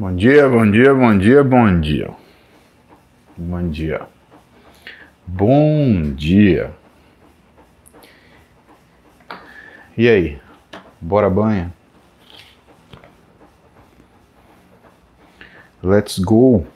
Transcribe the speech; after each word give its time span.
Bom 0.00 0.16
dia, 0.16 0.48
bom 0.48 0.70
dia, 0.70 0.94
bom 0.94 1.18
dia, 1.18 1.44
bom 1.44 1.78
dia. 1.78 2.10
Bom 3.36 3.68
dia. 3.68 4.08
Bom 5.26 6.14
dia. 6.14 6.72
E 9.98 10.08
aí? 10.08 10.40
Bora 10.98 11.28
banha? 11.28 11.70
Let's 15.82 16.18
go. 16.18 16.66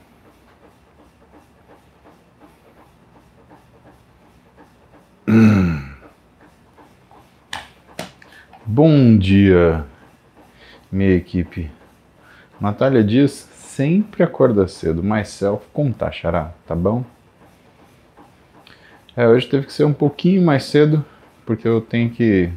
Bom 8.66 9.16
dia, 9.16 9.86
minha 10.93 11.14
equipe. 11.14 11.70
Natália 12.64 13.04
diz, 13.04 13.30
sempre 13.30 14.22
acorda 14.22 14.66
cedo. 14.66 15.02
Myself, 15.02 15.66
tá, 15.98 16.10
Xará? 16.10 16.52
Tá 16.66 16.74
bom? 16.74 17.05
É, 19.14 19.28
hoje 19.28 19.46
teve 19.46 19.66
que 19.66 19.72
ser 19.72 19.84
um 19.84 19.92
pouquinho 19.92 20.42
mais 20.42 20.64
cedo, 20.64 21.05
porque 21.45 21.69
eu 21.69 21.80
tenho 21.82 22.10
que 22.10 22.50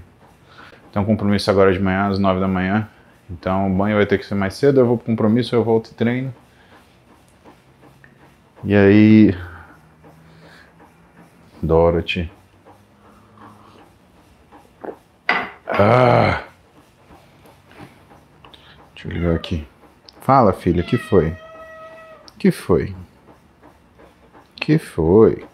ter 0.94 1.00
um 1.00 1.04
compromisso 1.04 1.52
agora 1.52 1.74
de 1.74 1.80
manhã, 1.80 2.08
às 2.08 2.18
nove 2.18 2.40
da 2.40 2.48
manhã. 2.48 2.88
Então 3.30 3.68
o 3.68 3.78
banho 3.78 3.98
vai 3.98 4.06
ter 4.06 4.18
que 4.18 4.26
ser 4.26 4.36
mais 4.36 4.54
cedo, 4.54 4.80
eu 4.80 4.86
vou 4.88 4.98
pro 4.98 5.08
compromisso, 5.08 5.54
eu 5.54 5.64
volto 5.64 5.92
e 5.92 5.94
treino. 5.94 6.34
E 8.64 8.74
aí. 8.74 9.36
Dorothy. 11.62 12.32
Ah! 15.68 16.44
Deixa 18.96 19.10
eu 19.10 19.12
ligar 19.12 19.36
aqui. 19.36 19.68
Fala, 20.28 20.52
filha, 20.52 20.84
que 20.84 20.98
foi? 20.98 21.34
Que 22.38 22.52
foi? 22.52 22.94
Que 24.58 24.78
foi? 24.78 25.46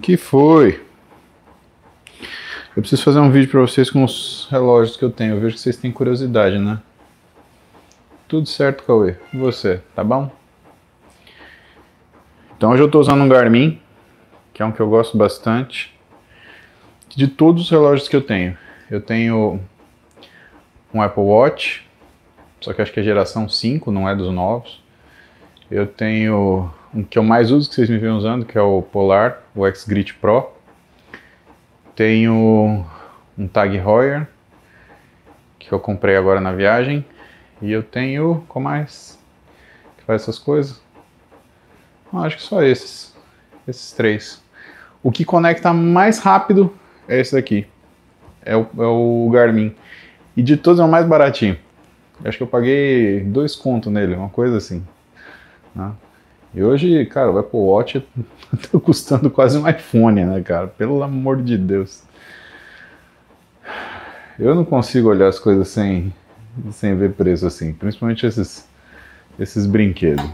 Que 0.00 0.16
foi? 0.16 0.82
Eu 2.74 2.80
preciso 2.80 3.04
fazer 3.04 3.20
um 3.20 3.30
vídeo 3.30 3.50
para 3.50 3.60
vocês 3.60 3.90
com 3.90 4.02
os 4.02 4.48
relógios 4.50 4.96
que 4.96 5.04
eu 5.04 5.10
tenho. 5.10 5.34
Eu 5.34 5.40
vejo 5.42 5.56
que 5.56 5.60
vocês 5.60 5.76
têm 5.76 5.92
curiosidade, 5.92 6.58
né? 6.58 6.80
Tudo 8.26 8.48
certo, 8.48 8.84
Cauê. 8.84 9.16
E 9.34 9.36
você, 9.36 9.82
tá 9.94 10.02
bom? 10.02 10.32
Então 12.56 12.70
hoje 12.70 12.82
eu 12.82 12.86
estou 12.86 13.02
usando 13.02 13.20
um 13.20 13.28
Garmin, 13.28 13.78
que 14.54 14.62
é 14.62 14.64
um 14.64 14.72
que 14.72 14.80
eu 14.80 14.88
gosto 14.88 15.18
bastante. 15.18 15.94
De 17.10 17.28
todos 17.28 17.64
os 17.64 17.70
relógios 17.70 18.08
que 18.08 18.16
eu 18.16 18.22
tenho. 18.22 18.56
Eu 18.90 19.02
tenho 19.02 19.60
um 20.94 21.02
Apple 21.02 21.22
Watch, 21.22 21.91
só 22.62 22.72
que 22.72 22.80
acho 22.80 22.92
que 22.92 23.00
é 23.00 23.02
geração 23.02 23.48
5, 23.48 23.90
não 23.90 24.08
é 24.08 24.14
dos 24.14 24.32
novos. 24.32 24.82
Eu 25.70 25.86
tenho 25.86 26.70
um 26.94 27.02
que 27.02 27.18
eu 27.18 27.22
mais 27.22 27.50
uso, 27.50 27.68
que 27.68 27.74
vocês 27.74 27.90
me 27.90 27.98
vêm 27.98 28.10
usando, 28.10 28.44
que 28.44 28.56
é 28.56 28.62
o 28.62 28.82
Polar, 28.82 29.42
o 29.54 29.66
X-Grit 29.66 30.14
Pro. 30.14 30.50
Tenho 31.96 32.84
um 33.36 33.48
Tag 33.48 33.76
Heuer, 33.76 34.28
que 35.58 35.72
eu 35.72 35.80
comprei 35.80 36.16
agora 36.16 36.40
na 36.40 36.52
viagem. 36.52 37.04
E 37.60 37.72
eu 37.72 37.82
tenho, 37.82 38.44
qual 38.48 38.62
mais? 38.62 39.18
Que 39.96 40.04
faz 40.04 40.22
essas 40.22 40.38
coisas? 40.38 40.80
Não, 42.12 42.22
acho 42.22 42.36
que 42.36 42.42
só 42.42 42.62
esses. 42.62 43.12
Esses 43.66 43.92
três. 43.92 44.42
O 45.02 45.10
que 45.10 45.24
conecta 45.24 45.72
mais 45.72 46.18
rápido 46.18 46.72
é 47.08 47.20
esse 47.20 47.34
daqui. 47.34 47.66
É 48.44 48.56
o, 48.56 48.66
é 48.76 48.86
o 48.86 49.30
Garmin. 49.32 49.74
E 50.36 50.42
de 50.42 50.56
todos 50.56 50.80
é 50.80 50.84
o 50.84 50.88
mais 50.88 51.06
baratinho. 51.06 51.56
Acho 52.24 52.36
que 52.36 52.42
eu 52.42 52.48
paguei 52.48 53.20
dois 53.20 53.56
contos 53.56 53.92
nele, 53.92 54.14
uma 54.14 54.28
coisa 54.28 54.56
assim. 54.56 54.82
Né? 55.74 55.90
E 56.54 56.62
hoje, 56.62 57.04
cara, 57.06 57.30
o 57.30 57.38
Apple 57.38 57.58
Watch 57.58 58.06
tá 58.70 58.78
custando 58.78 59.30
quase 59.30 59.58
um 59.58 59.68
iPhone, 59.68 60.24
né, 60.24 60.40
cara? 60.42 60.68
Pelo 60.68 61.02
amor 61.02 61.42
de 61.42 61.58
Deus. 61.58 62.02
Eu 64.38 64.54
não 64.54 64.64
consigo 64.64 65.08
olhar 65.08 65.28
as 65.28 65.38
coisas 65.38 65.68
sem, 65.68 66.12
sem 66.70 66.96
ver 66.96 67.12
preço 67.12 67.46
assim, 67.46 67.72
principalmente 67.72 68.24
esses, 68.24 68.68
esses 69.38 69.66
brinquedos. 69.66 70.24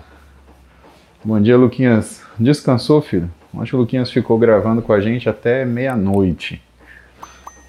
Bom 1.25 1.41
dia, 1.41 1.57
Luquinhas. 1.57 2.23
Descansou, 2.39 3.01
filho? 3.01 3.31
Ontem 3.53 3.75
o 3.75 3.79
Luquinhas 3.79 4.11
ficou 4.11 4.39
gravando 4.39 4.83
com 4.83 4.93
a 4.93 5.01
gente 5.01 5.29
até 5.29 5.65
meia-noite. 5.65 6.63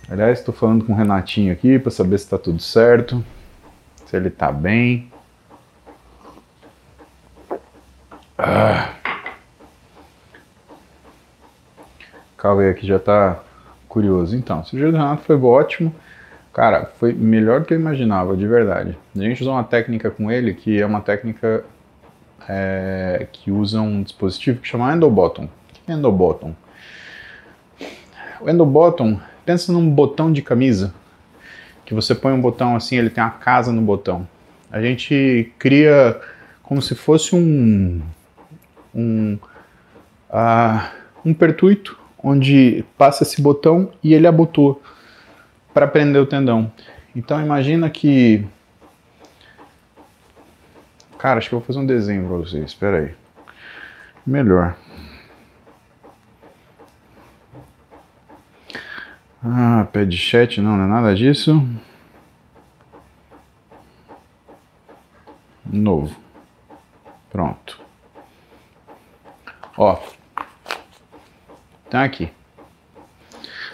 Aliás, 0.09 0.39
estou 0.39 0.53
falando 0.53 0.83
com 0.83 0.91
o 0.91 0.95
Renatinho 0.95 1.53
aqui 1.53 1.79
para 1.79 1.89
saber 1.89 2.17
se 2.17 2.25
está 2.25 2.37
tudo 2.37 2.61
certo 2.61 3.23
se 4.09 4.17
ele 4.17 4.31
tá 4.31 4.51
bem. 4.51 5.11
Ah. 8.35 8.95
Cauê 12.35 12.71
aqui 12.71 12.87
já 12.87 12.97
tá 12.97 13.39
curioso. 13.87 14.35
Então, 14.35 14.61
o 14.61 14.75
do 14.75 14.77
Renato 14.77 15.23
foi 15.23 15.35
ótimo. 15.35 15.93
Cara, 16.51 16.85
foi 16.97 17.13
melhor 17.13 17.59
do 17.59 17.67
que 17.67 17.73
eu 17.73 17.79
imaginava, 17.79 18.35
de 18.35 18.47
verdade. 18.47 18.97
A 19.15 19.19
gente 19.19 19.41
usou 19.41 19.53
uma 19.53 19.63
técnica 19.63 20.09
com 20.09 20.31
ele 20.31 20.55
que 20.55 20.81
é 20.81 20.85
uma 20.85 21.01
técnica 21.01 21.63
é, 22.47 23.27
que 23.31 23.51
usa 23.51 23.79
um 23.79 24.01
dispositivo 24.01 24.59
que 24.59 24.67
chama 24.67 24.91
Endobottom. 24.91 25.43
O 25.43 25.49
que 25.73 25.91
é 25.91 25.93
Endobottom? 25.93 26.55
O 28.41 28.49
Endobottom, 28.49 29.19
pensa 29.45 29.71
num 29.71 29.87
botão 29.87 30.31
de 30.33 30.41
camisa 30.41 30.93
que 31.89 31.95
você 31.95 32.13
põe 32.13 32.31
um 32.31 32.39
botão 32.39 32.75
assim, 32.75 32.97
ele 32.97 33.09
tem 33.09 33.23
uma 33.23 33.31
casa 33.31 33.71
no 33.71 33.81
botão. 33.81 34.27
A 34.71 34.79
gente 34.79 35.51
cria 35.57 36.21
como 36.61 36.83
se 36.83 36.93
fosse 36.93 37.35
um 37.35 37.99
um, 38.93 39.39
uh, 40.29 40.87
um 41.25 41.33
pertuito 41.33 41.97
onde 42.23 42.85
passa 42.95 43.23
esse 43.23 43.41
botão 43.41 43.91
e 44.03 44.13
ele 44.13 44.27
abotou 44.27 44.79
para 45.73 45.87
prender 45.87 46.21
o 46.21 46.27
tendão. 46.27 46.71
Então 47.15 47.41
imagina 47.41 47.89
que 47.89 48.45
Cara, 51.17 51.39
acho 51.39 51.49
que 51.49 51.55
eu 51.55 51.59
vou 51.59 51.65
fazer 51.65 51.79
um 51.79 51.87
desenho 51.87 52.27
para 52.27 52.37
vocês. 52.37 52.65
Espera 52.65 52.99
aí. 52.99 53.11
Melhor. 54.25 54.77
Ah, 59.43 59.87
pé 59.93 60.03
de 60.03 60.17
chat, 60.17 60.59
não, 60.59 60.75
não 60.75 60.83
é 60.83 60.87
nada 60.87 61.15
disso. 61.15 61.65
Novo. 65.65 66.13
Pronto. 67.29 67.79
Ó. 69.77 69.97
Tá 71.89 72.03
aqui. 72.03 72.29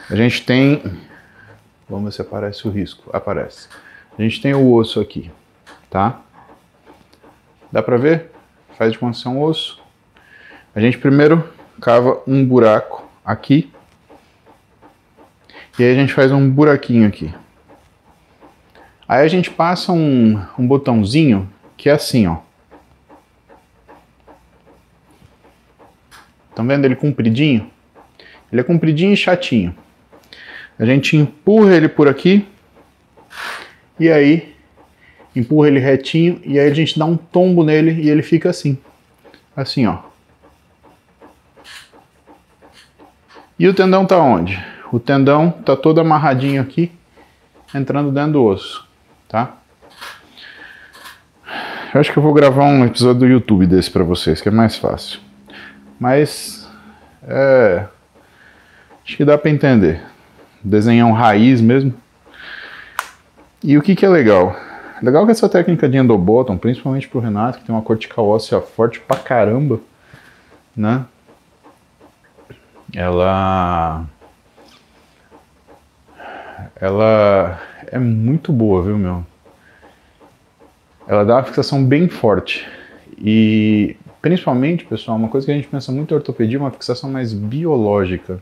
A 0.10 0.16
gente 0.16 0.46
tem. 0.46 0.84
Vamos 1.90 2.06
ver 2.06 2.12
se 2.12 2.22
aparece 2.22 2.68
o 2.68 2.72
risco. 2.72 3.10
Aparece. 3.12 3.68
A 4.18 4.22
gente 4.22 4.40
tem 4.40 4.54
o 4.54 4.72
osso 4.72 5.00
aqui, 5.00 5.32
tá? 5.90 6.22
Dá 7.72 7.82
pra 7.82 7.98
ver? 7.98 8.32
Faz 8.78 8.94
de 8.94 9.04
um 9.04 9.42
osso. 9.42 9.82
A 10.76 10.80
gente 10.80 10.98
primeiro 10.98 11.50
cava 11.82 12.22
um 12.28 12.46
buraco 12.46 13.10
aqui 13.26 13.74
e 15.78 15.84
aí 15.84 15.92
a 15.92 15.96
gente 15.96 16.14
faz 16.14 16.32
um 16.32 16.50
buraquinho 16.50 17.08
aqui. 17.08 17.34
Aí 19.08 19.24
a 19.24 19.28
gente 19.28 19.52
passa 19.52 19.92
um, 19.92 20.42
um 20.58 20.66
botãozinho 20.66 21.50
que 21.76 21.90
é 21.90 21.94
assim, 21.94 22.26
ó. 22.28 22.38
Estão 26.50 26.66
vendo 26.66 26.86
ele 26.86 26.96
compridinho? 26.96 27.70
Ele 28.52 28.62
é 28.62 28.64
compridinho 28.64 29.14
e 29.14 29.18
chatinho. 29.18 29.76
A 30.80 30.86
gente 30.86 31.18
empurra 31.18 31.76
ele 31.76 31.90
por 31.90 32.08
aqui 32.08 32.48
e 34.00 34.10
aí 34.10 34.56
empurra 35.36 35.68
ele 35.68 35.80
retinho 35.80 36.40
e 36.44 36.58
aí 36.58 36.70
a 36.70 36.74
gente 36.74 36.98
dá 36.98 37.06
um 37.06 37.18
tombo 37.18 37.64
nele 37.64 38.02
e 38.02 38.10
ele 38.10 38.24
fica 38.24 38.50
assim. 38.50 38.78
Assim, 39.56 39.86
ó. 39.86 40.00
E 43.60 43.68
o 43.68 43.74
tendão 43.74 44.06
tá 44.06 44.18
onde? 44.18 44.75
O 44.96 45.00
tendão 45.00 45.52
tá 45.52 45.76
todo 45.76 46.00
amarradinho 46.00 46.62
aqui, 46.62 46.90
entrando 47.74 48.14
dentro 48.14 48.32
do 48.32 48.44
osso, 48.46 48.88
tá? 49.28 49.58
Eu 51.94 52.00
acho 52.00 52.14
que 52.14 52.18
eu 52.18 52.24
vou 52.24 52.34
gravar 52.34 52.64
um 52.64 52.86
episódio 52.86 53.20
do 53.20 53.28
YouTube 53.28 53.68
desse 53.68 53.92
para 53.92 54.06
vocês, 54.06 54.40
que 54.40 54.48
é 54.48 54.52
mais 54.54 54.78
fácil. 54.78 55.20
Mas 56.00 56.66
é, 57.28 57.88
acho 59.06 59.18
que 59.18 59.26
dá 59.26 59.38
para 59.38 59.52
entender. 59.52 60.02
Desenhar 60.64 61.10
um 61.10 61.12
raiz 61.12 61.60
mesmo. 61.60 61.94
E 63.62 63.78
o 63.78 63.82
que, 63.82 63.98
que 63.98 64.06
é 64.06 64.10
legal? 64.10 64.56
Legal 65.04 65.26
que 65.26 65.32
essa 65.34 65.50
técnica 65.50 65.90
de 65.90 65.98
endobottom, 65.98 66.58
principalmente 66.58 67.10
pro 67.10 67.20
Renato, 67.20 67.60
que 67.60 67.66
tem 67.66 67.76
uma 67.76 67.82
cortical 67.82 68.30
óssea 68.30 68.62
forte 68.62 69.02
pra 69.02 69.18
caramba, 69.18 69.82
né? 70.74 71.04
Ela 72.94 74.08
ela 76.80 77.60
é 77.88 78.00
muito 78.00 78.52
boa, 78.52 78.82
viu, 78.82 78.98
meu? 78.98 79.26
ela 81.08 81.24
dá 81.24 81.36
uma 81.36 81.44
fixação 81.44 81.84
bem 81.84 82.08
forte. 82.08 82.68
E 83.18 83.96
principalmente, 84.22 84.86
pessoal, 84.86 85.18
uma 85.18 85.28
coisa 85.28 85.46
que 85.46 85.52
a 85.52 85.56
gente 85.56 85.68
pensa 85.68 85.92
muito 85.92 86.14
em 86.14 86.18
ortopedia 86.18 86.58
é 86.58 86.62
uma 86.62 86.72
fixação 86.72 87.10
mais 87.10 87.34
biológica, 87.34 88.40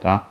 tá? 0.00 0.28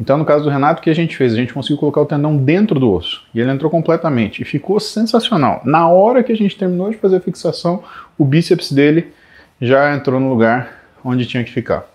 Então, 0.00 0.16
no 0.16 0.24
caso 0.24 0.44
do 0.44 0.50
Renato, 0.50 0.80
o 0.80 0.82
que 0.82 0.88
a 0.88 0.94
gente 0.94 1.14
fez? 1.14 1.34
A 1.34 1.36
gente 1.36 1.52
conseguiu 1.52 1.76
colocar 1.76 2.00
o 2.00 2.06
tendão 2.06 2.34
dentro 2.34 2.80
do 2.80 2.90
osso. 2.90 3.22
E 3.34 3.40
ele 3.40 3.50
entrou 3.50 3.70
completamente. 3.70 4.40
E 4.40 4.46
ficou 4.46 4.80
sensacional. 4.80 5.60
Na 5.62 5.88
hora 5.88 6.22
que 6.22 6.32
a 6.32 6.36
gente 6.36 6.56
terminou 6.56 6.90
de 6.90 6.96
fazer 6.96 7.16
a 7.16 7.20
fixação, 7.20 7.84
o 8.16 8.24
bíceps 8.24 8.72
dele 8.72 9.12
já 9.60 9.94
entrou 9.94 10.18
no 10.18 10.30
lugar 10.30 10.86
onde 11.04 11.26
tinha 11.26 11.44
que 11.44 11.52
ficar. 11.52 11.86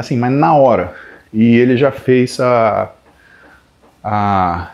Assim, 0.00 0.16
mas 0.16 0.32
na 0.32 0.54
hora. 0.54 0.94
E 1.32 1.56
ele 1.56 1.76
já 1.76 1.92
fez 1.92 2.40
a. 2.40 2.90
a 4.02 4.72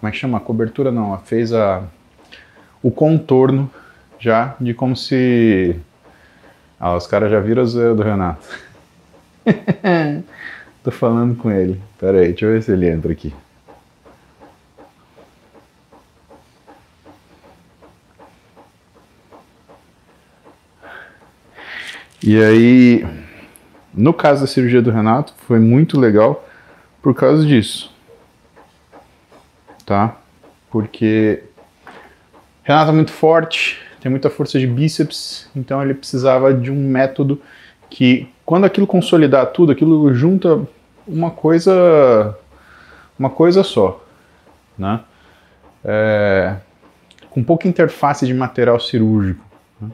como 0.00 0.08
é 0.08 0.10
que 0.10 0.16
chama? 0.16 0.38
A 0.38 0.40
cobertura 0.40 0.90
não. 0.90 1.16
Fez 1.18 1.52
a. 1.52 1.82
o 2.82 2.90
contorno 2.90 3.70
já 4.18 4.56
de 4.58 4.72
como 4.72 4.96
se. 4.96 5.76
Ah, 6.80 6.94
os 6.94 7.06
caras 7.06 7.30
já 7.30 7.38
viram 7.38 7.62
a 7.62 7.66
zoeira 7.66 7.94
do 7.94 8.02
Renato. 8.02 8.46
Tô 10.82 10.90
falando 10.90 11.36
com 11.36 11.50
ele. 11.50 11.80
Pera 11.98 12.20
aí, 12.20 12.28
deixa 12.28 12.46
eu 12.46 12.52
ver 12.52 12.62
se 12.62 12.72
ele 12.72 12.88
entra 12.88 13.12
aqui. 13.12 13.34
E 22.22 22.42
aí, 22.42 23.06
no 23.96 24.12
caso 24.12 24.42
da 24.42 24.46
cirurgia 24.46 24.82
do 24.82 24.90
Renato, 24.90 25.32
foi 25.46 25.58
muito 25.58 25.98
legal 25.98 26.46
por 27.00 27.14
causa 27.14 27.44
disso. 27.46 27.90
Tá? 29.84 30.16
Porque 30.70 31.42
Renato 32.62 32.90
é 32.90 32.94
muito 32.94 33.12
forte, 33.12 33.78
tem 34.00 34.10
muita 34.10 34.28
força 34.28 34.58
de 34.58 34.66
bíceps, 34.66 35.48
então 35.56 35.82
ele 35.82 35.94
precisava 35.94 36.52
de 36.52 36.70
um 36.70 36.88
método 36.88 37.40
que, 37.88 38.28
quando 38.44 38.64
aquilo 38.64 38.86
consolidar 38.86 39.46
tudo, 39.46 39.72
aquilo 39.72 40.12
junta 40.14 40.60
uma 41.06 41.30
coisa 41.30 42.36
uma 43.18 43.30
coisa 43.30 43.62
só, 43.62 44.04
né? 44.76 45.00
É, 45.84 46.56
com 47.30 47.42
pouca 47.42 47.68
interface 47.68 48.26
de 48.26 48.34
material 48.34 48.78
cirúrgico. 48.80 49.44
Né? 49.80 49.90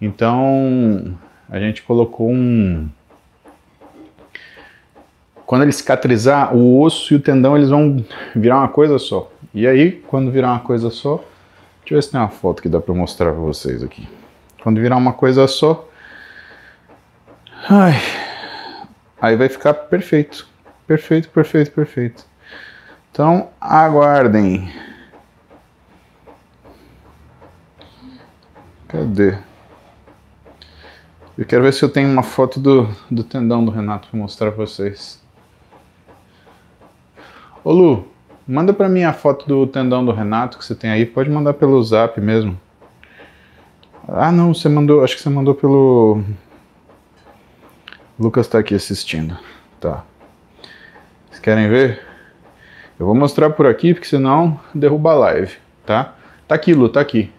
Então 0.00 1.16
a 1.48 1.58
gente 1.58 1.82
colocou 1.82 2.30
um 2.30 2.88
quando 5.46 5.62
ele 5.62 5.72
cicatrizar, 5.72 6.54
o 6.54 6.80
osso 6.80 7.12
e 7.12 7.16
o 7.16 7.20
tendão 7.20 7.56
eles 7.56 7.68
vão 7.68 8.04
virar 8.34 8.58
uma 8.58 8.68
coisa 8.68 8.98
só. 8.98 9.30
E 9.52 9.66
aí, 9.66 9.92
quando 10.06 10.30
virar 10.30 10.52
uma 10.52 10.60
coisa 10.60 10.90
só, 10.90 11.16
deixa 11.80 11.94
eu 11.94 11.96
ver 11.96 12.02
se 12.02 12.10
tem 12.10 12.20
uma 12.20 12.28
foto 12.28 12.62
que 12.62 12.68
dá 12.68 12.80
para 12.80 12.94
mostrar 12.94 13.30
para 13.32 13.40
vocês 13.40 13.82
aqui. 13.82 14.08
Quando 14.62 14.80
virar 14.80 14.96
uma 14.96 15.12
coisa 15.12 15.46
só, 15.46 15.88
ai, 17.68 17.94
aí 19.20 19.36
vai 19.36 19.48
ficar 19.48 19.74
perfeito. 19.74 20.48
Perfeito, 20.86 21.28
perfeito, 21.28 21.70
perfeito. 21.70 22.24
Então, 23.10 23.50
aguardem. 23.60 24.70
Cadê? 28.88 29.38
Eu 31.36 31.44
quero 31.44 31.62
ver 31.64 31.72
se 31.72 31.82
eu 31.82 31.88
tenho 31.88 32.08
uma 32.08 32.22
foto 32.22 32.60
do, 32.60 32.88
do 33.10 33.24
tendão 33.24 33.64
do 33.64 33.70
Renato 33.70 34.08
para 34.08 34.18
mostrar 34.18 34.52
para 34.52 34.64
vocês. 34.64 35.23
Ô 37.64 37.72
Lu, 37.72 38.06
manda 38.46 38.74
para 38.74 38.90
mim 38.90 39.04
a 39.04 39.14
foto 39.14 39.48
do 39.48 39.66
tendão 39.66 40.04
do 40.04 40.12
Renato 40.12 40.58
que 40.58 40.64
você 40.64 40.74
tem 40.74 40.90
aí. 40.90 41.06
Pode 41.06 41.30
mandar 41.30 41.54
pelo 41.54 41.82
zap 41.82 42.20
mesmo. 42.20 42.60
Ah, 44.06 44.30
não, 44.30 44.52
você 44.52 44.68
mandou. 44.68 45.02
Acho 45.02 45.16
que 45.16 45.22
você 45.22 45.30
mandou 45.30 45.54
pelo. 45.54 46.22
O 48.18 48.22
Lucas 48.22 48.44
está 48.44 48.58
aqui 48.58 48.74
assistindo. 48.74 49.38
Tá. 49.80 50.04
Querem 51.42 51.68
ver? 51.68 52.02
Eu 52.98 53.06
vou 53.06 53.14
mostrar 53.14 53.50
por 53.50 53.66
aqui, 53.66 53.92
porque 53.92 54.06
senão 54.06 54.60
derruba 54.74 55.12
a 55.12 55.14
live, 55.14 55.56
tá? 55.84 56.14
Tá 56.46 56.54
aqui, 56.54 56.72
Lu, 56.72 56.88
tá 56.88 57.00
aqui. 57.00 57.32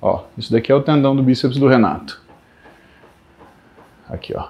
Ó, 0.00 0.24
isso 0.36 0.52
daqui 0.52 0.70
é 0.70 0.74
o 0.74 0.82
tendão 0.82 1.16
do 1.16 1.22
bíceps 1.22 1.56
do 1.56 1.66
Renato. 1.66 2.20
Aqui, 4.08 4.34
ó. 4.36 4.48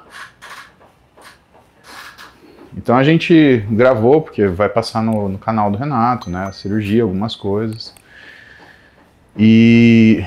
Então 2.76 2.96
a 2.96 3.02
gente 3.02 3.64
gravou, 3.70 4.22
porque 4.22 4.46
vai 4.46 4.68
passar 4.68 5.02
no, 5.02 5.28
no 5.28 5.38
canal 5.38 5.70
do 5.70 5.78
Renato, 5.78 6.30
né? 6.30 6.44
A 6.44 6.52
cirurgia, 6.52 7.02
algumas 7.02 7.36
coisas. 7.36 7.94
E 9.36 10.24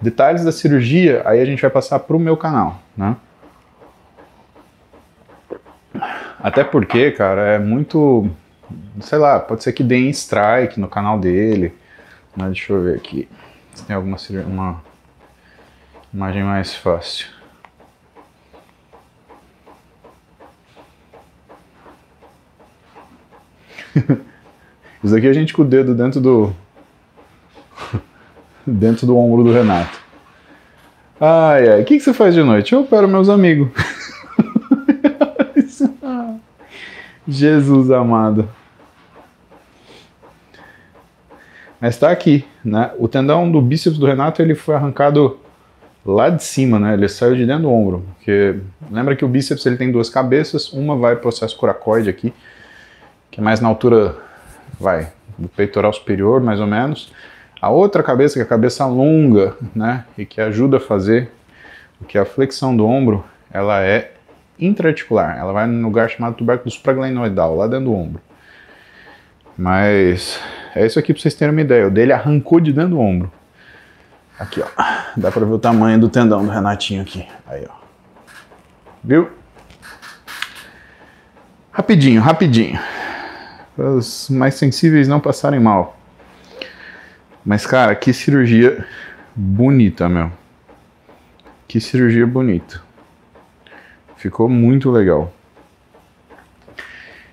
detalhes 0.00 0.44
da 0.44 0.52
cirurgia, 0.52 1.22
aí 1.24 1.40
a 1.40 1.44
gente 1.44 1.60
vai 1.60 1.70
passar 1.70 1.98
pro 2.00 2.18
meu 2.18 2.36
canal, 2.36 2.80
né? 2.96 3.16
Até 6.42 6.64
porque, 6.64 7.10
cara, 7.10 7.42
é 7.42 7.58
muito. 7.58 8.30
Sei 9.00 9.18
lá, 9.18 9.38
pode 9.38 9.62
ser 9.62 9.72
que 9.72 9.82
dê 9.82 9.98
strike 10.10 10.80
no 10.80 10.88
canal 10.88 11.18
dele. 11.18 11.74
Mas 12.34 12.52
deixa 12.52 12.72
eu 12.72 12.82
ver 12.82 12.96
aqui. 12.96 13.28
Se 13.74 13.84
tem 13.84 13.94
alguma 13.94 14.16
uma 14.46 14.82
imagem 16.12 16.44
mais 16.44 16.74
fácil. 16.74 17.39
Isso 25.02 25.16
aqui 25.16 25.26
a 25.26 25.32
gente 25.32 25.52
com 25.52 25.62
o 25.62 25.64
dedo 25.64 25.94
dentro 25.94 26.20
do. 26.20 26.52
dentro 28.66 29.06
do 29.06 29.16
ombro 29.16 29.42
do 29.42 29.52
Renato. 29.52 29.98
Ai, 31.20 31.68
ai. 31.68 31.82
O 31.82 31.84
que, 31.84 31.96
que 31.96 32.02
você 32.02 32.14
faz 32.14 32.34
de 32.34 32.42
noite? 32.42 32.72
Eu 32.72 32.80
opero 32.80 33.08
meus 33.08 33.28
amigos. 33.28 33.68
Jesus 37.26 37.90
amado. 37.90 38.48
Mas 41.80 41.94
está 41.94 42.10
aqui, 42.10 42.44
né? 42.64 42.92
O 42.98 43.08
tendão 43.08 43.50
do 43.50 43.60
bíceps 43.60 43.98
do 43.98 44.06
Renato 44.06 44.42
ele 44.42 44.54
foi 44.54 44.74
arrancado 44.74 45.38
lá 46.04 46.28
de 46.28 46.42
cima, 46.42 46.78
né? 46.78 46.94
Ele 46.94 47.08
saiu 47.08 47.34
de 47.34 47.46
dentro 47.46 47.62
do 47.62 47.70
ombro, 47.70 48.04
porque 48.14 48.56
lembra 48.90 49.16
que 49.16 49.24
o 49.24 49.28
bíceps 49.28 49.64
ele 49.64 49.76
tem 49.76 49.90
duas 49.90 50.10
cabeças, 50.10 50.72
uma 50.72 50.96
vai 50.96 51.16
processo 51.16 51.56
coracoide 51.56 52.10
aqui, 52.10 52.34
que 53.30 53.40
é 53.40 53.42
mais 53.42 53.60
na 53.60 53.68
altura, 53.68 54.16
vai, 54.78 55.12
do 55.38 55.48
peitoral 55.48 55.92
superior, 55.92 56.40
mais 56.40 56.60
ou 56.60 56.66
menos. 56.66 57.12
A 57.60 57.68
outra 57.68 58.02
cabeça, 58.02 58.34
que 58.34 58.40
é 58.40 58.42
a 58.42 58.46
cabeça 58.46 58.86
longa, 58.86 59.54
né? 59.74 60.04
E 60.16 60.24
que 60.24 60.40
ajuda 60.40 60.78
a 60.78 60.80
fazer 60.80 61.30
o 62.00 62.04
que 62.04 62.16
é 62.16 62.20
a 62.20 62.24
flexão 62.24 62.74
do 62.74 62.86
ombro, 62.86 63.24
ela 63.52 63.82
é 63.82 64.12
intraarticular. 64.58 65.38
Ela 65.38 65.52
vai 65.52 65.66
num 65.66 65.82
lugar 65.82 66.08
chamado 66.08 66.34
tubérculo 66.34 66.70
supraglenoidal, 66.70 67.56
lá 67.56 67.66
dentro 67.66 67.86
do 67.86 67.94
ombro. 67.94 68.20
Mas 69.56 70.40
é 70.74 70.86
isso 70.86 70.98
aqui 70.98 71.12
para 71.12 71.20
vocês 71.20 71.34
terem 71.34 71.52
uma 71.52 71.60
ideia. 71.60 71.86
O 71.86 71.90
dele 71.90 72.12
arrancou 72.12 72.60
de 72.60 72.72
dentro 72.72 72.90
do 72.90 73.00
ombro. 73.00 73.30
Aqui, 74.38 74.62
ó. 74.62 74.66
Dá 75.16 75.30
para 75.30 75.44
ver 75.44 75.52
o 75.52 75.58
tamanho 75.58 76.00
do 76.00 76.08
tendão 76.08 76.42
do 76.42 76.50
Renatinho 76.50 77.02
aqui. 77.02 77.28
Aí, 77.46 77.66
ó. 77.68 77.74
Viu? 79.04 79.30
Rapidinho, 81.70 82.22
rapidinho. 82.22 82.78
Para 83.80 83.92
os 83.92 84.28
mais 84.28 84.56
sensíveis 84.56 85.08
não 85.08 85.18
passarem 85.18 85.58
mal. 85.58 85.98
Mas, 87.42 87.64
cara, 87.64 87.94
que 87.94 88.12
cirurgia 88.12 88.86
bonita, 89.34 90.06
meu. 90.06 90.30
Que 91.66 91.80
cirurgia 91.80 92.26
bonita. 92.26 92.82
Ficou 94.16 94.50
muito 94.50 94.90
legal. 94.90 95.32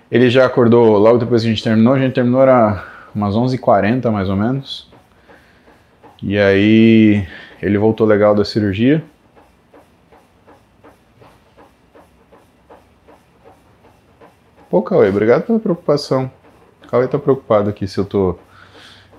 Ele 0.10 0.30
já 0.30 0.46
acordou 0.46 0.98
logo 0.98 1.18
depois 1.18 1.42
que 1.42 1.50
a 1.50 1.52
gente 1.52 1.62
terminou. 1.62 1.96
A 1.96 2.00
gente 2.00 2.14
terminou 2.14 2.42
era 2.42 2.82
umas 3.14 3.36
11h40 3.36 4.10
mais 4.10 4.30
ou 4.30 4.38
menos. 4.38 4.90
E 6.24 6.38
aí 6.38 7.28
ele 7.62 7.78
voltou 7.78 8.08
legal 8.08 8.34
da 8.34 8.46
cirurgia. 8.46 9.04
Pô, 14.70 14.82
Cauê, 14.82 15.10
obrigado 15.10 15.44
pela 15.44 15.60
preocupação. 15.60 16.37
Cauê 16.90 17.08
tá 17.08 17.20
preocupado 17.20 17.70
aqui 17.70 17.88
se 17.88 17.98
eu 17.98 18.06
tô 18.06 18.38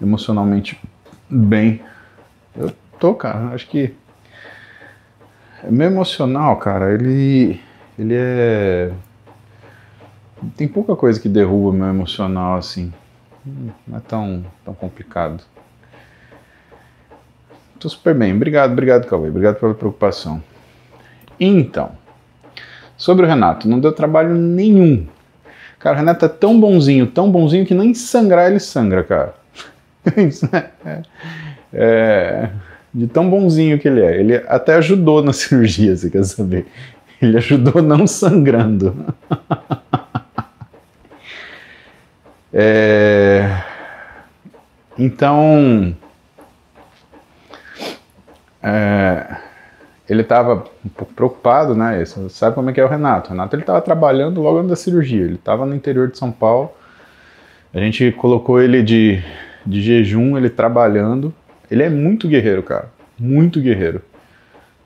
emocionalmente 0.01 0.81
bem. 1.29 1.83
Eu 2.57 2.73
tô, 2.99 3.15
cara. 3.15 3.55
Acho 3.55 3.69
que 3.69 3.95
meu 5.65 5.87
emocional, 5.87 6.57
cara, 6.57 6.93
ele. 6.93 7.61
Ele 7.99 8.15
é. 8.15 8.93
Tem 10.57 10.69
pouca 10.69 10.95
coisa 10.95 11.19
que 11.19 11.29
derruba 11.29 11.77
meu 11.77 11.89
emocional 11.89 12.57
assim. 12.57 12.93
Não 13.87 13.99
é 13.99 14.01
tão, 14.01 14.45
tão 14.65 14.73
complicado. 14.73 15.43
Tô 17.81 17.89
super 17.89 18.15
bem. 18.15 18.35
Obrigado, 18.35 18.73
obrigado, 18.73 19.07
Cauê. 19.07 19.29
Obrigado 19.29 19.59
pela 19.59 19.75
preocupação. 19.75 20.43
Então, 21.41 21.93
sobre 22.97 23.25
o 23.25 23.29
Renato, 23.29 23.69
não 23.69 23.81
deu 23.81 23.93
trabalho 23.93 24.35
nenhum. 24.35 25.07
Cara, 25.79 25.95
o 25.95 25.99
Renato 25.99 26.25
é 26.25 26.29
tão 26.29 26.59
bonzinho, 26.59 27.07
tão 27.07 27.31
bonzinho 27.31 27.65
que 27.65 27.75
nem 27.75 27.95
sangrar 27.95 28.51
ele 28.51 28.59
sangra, 28.59 29.05
cara. 29.05 29.35
é, 31.73 32.49
de 32.93 33.07
tão 33.07 33.31
bonzinho 33.31 33.79
que 33.79 33.87
ele 33.87 34.01
é. 34.01 34.19
Ele 34.19 34.35
até 34.49 34.75
ajudou 34.75 35.23
na 35.23 35.33
cirurgia, 35.33 35.97
você 35.97 36.11
quer 36.11 36.25
saber? 36.25 36.67
Ele 37.23 37.37
ajudou 37.37 37.81
não 37.81 38.07
sangrando. 38.07 39.15
é, 42.53 43.63
então, 44.99 45.97
é, 48.63 49.37
ele 50.09 50.23
estava 50.23 50.65
um 50.85 50.89
pouco 50.89 51.13
preocupado, 51.13 51.75
né? 51.75 52.03
Você 52.03 52.29
sabe 52.31 52.55
como 52.55 52.71
é 52.71 52.73
que 52.73 52.81
é 52.81 52.85
o 52.85 52.89
Renato. 52.89 53.29
O 53.29 53.33
Renato 53.33 53.55
ele 53.55 53.63
estava 53.63 53.81
trabalhando 53.83 54.41
logo 54.41 54.59
antes 54.59 54.71
da 54.71 54.77
cirurgia. 54.77 55.23
Ele 55.23 55.35
estava 55.35 55.67
no 55.67 55.75
interior 55.75 56.11
de 56.11 56.17
São 56.17 56.33
Paulo. 56.33 56.73
A 57.75 57.79
gente 57.79 58.11
colocou 58.13 58.61
ele 58.61 58.83
de, 58.83 59.23
de 59.67 59.83
jejum, 59.83 60.39
ele 60.39 60.49
trabalhando. 60.49 61.35
Ele 61.71 61.83
é 61.83 61.91
muito 61.91 62.27
guerreiro, 62.27 62.63
cara. 62.63 62.91
Muito 63.19 63.61
guerreiro. 63.61 64.01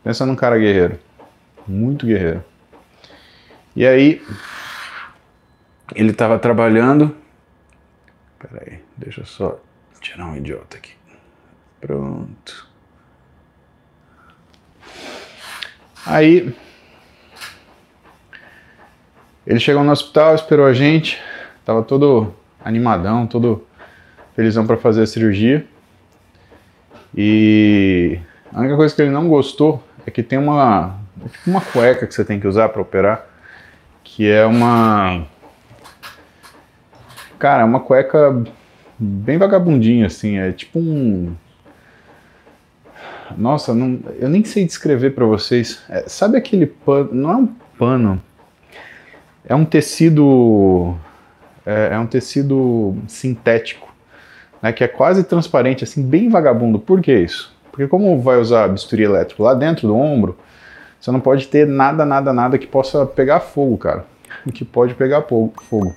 Pensa 0.03 0.27
num 0.27 0.35
cara 0.35 0.59
guerreiro. 0.59 0.99
Muito 1.69 2.05
guerreiro. 2.05 2.43
E 3.77 3.87
aí, 3.87 4.21
ele 5.95 6.11
estava 6.11 6.37
trabalhando. 6.37 7.15
Peraí, 8.41 8.81
deixa 8.97 9.21
eu 9.21 9.25
só 9.25 9.61
tirar 10.01 10.27
um 10.27 10.37
idiota 10.37 10.77
aqui. 10.77 10.95
Pronto. 11.81 12.72
Aí 16.05 16.55
ele 19.47 19.61
chegou 19.61 19.85
no 19.85 19.93
hospital, 19.93 20.35
esperou 20.35 20.67
a 20.67 20.73
gente, 20.73 21.21
tava 21.65 21.83
todo 21.83 22.35
animadão, 22.65 23.27
todo 23.27 23.67
felizão 24.35 24.67
para 24.67 24.77
fazer 24.77 25.03
a 25.03 25.07
cirurgia. 25.07 25.67
E 27.15 28.19
a 28.53 28.61
única 28.61 28.77
coisa 28.77 28.95
que 28.95 29.03
ele 29.03 29.11
não 29.11 29.29
gostou 29.29 29.83
é 30.07 30.11
que 30.11 30.23
tem 30.23 30.39
uma 30.39 30.99
uma 31.47 31.61
cueca 31.61 32.07
que 32.07 32.15
você 32.15 32.25
tem 32.25 32.41
que 32.41 32.49
usar 32.49 32.69
para 32.71 32.83
operar, 32.83 33.27
que 34.03 34.29
é 34.29 34.45
uma 34.45 35.25
cara, 37.39 37.63
é 37.63 37.65
uma 37.65 37.81
cueca 37.81 38.43
bem 38.99 39.39
vagabundinha 39.39 40.07
assim, 40.07 40.39
é 40.39 40.53
tipo 40.53 40.79
um 40.79 41.35
nossa, 43.37 43.75
não, 43.75 44.01
eu 44.19 44.29
nem 44.29 44.45
sei 44.45 44.65
descrever 44.65 45.11
para 45.11 45.25
vocês. 45.25 45.83
É, 45.89 46.05
sabe 46.07 46.37
aquele 46.37 46.67
pano? 46.67 47.11
Não 47.13 47.31
é 47.31 47.37
um 47.37 47.47
pano. 47.79 48.23
É 49.45 49.55
um 49.55 49.65
tecido. 49.65 50.97
É, 51.65 51.91
é 51.93 51.99
um 51.99 52.07
tecido 52.07 52.97
sintético, 53.07 53.93
né, 54.61 54.73
que 54.73 54.83
é 54.83 54.89
quase 54.89 55.23
transparente, 55.25 55.85
assim, 55.85 56.03
bem 56.03 56.29
vagabundo. 56.29 56.79
Por 56.79 57.01
que 57.01 57.15
isso? 57.15 57.55
Porque 57.71 57.87
como 57.87 58.21
vai 58.21 58.39
usar 58.39 58.69
bisturi 58.69 59.05
elétrico 59.05 59.43
lá 59.43 59.55
dentro 59.55 59.87
do 59.87 59.97
ombro, 59.97 60.37
você 61.01 61.11
não 61.11 61.21
pode 61.21 61.49
ter 61.49 61.67
nada, 61.67 62.05
nada, 62.05 62.33
nada 62.33 62.59
que 62.59 62.67
possa 62.67 63.07
pegar 63.07 63.41
fogo, 63.41 63.79
cara. 63.79 64.05
Que 64.53 64.65
pode 64.65 64.95
pegar 64.95 65.23
fogo. 65.23 65.95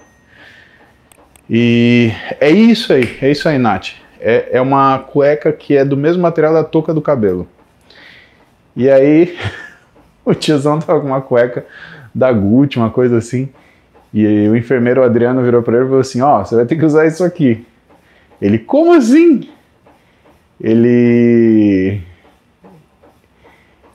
E 1.49 2.11
é 2.39 2.49
isso 2.49 2.93
aí, 2.93 3.17
é 3.21 3.31
isso 3.31 3.47
aí, 3.49 3.57
Nath 3.57 4.04
é, 4.19 4.49
é 4.57 4.61
uma 4.61 4.99
cueca 4.99 5.51
que 5.51 5.75
é 5.75 5.85
do 5.85 5.97
mesmo 5.97 6.21
material 6.21 6.53
da 6.53 6.63
touca 6.63 6.93
do 6.93 7.01
cabelo. 7.01 7.47
E 8.75 8.89
aí 8.89 9.37
o 10.25 10.33
tiozão 10.33 10.79
tava 10.79 10.99
com 10.99 11.07
uma 11.07 11.21
cueca 11.21 11.65
da 12.13 12.31
Gucci, 12.31 12.77
uma 12.77 12.89
coisa 12.89 13.17
assim. 13.17 13.49
E 14.13 14.47
o 14.47 14.55
enfermeiro 14.55 15.03
Adriano 15.03 15.43
virou 15.43 15.61
para 15.61 15.75
ele 15.75 15.85
e 15.85 15.87
falou 15.87 16.01
assim: 16.01 16.21
Ó, 16.21 16.39
oh, 16.39 16.45
você 16.45 16.55
vai 16.55 16.65
ter 16.65 16.77
que 16.77 16.85
usar 16.85 17.05
isso 17.05 17.23
aqui. 17.23 17.65
Ele, 18.41 18.57
como 18.57 18.93
assim? 18.93 19.49
Ele. 20.59 22.01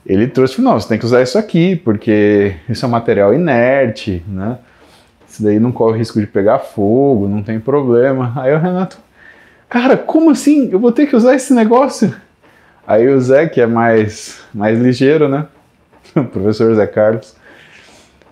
Ele 0.05 0.27
trouxe, 0.27 0.61
não, 0.61 0.79
você 0.79 0.89
tem 0.89 0.99
que 0.99 1.05
usar 1.05 1.21
isso 1.21 1.37
aqui, 1.37 1.75
porque 1.75 2.55
isso 2.67 2.83
é 2.83 2.87
um 2.87 2.91
material 2.91 3.33
inerte, 3.33 4.23
né? 4.27 4.57
Isso 5.27 5.41
daí 5.41 5.59
não 5.59 5.71
corre 5.71 5.99
risco 5.99 6.19
de 6.19 6.27
pegar 6.27 6.59
fogo, 6.59 7.27
não 7.27 7.41
tem 7.41 7.59
problema. 7.59 8.33
Aí 8.35 8.53
o 8.53 8.59
Renato, 8.59 8.97
cara, 9.71 9.95
como 9.95 10.29
assim? 10.29 10.69
Eu 10.69 10.79
vou 10.79 10.91
ter 10.91 11.07
que 11.07 11.15
usar 11.15 11.33
esse 11.33 11.53
negócio? 11.53 12.13
Aí 12.85 13.07
o 13.07 13.19
Zé, 13.21 13.47
que 13.47 13.61
é 13.61 13.65
mais, 13.65 14.43
mais 14.53 14.77
ligeiro, 14.77 15.29
né? 15.29 15.47
O 16.13 16.25
professor 16.25 16.75
Zé 16.75 16.85
Carlos, 16.87 17.33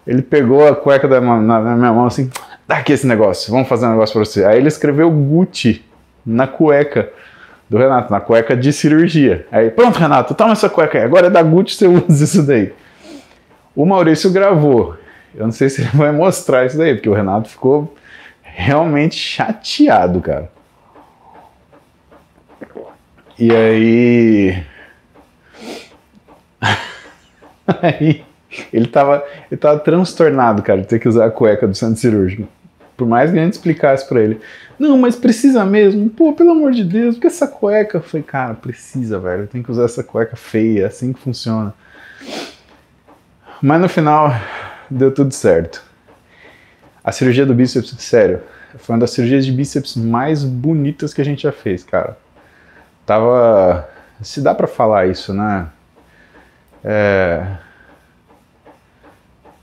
ele 0.05 0.21
pegou 0.21 0.67
a 0.67 0.75
cueca 0.75 1.07
da, 1.07 1.21
na, 1.21 1.39
na 1.39 1.75
minha 1.77 1.93
mão 1.93 2.05
assim, 2.05 2.29
dá 2.67 2.79
aqui 2.79 2.91
esse 2.91 3.07
negócio, 3.07 3.53
vamos 3.53 3.69
fazer 3.69 3.85
um 3.85 3.91
negócio 3.91 4.11
pra 4.11 4.25
você. 4.25 4.43
Aí 4.43 4.57
ele 4.57 4.67
escreveu 4.67 5.09
Gucci 5.09 5.85
na 6.25 6.45
cueca 6.45 7.09
do 7.69 7.77
Renato, 7.77 8.11
na 8.11 8.19
cueca 8.19 8.53
de 8.57 8.73
cirurgia. 8.73 9.47
Aí, 9.49 9.69
pronto, 9.69 9.97
Renato, 9.97 10.33
toma 10.33 10.51
essa 10.51 10.67
cueca 10.67 10.97
aí, 10.97 11.05
agora 11.05 11.27
é 11.27 11.29
da 11.29 11.41
Gucci, 11.41 11.77
você 11.77 11.87
usa 12.09 12.23
isso 12.25 12.43
daí. 12.43 12.73
O 13.73 13.85
Maurício 13.85 14.29
gravou. 14.29 14.97
Eu 15.33 15.45
não 15.45 15.53
sei 15.53 15.69
se 15.69 15.83
ele 15.83 15.91
vai 15.93 16.11
mostrar 16.11 16.65
isso 16.65 16.77
daí, 16.77 16.95
porque 16.95 17.07
o 17.07 17.13
Renato 17.13 17.47
ficou 17.47 17.95
realmente 18.43 19.15
chateado, 19.15 20.19
cara. 20.19 20.58
E 23.39 23.55
aí. 23.55 24.63
aí 27.81 28.25
ele 28.73 28.87
tava, 28.87 29.23
ele 29.49 29.59
tava 29.59 29.79
transtornado, 29.79 30.61
cara, 30.61 30.81
de 30.81 30.87
ter 30.87 30.99
que 30.99 31.07
usar 31.07 31.25
a 31.25 31.31
cueca 31.31 31.65
do 31.65 31.73
centro 31.73 31.95
cirúrgico. 31.95 32.47
Por 32.97 33.07
mais 33.07 33.31
que 33.31 33.39
a 33.39 33.43
gente 33.43 33.53
explicasse 33.53 34.05
para 34.09 34.21
ele. 34.21 34.41
Não, 34.77 34.97
mas 34.97 35.15
precisa 35.15 35.63
mesmo. 35.63 36.09
Pô, 36.09 36.33
pelo 36.33 36.51
amor 36.51 36.73
de 36.73 36.83
Deus, 36.83 37.15
porque 37.15 37.27
essa 37.27 37.47
cueca? 37.47 37.99
Eu 37.99 38.01
falei, 38.01 38.23
cara, 38.23 38.53
precisa, 38.55 39.17
velho. 39.19 39.47
Tem 39.47 39.63
que 39.63 39.71
usar 39.71 39.85
essa 39.85 40.03
cueca 40.03 40.35
feia, 40.35 40.87
assim 40.87 41.13
que 41.13 41.21
funciona. 41.21 41.73
Mas 43.61 43.79
no 43.79 43.87
final, 43.87 44.33
deu 44.89 45.13
tudo 45.13 45.33
certo. 45.33 45.81
A 47.01 47.13
cirurgia 47.13 47.45
do 47.45 47.53
bíceps, 47.53 47.95
sério, 47.99 48.41
foi 48.77 48.95
uma 48.95 48.99
das 48.99 49.11
cirurgias 49.11 49.45
de 49.45 49.51
bíceps 49.53 49.95
mais 49.95 50.43
bonitas 50.43 51.13
que 51.13 51.21
a 51.21 51.25
gente 51.25 51.43
já 51.43 51.53
fez, 51.53 51.83
cara 51.83 52.17
tava. 53.09 53.89
Se 54.21 54.39
dá 54.39 54.53
para 54.53 54.67
falar 54.67 55.07
isso, 55.07 55.33
né? 55.33 55.67
É... 56.83 57.57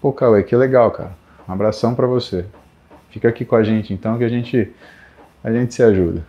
Pô, 0.00 0.12
Cauê, 0.12 0.42
que 0.42 0.56
legal, 0.56 0.90
cara. 0.90 1.12
Um 1.48 1.52
abração 1.52 1.94
para 1.94 2.08
você. 2.08 2.44
Fica 3.10 3.28
aqui 3.28 3.44
com 3.44 3.54
a 3.54 3.62
gente 3.62 3.94
então 3.94 4.18
que 4.18 4.24
a 4.24 4.28
gente 4.28 4.72
a 5.44 5.52
gente 5.52 5.72
se 5.72 5.82
ajuda. 5.82 6.26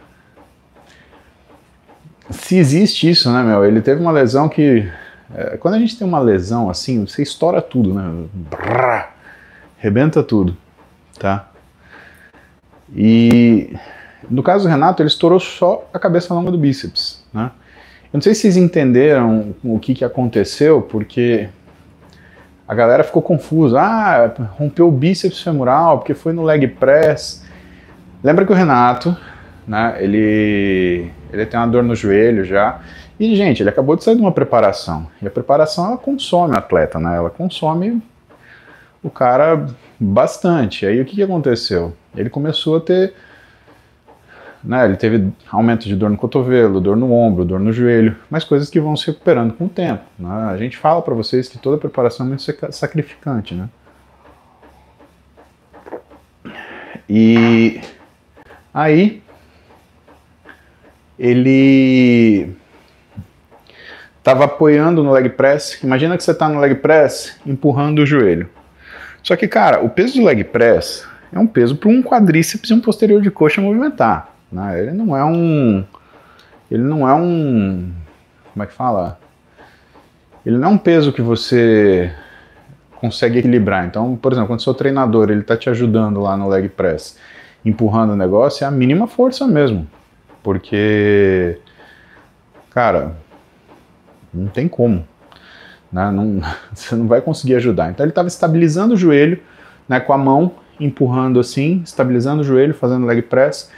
Se 2.29 2.57
existe 2.57 3.09
isso, 3.09 3.31
né, 3.31 3.41
meu? 3.41 3.65
Ele 3.65 3.81
teve 3.81 4.00
uma 4.00 4.12
lesão 4.12 4.47
que 4.47 4.88
é, 5.33 5.57
quando 5.57 5.74
a 5.74 5.79
gente 5.79 5.97
tem 5.97 6.07
uma 6.07 6.19
lesão 6.19 6.69
assim, 6.69 7.05
você 7.05 7.24
estoura 7.24 7.62
tudo, 7.62 7.93
né? 7.95 8.27
Brrr, 8.31 9.07
rebenta 9.77 10.21
tudo, 10.21 10.55
tá? 11.17 11.50
E 12.95 13.75
no 14.29 14.41
caso 14.41 14.65
do 14.65 14.69
Renato, 14.69 15.01
ele 15.01 15.07
estourou 15.07 15.39
só 15.39 15.88
a 15.93 16.00
cabeça 16.00 16.33
longa 16.33 16.51
do 16.51 16.57
bíceps. 16.57 17.24
Né? 17.33 17.51
Eu 18.05 18.17
não 18.17 18.21
sei 18.21 18.33
se 18.33 18.41
vocês 18.41 18.57
entenderam 18.57 19.55
o 19.63 19.79
que, 19.79 19.93
que 19.93 20.03
aconteceu, 20.03 20.81
porque 20.81 21.50
a 22.67 22.74
galera 22.74 23.03
ficou 23.03 23.21
confusa. 23.21 23.79
Ah, 23.79 24.31
rompeu 24.57 24.88
o 24.88 24.91
bíceps 24.91 25.41
femoral 25.41 26.00
porque 26.00 26.13
foi 26.13 26.33
no 26.33 26.43
leg 26.43 26.67
press. 26.67 27.45
Lembra 28.24 28.45
que 28.45 28.51
o 28.51 28.55
Renato, 28.55 29.15
né, 29.67 29.97
ele, 30.00 31.12
ele 31.31 31.45
tem 31.45 31.59
uma 31.59 31.67
dor 31.67 31.83
no 31.83 31.95
joelho 31.95 32.43
já. 32.43 32.81
E, 33.19 33.36
gente, 33.36 33.63
ele 33.63 33.69
acabou 33.69 33.95
de 33.95 34.03
sair 34.03 34.15
de 34.15 34.21
uma 34.21 34.31
preparação. 34.31 35.07
E 35.21 35.27
a 35.27 35.31
preparação, 35.31 35.88
ela 35.88 35.97
consome 35.97 36.53
o 36.53 36.57
atleta, 36.57 37.00
né? 37.00 37.15
Ela 37.15 37.29
consome 37.29 38.01
o 39.01 39.09
cara 39.09 39.67
bastante. 40.00 40.86
Aí, 40.86 41.01
o 41.01 41.05
que, 41.05 41.15
que 41.15 41.24
aconteceu? 41.24 41.93
Ele 42.15 42.29
começou 42.29 42.77
a 42.77 42.81
ter 42.81 43.13
né, 44.67 44.83
ele 44.83 44.97
teve 44.97 45.31
aumento 45.50 45.88
de 45.88 45.95
dor 45.95 46.09
no 46.09 46.17
cotovelo, 46.17 46.81
dor 46.81 46.97
no 46.97 47.13
ombro, 47.13 47.45
dor 47.45 47.57
no 47.57 47.71
joelho, 47.71 48.17
mas 48.29 48.43
coisas 48.43 48.69
que 48.69 48.81
vão 48.81 48.97
se 48.97 49.07
recuperando 49.07 49.53
com 49.53 49.65
o 49.65 49.69
tempo. 49.69 50.03
Né? 50.19 50.29
A 50.29 50.57
gente 50.57 50.75
fala 50.75 51.01
para 51.01 51.13
vocês 51.13 51.47
que 51.47 51.57
toda 51.57 51.77
preparação 51.77 52.25
é 52.25 52.29
muito 52.29 52.43
sacrificante, 52.74 53.55
né? 53.55 53.69
E 57.09 57.79
aí 58.74 59.24
ele 61.17 62.53
estava 64.17 64.43
apoiando 64.43 65.01
no 65.01 65.13
leg 65.13 65.29
press. 65.29 65.81
Imagina 65.81 66.17
que 66.17 66.24
você 66.24 66.31
está 66.31 66.50
no 66.50 66.59
leg 66.59 66.75
press 66.75 67.39
empurrando 67.45 68.00
o 68.00 68.05
joelho. 68.05 68.50
Só 69.24 69.38
que, 69.38 69.47
cara, 69.47 69.79
o 69.79 69.89
peso 69.89 70.19
do 70.19 70.25
leg 70.25 70.43
press 70.43 71.07
é 71.31 71.39
um 71.39 71.47
peso 71.47 71.77
para 71.77 71.88
um 71.88 72.03
quadríceps 72.03 72.69
e 72.69 72.74
um 72.74 72.81
posterior 72.81 73.21
de 73.21 73.31
coxa 73.31 73.62
movimentar. 73.62 74.37
Né? 74.51 74.81
Ele 74.81 74.91
não 74.91 75.15
é 75.15 75.23
um. 75.23 75.83
Ele 76.69 76.83
não 76.83 77.07
é 77.07 77.13
um. 77.13 77.91
Como 78.53 78.63
é 78.63 78.67
que 78.67 78.73
fala? 78.73 79.19
Ele 80.45 80.57
não 80.57 80.69
é 80.69 80.71
um 80.71 80.77
peso 80.77 81.11
que 81.11 81.21
você 81.21 82.13
consegue 82.95 83.39
equilibrar. 83.39 83.85
Então, 83.85 84.15
por 84.15 84.31
exemplo, 84.31 84.47
quando 84.47 84.63
seu 84.63 84.73
treinador 84.73 85.29
ele 85.29 85.41
está 85.41 85.55
te 85.55 85.69
ajudando 85.69 86.19
lá 86.19 86.35
no 86.35 86.47
leg 86.47 86.69
press, 86.69 87.17
empurrando 87.63 88.11
o 88.11 88.15
negócio, 88.15 88.63
é 88.63 88.67
a 88.67 88.71
mínima 88.71 89.07
força 89.07 89.47
mesmo. 89.47 89.87
Porque, 90.41 91.59
cara, 92.69 93.15
não 94.33 94.47
tem 94.47 94.67
como. 94.67 95.05
Né? 95.91 96.11
Não, 96.11 96.41
você 96.73 96.95
não 96.95 97.07
vai 97.07 97.21
conseguir 97.21 97.55
ajudar. 97.55 97.89
Então 97.89 98.03
ele 98.03 98.11
estava 98.11 98.27
estabilizando 98.27 98.93
o 98.93 98.97
joelho 98.97 99.39
né, 99.87 99.99
com 99.99 100.13
a 100.13 100.17
mão, 100.17 100.53
empurrando 100.79 101.39
assim, 101.39 101.81
estabilizando 101.83 102.41
o 102.41 102.43
joelho, 102.43 102.73
fazendo 102.73 103.05
leg 103.05 103.21
press. 103.21 103.71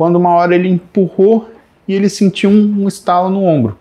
Quando 0.00 0.16
uma 0.16 0.30
hora 0.30 0.54
ele 0.54 0.66
empurrou 0.66 1.52
e 1.86 1.94
ele 1.94 2.08
sentiu 2.08 2.48
um, 2.48 2.84
um 2.84 2.88
estalo 2.88 3.28
no 3.28 3.44
ombro. 3.44 3.78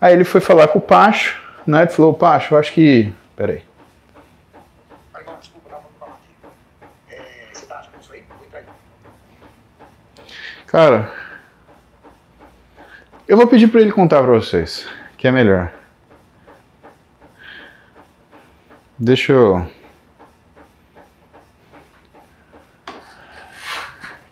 Aí 0.00 0.14
ele 0.14 0.22
foi 0.22 0.40
falar 0.40 0.68
com 0.68 0.78
o 0.78 0.80
Pacho, 0.80 1.42
né? 1.66 1.82
Ele 1.82 1.90
falou, 1.90 2.14
Pacho, 2.14 2.54
eu 2.54 2.58
acho 2.60 2.72
que. 2.72 3.12
Peraí. 3.34 3.64
Cara, 10.68 11.12
eu 13.26 13.36
vou 13.36 13.48
pedir 13.48 13.66
para 13.66 13.80
ele 13.80 13.90
contar 13.90 14.22
para 14.22 14.34
vocês, 14.34 14.86
que 15.18 15.26
é 15.26 15.32
melhor. 15.32 15.72
Deixa 18.96 19.32
eu. 19.32 19.66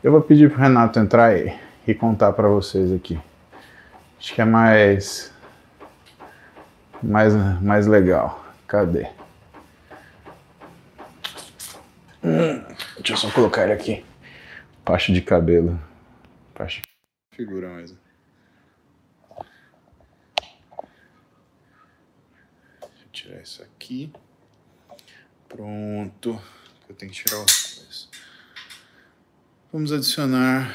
Eu 0.03 0.13
vou 0.13 0.23
pedir 0.23 0.51
pro 0.51 0.59
Renato 0.59 0.99
entrar 0.99 1.27
aí 1.27 1.61
e 1.87 1.95
contar 1.95 2.33
para 2.33 2.49
vocês 2.49 2.91
aqui. 2.91 3.21
Acho 4.19 4.35
que 4.35 4.41
é 4.41 4.47
mais 4.47 5.31
mais 7.03 7.35
mais 7.61 7.87
legal. 7.87 8.43
Cadê? 8.67 9.07
Hum, 12.25 12.65
deixa 12.97 13.13
eu 13.13 13.17
só 13.19 13.31
colocar 13.31 13.65
ele 13.65 13.75
aqui. 13.75 14.03
Pacho 14.87 15.13
de 15.13 15.21
cabelo. 15.21 15.79
Pacho. 16.55 16.81
Figura 17.35 17.69
mais. 17.69 17.95
Deixa 22.81 23.05
eu 23.05 23.11
tirar 23.13 23.43
isso 23.43 23.63
aqui. 23.63 24.11
Pronto. 25.47 26.41
Eu 26.89 26.95
tenho 26.95 27.13
que 27.13 27.23
tirar 27.23 27.37
coisas. 27.37 27.70
Vamos 29.73 29.93
adicionar 29.93 30.75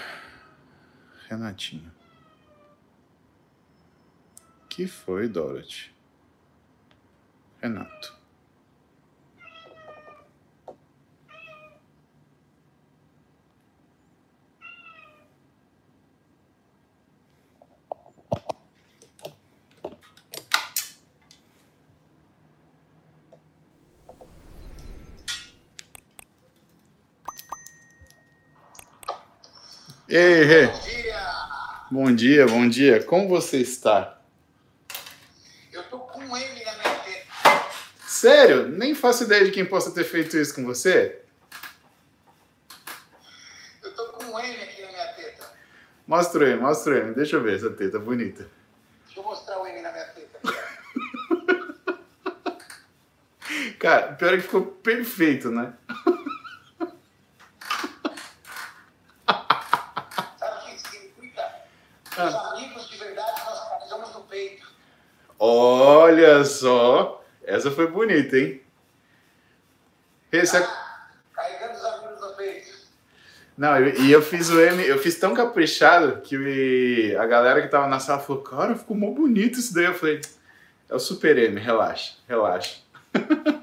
Renatinho. 1.27 1.91
Que 4.69 4.87
foi, 4.87 5.27
Dorothy? 5.27 5.93
Renato. 7.61 8.24
Ei. 30.07 30.67
Bom 30.67 30.79
dia. 30.79 31.19
Bom 31.89 32.15
dia, 32.15 32.45
bom 32.45 32.69
dia. 32.69 33.03
Como 33.03 33.27
você 33.27 33.57
está? 33.57 34.19
Eu 35.73 35.81
tô 35.85 35.97
com 35.97 36.19
um 36.19 36.37
M 36.37 36.63
na 36.63 36.73
minha 36.73 36.95
teta. 36.99 37.25
Sério? 38.05 38.69
Nem 38.69 38.93
faço 38.93 39.23
ideia 39.23 39.43
de 39.43 39.49
quem 39.51 39.65
possa 39.65 39.89
ter 39.91 40.03
feito 40.03 40.37
isso 40.37 40.53
com 40.53 40.63
você. 40.63 41.21
Eu 43.81 43.95
tô 43.95 44.09
com 44.09 44.25
um 44.25 44.39
M 44.39 44.61
aqui 44.61 44.83
na 44.83 44.89
minha 44.89 45.07
teta. 45.13 45.43
Mostra 46.05 46.43
o 46.43 46.47
M, 46.47 46.61
mostra 46.61 46.93
o 46.93 46.97
M. 46.97 47.15
Deixa 47.15 47.37
eu 47.37 47.41
ver 47.41 47.55
essa 47.55 47.71
teta 47.71 47.97
bonita. 47.97 48.47
Deixa 49.05 49.19
eu 49.19 49.23
mostrar 49.23 49.59
o 49.59 49.65
M 49.65 49.81
na 49.81 49.91
minha 49.91 50.05
teta. 50.05 50.39
Cara, 53.79 54.13
pior 54.13 54.35
é 54.35 54.37
que 54.37 54.43
ficou 54.43 54.67
perfeito, 54.67 55.49
né? 55.49 55.73
Olha 66.25 66.43
só, 66.43 67.23
essa 67.43 67.69
foi 67.69 67.85
bonita, 67.87 68.35
hein? 68.35 68.59
Esse 70.31 70.57
é... 70.57 70.67
Carregando 71.33 71.73
os 71.75 71.85
amigos 71.85 72.19
no 72.19 72.33
peito. 72.33 72.75
Não, 73.55 73.79
e 73.87 74.11
eu 74.11 74.21
fiz 74.21 74.49
o 74.49 74.59
M, 74.59 74.83
eu 74.85 74.97
fiz 74.97 75.19
tão 75.19 75.35
caprichado 75.35 76.21
que 76.21 77.15
a 77.15 77.25
galera 77.27 77.61
que 77.61 77.67
tava 77.67 77.87
na 77.87 77.99
sala 77.99 78.19
falou, 78.19 78.41
cara, 78.41 78.75
ficou 78.75 78.97
mó 78.97 79.11
bonito 79.11 79.59
isso 79.59 79.73
daí. 79.73 79.85
Eu 79.85 79.93
falei, 79.93 80.19
é 80.89 80.95
o 80.95 80.99
Super 80.99 81.37
M, 81.37 81.59
relaxa, 81.59 82.15
relaxa. 82.27 82.77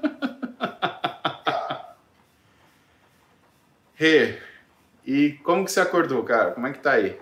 Rê, 3.94 4.38
e 5.04 5.32
como 5.44 5.64
que 5.64 5.72
você 5.72 5.80
acordou, 5.80 6.22
cara? 6.22 6.52
Como 6.52 6.66
é 6.66 6.72
que 6.72 6.78
tá 6.78 6.92
aí? 6.92 7.20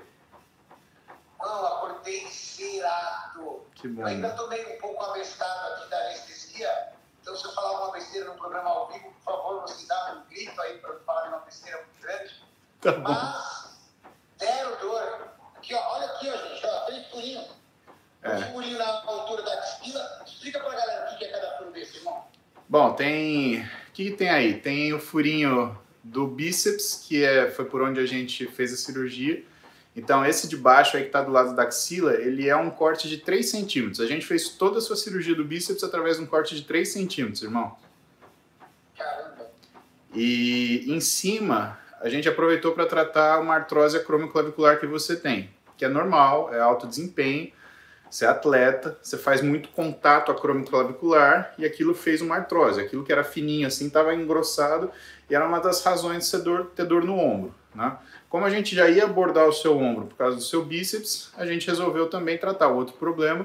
Que 3.80 3.88
bom. 3.88 4.02
Eu 4.02 4.08
ainda 4.08 4.30
tô 4.30 4.46
meio 4.48 4.74
um 4.74 4.78
pouco 4.78 5.02
abestado 5.04 5.74
aqui 5.74 5.88
da 5.88 5.98
anestesia, 6.06 6.92
então 7.22 7.34
se 7.34 7.44
eu 7.46 7.52
falar 7.52 7.82
uma 7.82 7.92
besteira 7.92 8.26
no 8.28 8.34
programa 8.34 8.68
ao 8.68 8.92
vivo, 8.92 9.10
por 9.12 9.22
favor, 9.22 9.62
você 9.62 9.86
dá 9.86 10.16
um 10.16 10.28
grito 10.28 10.60
aí 10.60 10.78
para 10.78 10.98
falar 11.00 11.28
uma 11.28 11.38
besteira 11.38 11.78
muito 11.78 12.00
grande. 12.02 12.34
Tá 12.82 12.92
bom. 12.92 13.10
Mas, 13.10 13.78
zero 14.38 14.76
dor. 14.80 15.28
Aqui, 15.56 15.74
ó, 15.74 15.94
olha 15.94 16.06
aqui, 16.06 16.28
ó, 16.28 16.36
gente, 16.36 16.66
ó, 16.66 16.80
três 16.86 17.06
furinhos. 17.06 17.46
É. 18.22 18.36
Um 18.36 18.52
furinho 18.52 18.78
na 18.78 19.02
altura 19.02 19.42
da 19.42 19.54
axila. 19.54 20.22
Explica 20.26 20.60
pra 20.60 20.70
galera 20.74 21.14
o 21.14 21.18
que 21.18 21.24
é 21.24 21.28
cada 21.28 21.58
furo 21.58 21.72
desse, 21.72 21.96
irmão. 21.96 22.24
Bom, 22.68 22.92
tem. 22.92 23.62
O 23.62 23.92
que, 23.92 24.10
que 24.10 24.16
tem 24.16 24.28
aí? 24.28 24.60
Tem 24.60 24.92
o 24.92 25.00
furinho 25.00 25.78
do 26.04 26.26
bíceps, 26.26 27.02
que 27.06 27.24
é, 27.24 27.50
foi 27.50 27.64
por 27.64 27.82
onde 27.82 27.98
a 27.98 28.06
gente 28.06 28.46
fez 28.46 28.72
a 28.72 28.76
cirurgia. 28.76 29.44
Então, 29.94 30.24
esse 30.24 30.48
de 30.48 30.56
baixo 30.56 30.96
aí 30.96 31.02
que 31.02 31.08
está 31.08 31.20
do 31.20 31.32
lado 31.32 31.54
da 31.54 31.64
axila, 31.64 32.14
ele 32.14 32.48
é 32.48 32.56
um 32.56 32.70
corte 32.70 33.08
de 33.08 33.18
3 33.18 33.48
centímetros. 33.48 34.00
A 34.00 34.06
gente 34.06 34.24
fez 34.24 34.50
toda 34.50 34.78
a 34.78 34.80
sua 34.80 34.96
cirurgia 34.96 35.34
do 35.34 35.44
bíceps 35.44 35.82
através 35.82 36.16
de 36.16 36.22
um 36.22 36.26
corte 36.26 36.54
de 36.54 36.62
3 36.62 36.88
centímetros, 36.88 37.42
irmão. 37.42 37.76
Caramba. 38.96 39.50
E 40.14 40.84
em 40.86 41.00
cima, 41.00 41.78
a 42.00 42.08
gente 42.08 42.28
aproveitou 42.28 42.72
para 42.72 42.86
tratar 42.86 43.40
uma 43.40 43.54
artrose 43.54 43.96
acromioclavicular 43.96 44.78
que 44.78 44.86
você 44.86 45.16
tem, 45.16 45.50
que 45.76 45.84
é 45.84 45.88
normal, 45.88 46.54
é 46.54 46.60
alto 46.60 46.86
desempenho, 46.86 47.52
você 48.10 48.24
é 48.24 48.28
atleta, 48.28 48.98
você 49.00 49.16
faz 49.16 49.40
muito 49.40 49.68
contato 49.68 50.32
acromioclavicular 50.32 51.54
e 51.56 51.64
aquilo 51.64 51.94
fez 51.94 52.20
uma 52.20 52.36
artrose. 52.36 52.80
Aquilo 52.80 53.04
que 53.04 53.12
era 53.12 53.22
fininho 53.22 53.68
assim 53.68 53.86
estava 53.86 54.12
engrossado 54.14 54.90
e 55.28 55.34
era 55.34 55.46
uma 55.46 55.60
das 55.60 55.84
razões 55.84 56.24
de 56.24 56.30
ter 56.32 56.42
dor, 56.42 56.66
ter 56.74 56.84
dor 56.84 57.04
no 57.04 57.16
ombro, 57.16 57.54
né? 57.72 57.96
Como 58.30 58.44
a 58.44 58.50
gente 58.50 58.76
já 58.76 58.88
ia 58.88 59.04
abordar 59.04 59.48
o 59.48 59.52
seu 59.52 59.76
ombro 59.76 60.06
por 60.06 60.16
causa 60.16 60.36
do 60.36 60.42
seu 60.42 60.64
bíceps, 60.64 61.32
a 61.36 61.44
gente 61.44 61.66
resolveu 61.66 62.08
também 62.08 62.38
tratar 62.38 62.68
outro 62.68 62.94
problema, 62.94 63.44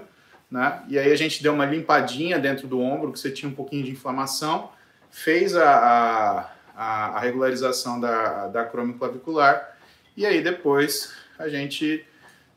né? 0.49 0.83
E 0.87 0.99
aí 0.99 1.11
a 1.11 1.15
gente 1.15 1.41
deu 1.41 1.53
uma 1.53 1.65
limpadinha 1.65 2.37
dentro 2.37 2.67
do 2.67 2.79
ombro, 2.79 3.11
que 3.11 3.19
você 3.19 3.31
tinha 3.31 3.51
um 3.51 3.55
pouquinho 3.55 3.83
de 3.83 3.89
inflamação, 3.89 4.69
fez 5.09 5.55
a, 5.55 6.51
a, 6.75 7.17
a 7.17 7.19
regularização 7.19 7.99
da, 7.99 8.45
da 8.47 8.63
clavicular, 8.63 9.75
e 10.15 10.23
aí 10.23 10.43
depois 10.43 11.11
a 11.39 11.49
gente 11.49 12.05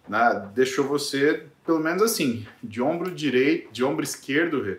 né, 0.06 0.50
deixou 0.54 0.86
você, 0.86 1.46
pelo 1.64 1.80
menos 1.80 2.02
assim, 2.02 2.46
de 2.62 2.82
ombro 2.82 3.10
direito, 3.10 3.72
de 3.72 3.82
ombro 3.82 4.04
esquerdo, 4.04 4.78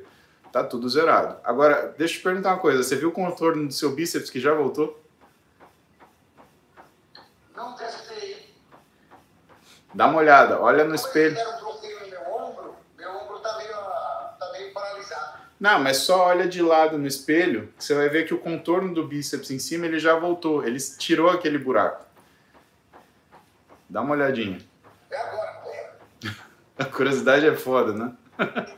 tá 0.52 0.64
tudo 0.64 0.88
zerado. 0.88 1.38
Agora, 1.44 1.96
deixa 1.98 2.14
eu 2.14 2.18
te 2.20 2.24
perguntar 2.24 2.54
uma 2.54 2.60
coisa, 2.60 2.84
você 2.84 2.96
viu 2.96 3.10
o 3.10 3.12
contorno 3.12 3.66
do 3.66 3.74
seu 3.74 3.96
bíceps 3.96 4.30
que 4.30 4.40
já 4.40 4.54
voltou? 4.54 5.00
Não 7.60 7.76
testei. 7.76 8.56
Dá 9.94 10.08
uma 10.08 10.20
olhada, 10.20 10.62
olha 10.62 10.84
no 10.84 10.94
espelho. 10.94 11.36
fizeram 11.36 11.60
bloqueio 11.60 12.00
no 12.02 12.08
meu 12.10 12.34
ombro, 12.34 12.76
meu 12.98 13.10
ombro 13.12 13.42
meio, 13.58 14.52
meio 14.52 14.74
paralisado. 14.74 15.40
Não, 15.60 15.80
mas 15.80 15.98
só 15.98 16.28
olha 16.28 16.48
de 16.48 16.62
lado 16.62 16.98
no 16.98 17.08
espelho, 17.08 17.74
você 17.78 17.96
vai 17.96 18.08
ver 18.08 18.26
que 18.26 18.34
o 18.34 18.40
contorno 18.40 18.94
do 18.94 19.08
bíceps 19.08 19.50
em 19.52 19.60
cima 19.60 19.86
ele 19.86 20.00
já 20.00 20.16
voltou, 20.16 20.64
ele 20.66 20.80
tirou 20.80 21.30
aquele 21.30 21.58
buraco. 21.58 22.06
Dá 23.90 24.02
uma 24.02 24.14
olhadinha. 24.14 24.60
É 25.10 25.18
agora, 25.18 25.52
pô. 25.64 25.70
A 26.78 26.86
curiosidade 26.86 27.48
é 27.48 27.56
foda, 27.56 27.94
né? 27.94 28.14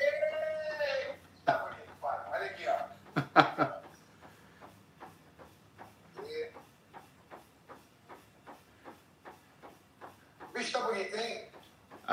Tá. 1.46 1.70
Olha 2.02 2.46
aqui, 2.46 2.64
ó. 2.68 3.72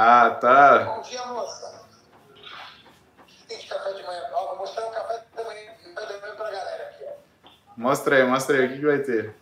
Ah, 0.00 0.30
tá. 0.40 0.78
Bom 0.84 1.02
dia, 1.02 1.26
moça. 1.26 1.82
Tem 3.48 3.66
café 3.66 3.92
de 3.94 4.02
manhã. 4.04 4.22
Ó, 4.32 4.46
vou 4.50 4.58
mostrar 4.58 4.86
o 4.86 4.90
café 4.92 5.24
da 5.34 5.42
manhã, 5.42 5.72
café 5.92 6.20
manhã 6.20 6.36
pra 6.36 6.50
galera 6.52 6.84
aqui, 6.84 7.04
ó. 7.04 7.48
Mostra 7.76 8.14
aí, 8.14 8.24
mostra 8.24 8.58
aí, 8.58 8.66
o 8.66 8.68
que, 8.68 8.78
que 8.78 8.86
vai 8.86 8.98
ter? 9.00 9.34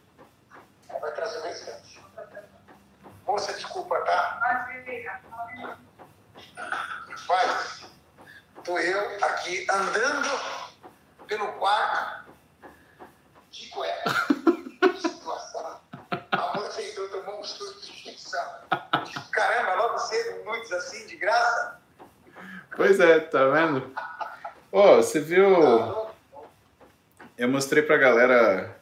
Mostrei 27.76 27.82
pra 27.82 27.96
galera. 27.96 28.80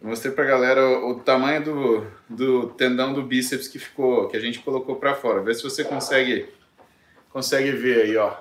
Mostrei 0.00 0.32
pra 0.32 0.44
galera 0.44 0.82
o, 0.82 1.10
o 1.10 1.20
tamanho 1.20 1.62
do, 1.62 2.10
do 2.28 2.70
tendão 2.70 3.12
do 3.12 3.22
bíceps 3.22 3.68
que 3.68 3.78
ficou, 3.78 4.28
que 4.28 4.36
a 4.36 4.40
gente 4.40 4.60
colocou 4.60 4.96
pra 4.96 5.14
fora. 5.14 5.42
Vê 5.42 5.52
se 5.54 5.62
você 5.62 5.84
consegue 5.84 6.48
consegue 7.30 7.72
ver 7.72 8.02
aí, 8.02 8.16
ó. 8.16 8.34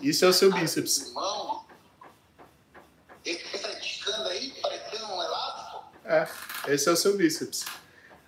Isso 0.00 0.24
é 0.24 0.28
o 0.28 0.32
seu 0.32 0.52
bíceps. 0.52 1.08
Irmão, 1.08 1.64
que 3.22 3.58
tá 3.58 3.70
esticando 3.70 4.28
aí, 4.28 4.52
parecendo 4.60 5.06
um 5.06 5.22
elástico. 5.22 5.84
É, 6.04 6.28
esse 6.74 6.88
é 6.88 6.92
o 6.92 6.96
seu 6.96 7.16
bíceps. 7.16 7.64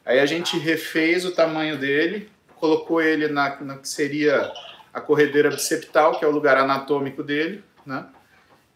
Aí 0.04 0.18
a 0.18 0.26
gente 0.26 0.58
refez 0.58 1.26
o 1.26 1.32
tamanho 1.32 1.76
dele, 1.76 2.30
colocou 2.54 3.02
ele 3.02 3.28
na, 3.28 3.60
na 3.60 3.76
que 3.76 3.88
seria 3.88 4.50
a 4.94 5.00
corredeira 5.00 5.50
biceptal, 5.50 6.18
que 6.18 6.24
é 6.24 6.28
o 6.28 6.30
lugar 6.30 6.56
anatômico 6.56 7.22
dele, 7.22 7.62
né? 7.84 8.06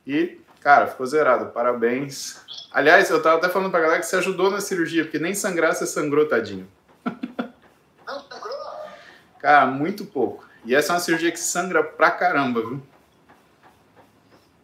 E, 0.06 0.40
cara, 0.60 0.86
ficou 0.86 1.06
zerado. 1.06 1.46
Parabéns. 1.52 2.40
Aliás, 2.72 3.10
eu 3.10 3.22
tava 3.22 3.36
até 3.38 3.48
falando 3.48 3.70
pra 3.70 3.80
galera 3.80 4.00
que 4.00 4.06
você 4.06 4.16
ajudou 4.16 4.50
na 4.50 4.60
cirurgia, 4.60 5.04
porque 5.04 5.18
nem 5.18 5.34
sangrar 5.34 5.74
você 5.74 5.86
sangrou, 5.86 6.28
tadinho. 6.28 6.70
Não 8.06 8.20
sangrou? 8.20 8.56
Cara, 9.38 9.66
muito 9.66 10.04
pouco. 10.04 10.48
E 10.64 10.74
essa 10.74 10.92
é 10.92 10.94
uma 10.94 11.00
cirurgia 11.00 11.32
que 11.32 11.40
sangra 11.40 11.82
pra 11.82 12.10
caramba, 12.10 12.60
viu? 12.60 12.82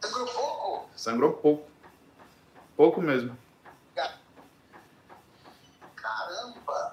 Sangrou 0.01 0.27
pouco? 0.27 0.91
Sangrou 0.95 1.33
pouco. 1.33 1.71
Pouco 2.77 3.01
mesmo. 3.01 3.37
Caramba! 5.97 6.93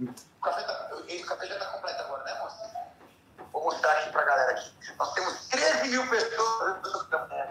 O 0.00 0.06
café, 0.42 0.62
tá, 0.62 0.90
esse 1.08 1.24
café 1.24 1.46
já 1.46 1.58
tá 1.58 1.66
completo 1.66 2.02
agora, 2.02 2.22
né, 2.24 2.38
moça? 2.40 2.70
Vou 3.52 3.64
mostrar 3.64 3.92
aqui 3.92 4.12
pra 4.12 4.24
galera 4.24 4.50
aqui. 4.52 4.70
Nós 4.98 5.14
temos 5.14 5.48
13 5.48 5.88
mil 5.88 6.06
pessoas 6.08 6.76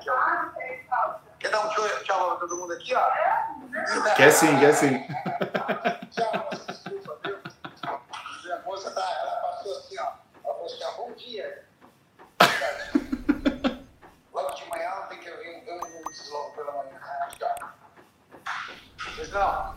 aqui, 0.06 0.10
ó. 0.10 1.16
Quer 1.40 1.50
dar 1.50 1.66
um 1.66 1.70
tchau, 1.70 2.04
tchau 2.04 2.38
pra 2.38 2.48
todo 2.48 2.58
mundo 2.58 2.74
aqui, 2.74 2.75
ó? 2.75 2.75
Quer 4.15 4.32
sim, 4.32 4.60
quer 4.60 4.74
sim. 4.74 5.04
Tchau, 6.12 6.32
moça, 6.52 6.71
desculpa, 6.71 7.19
viu? 7.24 7.39
A 8.54 8.60
moça 8.60 8.91
tá, 8.91 9.02
ela 9.02 9.36
passou 9.41 9.76
assim, 9.76 9.98
ó. 9.98 10.04
Ela 10.43 10.54
falou 10.54 10.65
assim, 10.65 10.84
ó, 10.84 10.91
bom 10.91 11.12
dia. 11.13 11.65
Logo 14.32 14.52
de 14.52 14.69
manhã 14.69 14.84
ela 14.84 15.08
tem 15.08 15.19
que 15.19 15.28
eu 15.28 15.36
eu 15.36 15.63
eu 15.65 15.80
não 15.80 16.04
deslogo 16.12 16.56
pela 16.56 16.71
manhã. 16.74 17.00
Vocês 19.00 19.32
não? 19.32 19.76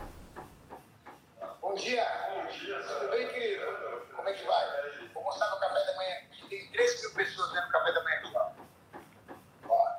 Bom 1.63 1.75
dia. 1.75 2.07
Bom 2.35 2.47
dia. 2.51 2.79
Tudo 2.83 3.11
bem, 3.11 3.29
querido? 3.29 3.67
Como 4.15 4.29
é 4.29 4.33
que 4.35 4.47
vai? 4.47 4.67
Vou 5.15 5.23
mostrar 5.25 5.49
no 5.49 5.61
café 5.61 5.85
da 5.87 5.97
manhã. 5.97 6.17
Tem 6.51 6.71
3 6.71 7.01
mil 7.03 7.15
pessoas 7.15 7.53
vendo 7.53 7.69
o 7.69 7.71
café 7.71 7.93
da 7.93 8.05
manhã 8.05 8.17
aqui, 8.19 8.33
ó. 8.37 8.51
Ó. 9.69 9.99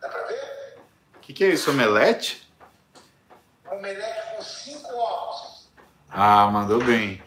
Dá 0.00 0.08
pra 0.08 0.22
ver? 0.22 0.78
O 1.16 1.20
que, 1.20 1.32
que 1.32 1.44
é 1.44 1.45
isso? 1.56 1.70
Omelete? 1.70 2.46
Omelete 3.70 4.36
com 4.36 4.42
5 4.42 4.94
ovos. 4.94 5.68
Ah, 6.10 6.46
mandou 6.50 6.84
bem. 6.84 7.22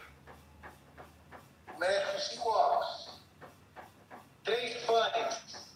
Omelete 1.75 2.11
com 2.11 2.19
5 2.19 2.49
ovos. 2.49 3.21
Três 4.43 4.85
pães. 4.85 5.67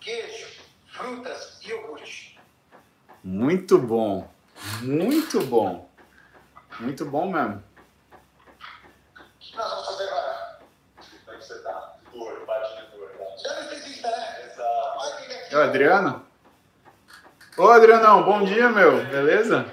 Queijo, 0.00 0.62
frutas 0.92 1.58
e 1.62 1.70
iogurte. 1.70 2.40
Muito 3.24 3.76
bom. 3.76 4.30
Muito 4.82 5.44
bom. 5.44 5.90
Muito 6.78 7.04
bom 7.04 7.30
mesmo. 7.30 7.62
O 9.16 9.38
que 9.40 9.56
nós 9.56 9.68
vamos 9.68 9.86
fazer 9.86 10.08
agora? 10.08 10.60
É 11.28 11.36
que 11.36 11.54
tá? 11.54 11.96
Dor, 12.12 12.46
bate 12.46 12.76
de 12.76 12.96
dor? 12.96 13.12
Você 13.36 13.48
não 13.48 13.72
existe, 13.72 14.02
né? 14.02 14.44
Exato. 14.46 15.04
É 15.04 15.12
aqui. 15.12 15.54
É 15.54 15.56
o 15.58 15.62
Adriano? 15.62 16.29
Ô, 17.60 17.68
Adrianão, 17.68 18.22
bom 18.22 18.42
dia, 18.42 18.70
meu. 18.70 19.04
Beleza? 19.04 19.66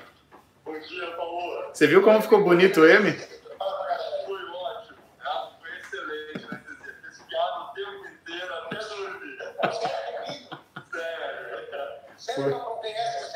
Bom 0.66 0.78
dia, 0.78 1.08
Paola. 1.12 1.70
Você 1.74 1.88
viu 1.88 2.02
como 2.04 2.22
ficou 2.22 2.44
bonito 2.44 2.82
o 2.82 2.86
M? 2.86 3.12
Foi 3.14 4.44
ótimo. 4.44 4.98
Ah, 5.24 5.50
foi 5.62 5.70
excelente, 5.80 6.52
né? 6.52 6.62
Fiz 7.08 7.22
piada 7.24 7.60
o 7.62 7.68
tempo 7.74 8.06
inteiro 8.08 8.54
até 8.54 8.76
dormir. 8.90 9.38
Sério? 12.18 12.62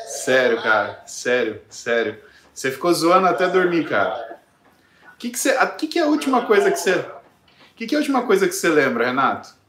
Sério. 0.06 0.56
Você 0.58 0.62
cara. 0.62 1.02
Sério, 1.06 1.62
sério. 1.70 2.22
Você 2.52 2.70
ficou 2.70 2.92
zoando 2.92 3.28
até 3.28 3.48
dormir, 3.48 3.88
cara. 3.88 4.38
O 5.14 5.16
que, 5.16 5.30
que, 5.30 5.38
você, 5.38 5.50
a- 5.52 5.66
que, 5.66 5.86
que 5.86 5.98
é 5.98 6.02
a 6.02 6.06
última 6.06 6.44
coisa 6.44 6.70
que 6.70 6.76
você. 6.76 6.96
O 6.96 7.74
que, 7.74 7.86
que 7.86 7.94
é 7.94 7.98
a 7.98 8.00
última 8.00 8.26
coisa 8.26 8.46
que 8.46 8.52
você 8.52 8.68
lembra, 8.68 9.06
Renato? 9.06 9.61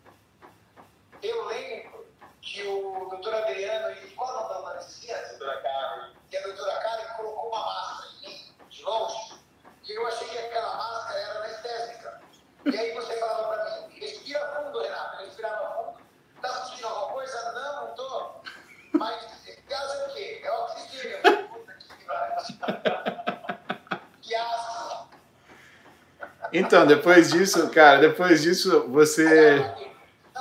Então, 26.53 26.85
depois 26.85 27.31
disso, 27.31 27.69
cara, 27.69 27.99
depois 27.99 28.41
disso 28.41 28.85
você. 28.89 29.65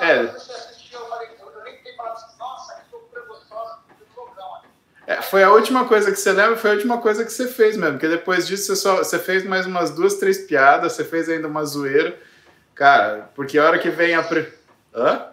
É. 0.00 0.20
assim? 0.20 0.52
É, 5.06 5.20
foi 5.20 5.42
a 5.42 5.50
última 5.50 5.86
coisa 5.86 6.12
que 6.12 6.18
você 6.18 6.32
lembra, 6.32 6.56
foi 6.56 6.70
a 6.70 6.74
última 6.74 6.98
coisa 6.98 7.24
que 7.24 7.32
você 7.32 7.48
fez 7.48 7.76
mesmo. 7.76 7.94
Porque 7.94 8.08
depois 8.08 8.46
disso 8.46 8.66
você, 8.66 8.76
só, 8.76 8.98
você 8.98 9.18
fez 9.18 9.44
mais 9.44 9.66
umas 9.66 9.90
duas, 9.90 10.14
três 10.14 10.38
piadas, 10.38 10.92
você 10.92 11.04
fez 11.04 11.28
ainda 11.28 11.48
uma 11.48 11.64
zoeira. 11.64 12.18
Cara, 12.74 13.30
porque 13.34 13.58
a 13.58 13.64
hora 13.64 13.78
que 13.78 13.90
vem 13.90 14.14
a. 14.14 14.22
Pre... 14.22 14.52
Hã? 14.94 15.28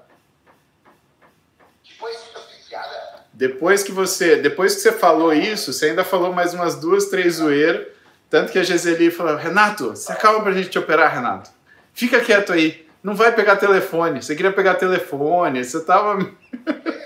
Depois 3.33 3.83
que 3.83 3.91
você, 3.91 4.35
depois 4.35 4.75
que 4.75 4.81
você 4.81 4.91
falou 4.91 5.33
isso, 5.33 5.71
você 5.71 5.87
ainda 5.87 6.03
falou 6.03 6.33
mais 6.33 6.53
umas 6.53 6.75
duas, 6.75 7.05
três 7.05 7.35
zoeiras. 7.35 7.87
Tanto 8.29 8.51
que 8.51 8.59
a 8.59 8.63
Giseli 8.63 9.11
falou: 9.11 9.35
Renato, 9.35 9.89
você 9.89 10.11
acaba 10.11 10.41
pra 10.41 10.51
gente 10.51 10.69
te 10.69 10.79
operar, 10.79 11.13
Renato. 11.13 11.49
Fica 11.93 12.19
quieto 12.19 12.53
aí. 12.53 12.87
Não 13.01 13.15
vai 13.15 13.33
pegar 13.33 13.55
telefone. 13.55 14.21
Você 14.21 14.35
queria 14.35 14.51
pegar 14.51 14.75
telefone. 14.75 15.63
Você 15.63 15.83
tava. 15.83 16.19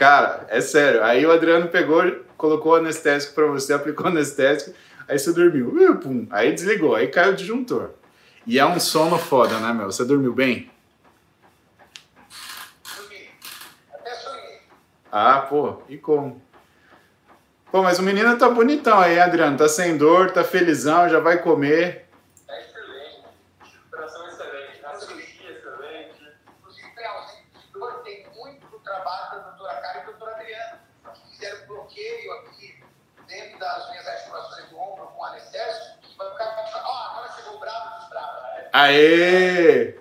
cara. 0.00 0.46
É 0.48 0.62
sério. 0.62 1.04
Aí 1.04 1.26
o 1.26 1.30
Adriano 1.30 1.68
pegou, 1.68 2.02
colocou 2.38 2.74
anestésico 2.74 3.34
pra 3.34 3.44
você, 3.44 3.74
aplicou 3.74 4.06
anestésico. 4.06 4.74
Aí 5.06 5.18
você 5.18 5.30
dormiu. 5.30 5.74
Aí 6.30 6.52
desligou. 6.52 6.94
Aí 6.94 7.08
caiu 7.08 7.32
o 7.32 7.36
disjuntor. 7.36 7.90
E 8.50 8.58
é 8.58 8.66
um 8.66 8.80
sono 8.80 9.16
foda, 9.16 9.60
né, 9.60 9.72
meu? 9.72 9.86
Você 9.86 10.04
dormiu 10.04 10.34
bem? 10.34 10.68
Dormi. 12.96 13.28
Até 13.94 14.10
sonhei. 14.16 14.58
Ah, 15.12 15.46
pô, 15.48 15.80
e 15.88 15.96
como? 15.96 16.42
Pô, 17.70 17.80
mas 17.80 18.00
o 18.00 18.02
menino 18.02 18.36
tá 18.36 18.48
bonitão 18.48 18.98
aí, 18.98 19.20
Adriano. 19.20 19.56
Tá 19.56 19.68
sem 19.68 19.96
dor, 19.96 20.32
tá 20.32 20.42
felizão, 20.42 21.08
já 21.08 21.20
vai 21.20 21.38
comer. 21.40 22.08
Aí, 38.72 39.94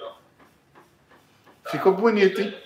ó. 0.00 0.16
ficou 1.70 1.92
bonito, 1.92 2.40
hein? 2.40 2.63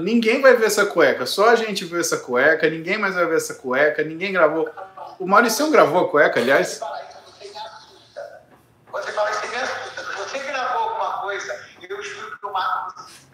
Ninguém 0.00 0.40
vai 0.40 0.56
ver 0.56 0.66
essa 0.66 0.86
cueca. 0.86 1.26
Só 1.26 1.50
a 1.50 1.56
gente 1.56 1.84
viu 1.84 2.00
essa 2.00 2.18
cueca, 2.18 2.68
ninguém 2.68 2.98
mais 2.98 3.14
vai 3.14 3.26
ver 3.26 3.36
essa 3.36 3.54
cueca, 3.54 4.02
ninguém 4.02 4.32
gravou. 4.32 4.68
O 5.18 5.26
Mauricião 5.26 5.70
gravou 5.70 6.04
a 6.04 6.08
cueca, 6.08 6.40
aliás. 6.40 6.78
fala 6.78 7.00
isso, 7.02 7.18
você 7.26 7.48
me 7.48 7.58
assusta. 7.58 8.42
Você 8.92 9.12
fala 9.12 9.30
isso, 9.30 9.40
você 9.40 9.46
me 9.48 9.56
assusta. 9.56 10.04
Se 10.04 10.18
você 10.18 10.38
gravou 10.40 10.82
alguma 10.82 11.20
coisa, 11.22 11.66
eu 11.88 12.02
juro 12.02 12.38
que 12.38 12.46
eu 12.46 12.52
mato 12.52 12.94
você. 12.96 13.28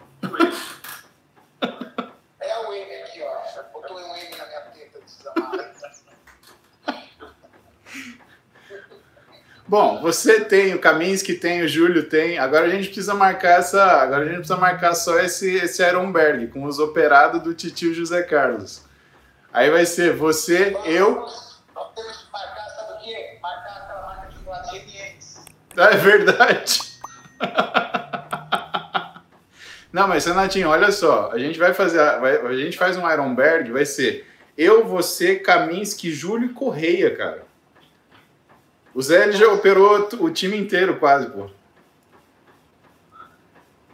É 2.39 2.59
o 2.59 2.73
M 2.73 3.03
aqui, 3.03 3.23
ó. 3.23 3.63
Botou 3.73 3.97
um 3.97 4.15
M 4.15 4.37
na 4.37 4.45
minha 4.45 4.61
teta, 4.61 4.99
desamado. 5.01 5.65
Bom, 9.67 9.99
você 10.15 10.41
tem, 10.41 10.73
o 10.73 10.79
Kaminski 10.79 11.33
tem, 11.35 11.61
o 11.61 11.67
Júlio 11.67 12.03
tem. 12.03 12.37
Agora 12.39 12.65
a 12.65 12.69
gente 12.69 12.85
precisa 12.87 13.13
marcar 13.13 13.59
essa. 13.59 13.83
Agora 13.83 14.23
a 14.23 14.25
gente 14.25 14.37
precisa 14.37 14.57
marcar 14.57 14.95
só 14.95 15.19
esse, 15.19 15.55
esse 15.55 15.83
Ironberg 15.85 16.47
com 16.47 16.63
os 16.63 16.79
operados 16.79 17.41
do 17.41 17.53
titio 17.53 17.93
José 17.93 18.23
Carlos. 18.23 18.83
Aí 19.53 19.69
vai 19.69 19.85
ser 19.85 20.13
você, 20.13 20.75
eu. 20.85 21.15
Temos 21.95 22.17
que 22.17 22.31
marcar, 22.31 22.69
sabe 22.75 22.93
o 22.93 23.03
quê? 23.03 23.37
Marcar 23.41 23.83
aquela 23.83 24.01
marca 24.05 24.27
de 24.29 25.81
É 25.81 25.97
verdade. 25.97 26.79
Não, 29.93 30.07
mas 30.09 30.25
Renatinho, 30.25 30.67
olha 30.67 30.91
só, 30.91 31.31
a 31.31 31.37
gente 31.37 31.57
vai 31.57 31.73
fazer, 31.73 32.01
a, 32.01 32.17
vai- 32.17 32.45
a 32.45 32.53
gente 32.53 32.77
faz 32.77 32.97
um 32.97 33.09
Ironberg, 33.09 33.71
vai 33.71 33.85
ser 33.85 34.27
eu, 34.57 34.85
você, 34.85 35.35
Kaminski, 35.35 36.11
Júlio 36.11 36.49
e 36.49 36.53
Correia, 36.53 37.15
cara. 37.15 37.44
O 39.05 39.07
Zé 39.07 39.21
ele 39.21 39.33
já 39.33 39.47
operou 39.49 40.09
o 40.19 40.31
time 40.31 40.57
inteiro 40.57 40.97
quase, 40.97 41.29
pô. 41.29 41.47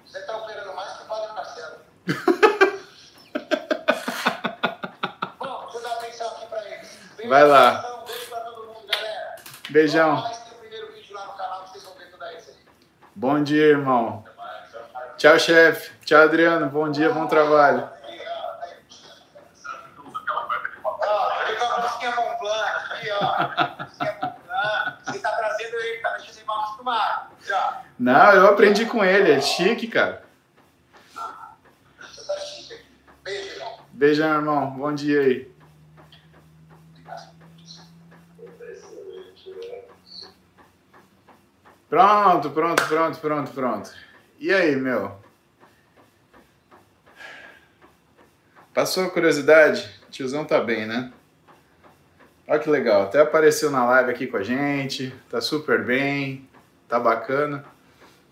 Você 0.06 0.21
tá 0.21 0.38
operando 0.38 0.74
mais 0.74 0.93
que 0.93 1.04
o 1.04 1.06
Padre 1.06 1.34
Marcelo. 1.34 1.76
Bom, 5.38 5.63
deixa 5.63 5.78
eu 5.78 5.84
dar 5.84 5.91
atenção 5.95 6.28
aqui 6.30 6.45
pra 6.45 6.65
eles. 6.65 6.97
Beijo, 7.17 7.30
Vai 7.30 7.43
lá. 7.43 8.04
Beijo 8.08 8.26
pra 8.30 8.39
todo 8.39 8.67
mundo, 8.67 8.88
galera. 8.88 9.36
Beijão. 9.69 10.15
Vamos 10.15 10.24
lá, 10.24 10.32
esse 10.32 10.50
é 10.50 10.54
o 10.54 10.58
primeiro 10.60 10.93
vídeo 10.93 11.13
lá 11.13 11.26
no 11.26 11.34
canal, 11.34 11.67
vocês 11.67 11.84
vão 11.84 11.93
ver 11.95 12.10
tudo 12.10 12.26
isso 12.28 12.52
aí. 12.52 12.56
Bom 13.13 13.43
dia, 13.43 13.65
irmão. 13.65 14.24
Tchau, 15.17 15.38
chefe. 15.38 15.91
Tchau, 16.06 16.21
Adriano. 16.21 16.69
Bom 16.69 16.89
dia, 16.89 17.10
bom 17.10 17.28
trabalho. 17.28 17.89
Ó, 20.86 21.41
ele 21.50 21.58
com 21.58 21.65
a 21.65 21.82
musiquinha 21.82 22.15
Montblanc 22.15 22.93
aqui, 22.93 23.12
ó. 23.12 23.19
Musiquinha 23.84 24.17
Montblanc. 24.21 24.41
Você 25.06 25.19
tá 25.19 25.32
trazendo 25.32 25.76
ele, 25.78 25.97
tá 26.00 26.10
deixando 26.12 26.38
ele 26.38 26.45
mal 26.45 26.60
acostumado. 26.62 27.32
Já. 27.45 27.82
Não, 28.12 28.34
eu 28.34 28.47
aprendi 28.47 28.86
com 28.86 29.06
ele, 29.06 29.32
é 29.32 29.39
chique, 29.39 29.88
cara. 29.88 30.26
Você 31.97 32.28
tá 32.28 32.38
chique. 32.41 32.84
Beijo, 33.24 33.54
irmão. 33.54 33.80
Beijão, 33.93 34.36
irmão. 34.36 34.71
Bom 34.71 34.93
dia 34.93 35.21
aí. 35.21 35.52
Pronto, 41.89 42.50
pronto, 42.52 42.86
pronto, 42.86 43.19
pronto, 43.19 43.52
pronto. 43.52 43.93
E 44.38 44.52
aí, 44.54 44.76
meu? 44.76 45.17
Passou 48.74 49.06
a 49.06 49.10
curiosidade? 49.10 49.89
O 50.08 50.12
tiozão 50.12 50.43
tá 50.43 50.60
bem, 50.60 50.86
né? 50.86 51.13
Olha 52.45 52.60
que 52.60 52.69
legal, 52.69 53.04
até 53.04 53.21
apareceu 53.21 53.71
na 53.71 53.86
live 53.86 54.12
aqui 54.12 54.28
com 54.28 54.36
a 54.36 54.43
gente, 54.43 55.15
tá 55.30 55.39
super 55.39 55.86
bem, 55.86 56.50
tá 56.89 57.00
bacana. 57.00 57.71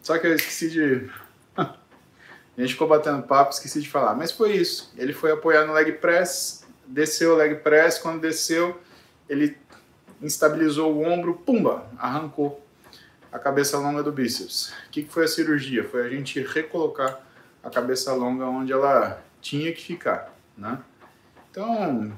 Só 0.02 0.18
que 0.18 0.28
eu 0.28 0.36
esqueci 0.36 0.70
de. 0.70 1.10
A 1.58 2.62
gente 2.62 2.74
ficou 2.74 2.88
batendo 2.88 3.24
papo, 3.24 3.54
esqueci 3.54 3.82
de 3.82 3.90
falar, 3.90 4.16
mas 4.16 4.32
foi 4.32 4.54
isso. 4.54 4.92
Ele 4.98 5.14
foi 5.14 5.32
apoiar 5.32 5.66
no 5.66 5.72
leg 5.72 5.94
press, 5.94 6.66
desceu 6.86 7.34
o 7.34 7.38
leg 7.38 7.56
press, 7.56 7.98
quando 7.98 8.20
desceu, 8.20 8.82
ele 9.30 9.58
instabilizou 10.22 10.94
o 10.94 11.04
ombro, 11.04 11.36
pumba, 11.36 11.88
arrancou 11.98 12.66
a 13.32 13.40
cabeça 13.40 13.78
longa 13.78 14.04
do 14.04 14.12
bíceps. 14.12 14.74
O 14.88 14.90
que 14.92 15.04
que 15.04 15.12
foi 15.12 15.26
a 15.26 15.28
cirurgia? 15.28 15.88
Foi 15.88 16.06
a 16.06 16.10
gente 16.10 16.42
recolocar 16.42 17.22
a 17.64 17.70
cabeça 17.70 18.14
longa 18.14 18.46
onde 18.46 18.72
ela 18.74 19.24
tinha 19.42 19.72
que 19.72 19.82
ficar, 19.82 20.34
né? 20.58 20.80
Então, 21.52 22.12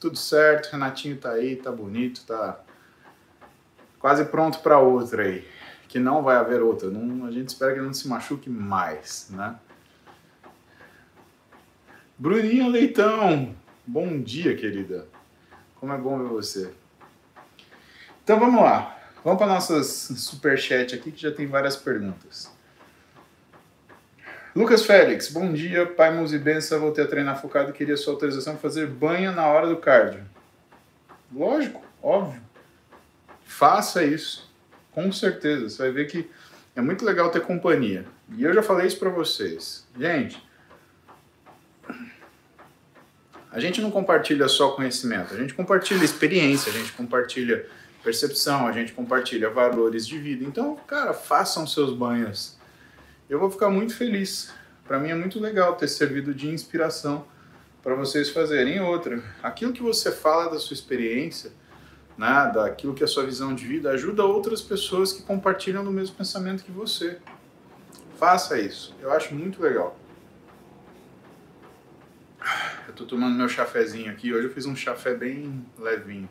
tudo 0.00 0.16
certo, 0.16 0.70
Renatinho 0.72 1.16
tá 1.16 1.32
aí, 1.32 1.56
tá 1.56 1.70
bonito, 1.70 2.24
tá 2.26 2.60
quase 3.98 4.24
pronto 4.24 4.58
para 4.60 4.78
outra 4.78 5.22
aí, 5.22 5.46
que 5.92 5.98
não 5.98 6.22
vai 6.22 6.36
haver 6.36 6.62
outra. 6.62 6.88
Não, 6.88 7.26
a 7.26 7.30
gente 7.30 7.50
espera 7.50 7.72
que 7.72 7.78
ele 7.78 7.84
não 7.84 7.92
se 7.92 8.08
machuque 8.08 8.48
mais, 8.48 9.28
né? 9.28 9.56
Bruninha 12.16 12.66
Leitão, 12.66 13.54
bom 13.86 14.18
dia, 14.18 14.56
querida. 14.56 15.06
Como 15.78 15.92
é 15.92 15.98
bom 15.98 16.16
ver 16.16 16.30
você. 16.30 16.72
Então 18.24 18.40
vamos 18.40 18.62
lá. 18.62 18.98
Vamos 19.22 19.36
para 19.36 19.52
nossas 19.52 19.86
superchat 20.16 20.94
aqui 20.94 21.12
que 21.12 21.20
já 21.20 21.30
tem 21.30 21.46
várias 21.46 21.76
perguntas. 21.76 22.50
Lucas 24.56 24.86
Félix, 24.86 25.30
bom 25.30 25.52
dia. 25.52 25.84
Pai 25.84 26.10
Muzi 26.10 26.38
Benção, 26.38 26.80
voltei 26.80 27.04
a 27.04 27.06
treinar 27.06 27.38
focado 27.38 27.68
e 27.68 27.74
queria 27.74 27.98
sua 27.98 28.14
autorização 28.14 28.54
para 28.54 28.62
fazer 28.62 28.86
banho 28.86 29.30
na 29.32 29.46
hora 29.46 29.66
do 29.66 29.76
cardio. 29.76 30.24
Lógico, 31.30 31.84
óbvio. 32.02 32.40
Faça 33.44 34.02
isso. 34.02 34.50
Com 34.92 35.10
certeza. 35.10 35.68
Você 35.68 35.78
vai 35.78 35.90
ver 35.90 36.06
que 36.06 36.30
é 36.76 36.80
muito 36.80 37.04
legal 37.04 37.30
ter 37.30 37.40
companhia. 37.40 38.04
E 38.36 38.44
eu 38.44 38.54
já 38.54 38.62
falei 38.62 38.86
isso 38.86 38.98
para 38.98 39.10
vocês. 39.10 39.86
Gente, 39.98 40.42
a 43.50 43.60
gente 43.60 43.80
não 43.82 43.90
compartilha 43.90 44.48
só 44.48 44.70
conhecimento, 44.70 45.34
a 45.34 45.36
gente 45.36 45.52
compartilha 45.52 46.02
experiência, 46.02 46.72
a 46.72 46.74
gente 46.74 46.92
compartilha 46.92 47.66
percepção, 48.02 48.66
a 48.66 48.72
gente 48.72 48.92
compartilha 48.92 49.50
valores 49.50 50.06
de 50.06 50.18
vida. 50.18 50.44
Então, 50.44 50.76
cara, 50.86 51.12
façam 51.12 51.66
seus 51.66 51.94
banhos. 51.94 52.56
Eu 53.28 53.38
vou 53.38 53.50
ficar 53.50 53.68
muito 53.68 53.94
feliz. 53.94 54.50
Para 54.86 54.98
mim 54.98 55.10
é 55.10 55.14
muito 55.14 55.38
legal 55.38 55.76
ter 55.76 55.88
servido 55.88 56.34
de 56.34 56.48
inspiração 56.48 57.26
para 57.82 57.94
vocês 57.94 58.30
fazerem 58.30 58.80
outra. 58.80 59.22
Aquilo 59.42 59.72
que 59.72 59.82
você 59.82 60.10
fala 60.10 60.50
da 60.50 60.58
sua 60.58 60.74
experiência, 60.74 61.52
né, 62.22 62.52
daquilo 62.54 62.94
que 62.94 63.02
é 63.02 63.06
a 63.06 63.08
sua 63.08 63.26
visão 63.26 63.52
de 63.52 63.66
vida, 63.66 63.90
ajuda 63.90 64.24
outras 64.24 64.62
pessoas 64.62 65.12
que 65.12 65.24
compartilham 65.24 65.82
do 65.82 65.90
mesmo 65.90 66.14
pensamento 66.14 66.62
que 66.62 66.70
você. 66.70 67.18
Faça 68.16 68.60
isso. 68.60 68.94
Eu 69.00 69.10
acho 69.10 69.34
muito 69.34 69.60
legal. 69.60 69.98
Eu 72.86 72.94
tô 72.94 73.04
tomando 73.06 73.34
meu 73.34 73.48
chafezinho 73.48 74.12
aqui. 74.12 74.32
Hoje 74.32 74.46
eu 74.46 74.52
fiz 74.52 74.66
um 74.66 74.76
chafé 74.76 75.16
bem 75.16 75.66
levinho. 75.76 76.28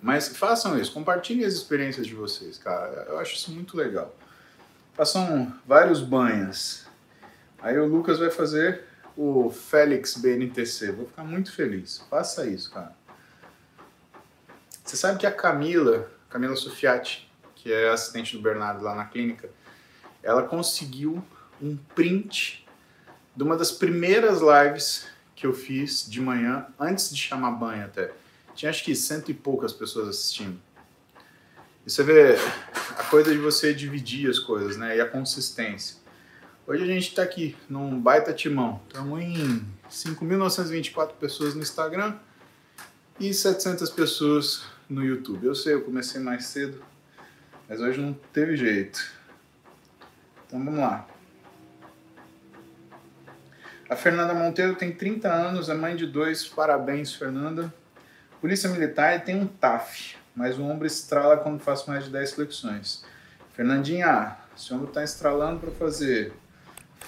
Mas 0.00 0.34
façam 0.34 0.80
isso, 0.80 0.94
compartilhem 0.94 1.44
as 1.44 1.52
experiências 1.52 2.06
de 2.06 2.14
vocês, 2.14 2.56
cara. 2.56 3.04
Eu 3.10 3.18
acho 3.18 3.34
isso 3.34 3.52
muito 3.52 3.76
legal. 3.76 4.16
Façam 4.94 5.52
vários 5.66 6.00
banhos. 6.00 6.86
Aí 7.60 7.78
o 7.78 7.84
Lucas 7.84 8.18
vai 8.18 8.30
fazer 8.30 8.84
o 9.22 9.50
Félix 9.50 10.16
BNTC. 10.16 10.92
Vou 10.92 11.06
ficar 11.06 11.24
muito 11.24 11.52
feliz. 11.52 12.02
Faça 12.08 12.46
isso, 12.46 12.70
cara. 12.70 12.96
Você 14.82 14.96
sabe 14.96 15.18
que 15.18 15.26
a 15.26 15.30
Camila, 15.30 16.10
Camila 16.30 16.56
Sufiati, 16.56 17.30
que 17.54 17.70
é 17.70 17.90
assistente 17.90 18.34
do 18.34 18.42
Bernardo 18.42 18.82
lá 18.82 18.94
na 18.94 19.04
clínica, 19.04 19.50
ela 20.22 20.44
conseguiu 20.44 21.22
um 21.60 21.76
print 21.94 22.66
de 23.36 23.42
uma 23.42 23.58
das 23.58 23.70
primeiras 23.70 24.40
lives 24.40 25.06
que 25.36 25.46
eu 25.46 25.52
fiz 25.52 26.08
de 26.08 26.18
manhã, 26.18 26.66
antes 26.78 27.10
de 27.10 27.20
chamar 27.20 27.50
banho 27.50 27.84
até. 27.84 28.10
Tinha 28.54 28.70
acho 28.70 28.82
que 28.82 28.94
cento 28.94 29.30
e 29.30 29.34
poucas 29.34 29.74
pessoas 29.74 30.08
assistindo. 30.08 30.58
E 31.86 31.90
você 31.90 32.02
vê 32.02 32.36
a 32.96 33.04
coisa 33.04 33.30
de 33.30 33.38
você 33.38 33.74
dividir 33.74 34.30
as 34.30 34.38
coisas, 34.38 34.78
né? 34.78 34.96
E 34.96 35.00
a 35.00 35.06
consistência. 35.06 35.99
Hoje 36.66 36.84
a 36.84 36.86
gente 36.86 37.08
está 37.08 37.22
aqui 37.22 37.56
num 37.68 38.00
baita 38.00 38.32
timão. 38.32 38.80
Estamos 38.86 39.20
em 39.20 39.66
5.924 39.90 41.14
pessoas 41.14 41.54
no 41.54 41.62
Instagram 41.62 42.16
e 43.18 43.32
700 43.34 43.90
pessoas 43.90 44.64
no 44.88 45.04
YouTube. 45.04 45.46
Eu 45.46 45.54
sei, 45.54 45.74
eu 45.74 45.82
comecei 45.82 46.20
mais 46.20 46.46
cedo, 46.46 46.80
mas 47.68 47.80
hoje 47.80 48.00
não 48.00 48.12
teve 48.32 48.56
jeito. 48.56 49.00
Então 50.46 50.62
vamos 50.62 50.78
lá. 50.78 51.08
A 53.88 53.96
Fernanda 53.96 54.32
Monteiro 54.34 54.76
tem 54.76 54.92
30 54.92 55.32
anos, 55.32 55.68
é 55.68 55.74
mãe 55.74 55.96
de 55.96 56.06
dois. 56.06 56.46
Parabéns, 56.46 57.12
Fernanda. 57.12 57.74
Polícia 58.40 58.70
Militar 58.70 59.16
e 59.16 59.20
tem 59.20 59.34
um 59.34 59.46
TAF, 59.46 60.14
mas 60.36 60.56
o 60.56 60.62
ombro 60.62 60.86
estrala 60.86 61.38
quando 61.38 61.58
faço 61.58 61.90
mais 61.90 62.04
de 62.04 62.10
10 62.10 62.34
flexões. 62.34 63.04
Fernandinha, 63.54 64.36
se 64.54 64.72
o 64.72 64.76
ombro 64.76 64.88
está 64.88 65.02
estralando 65.02 65.58
para 65.58 65.70
fazer 65.72 66.32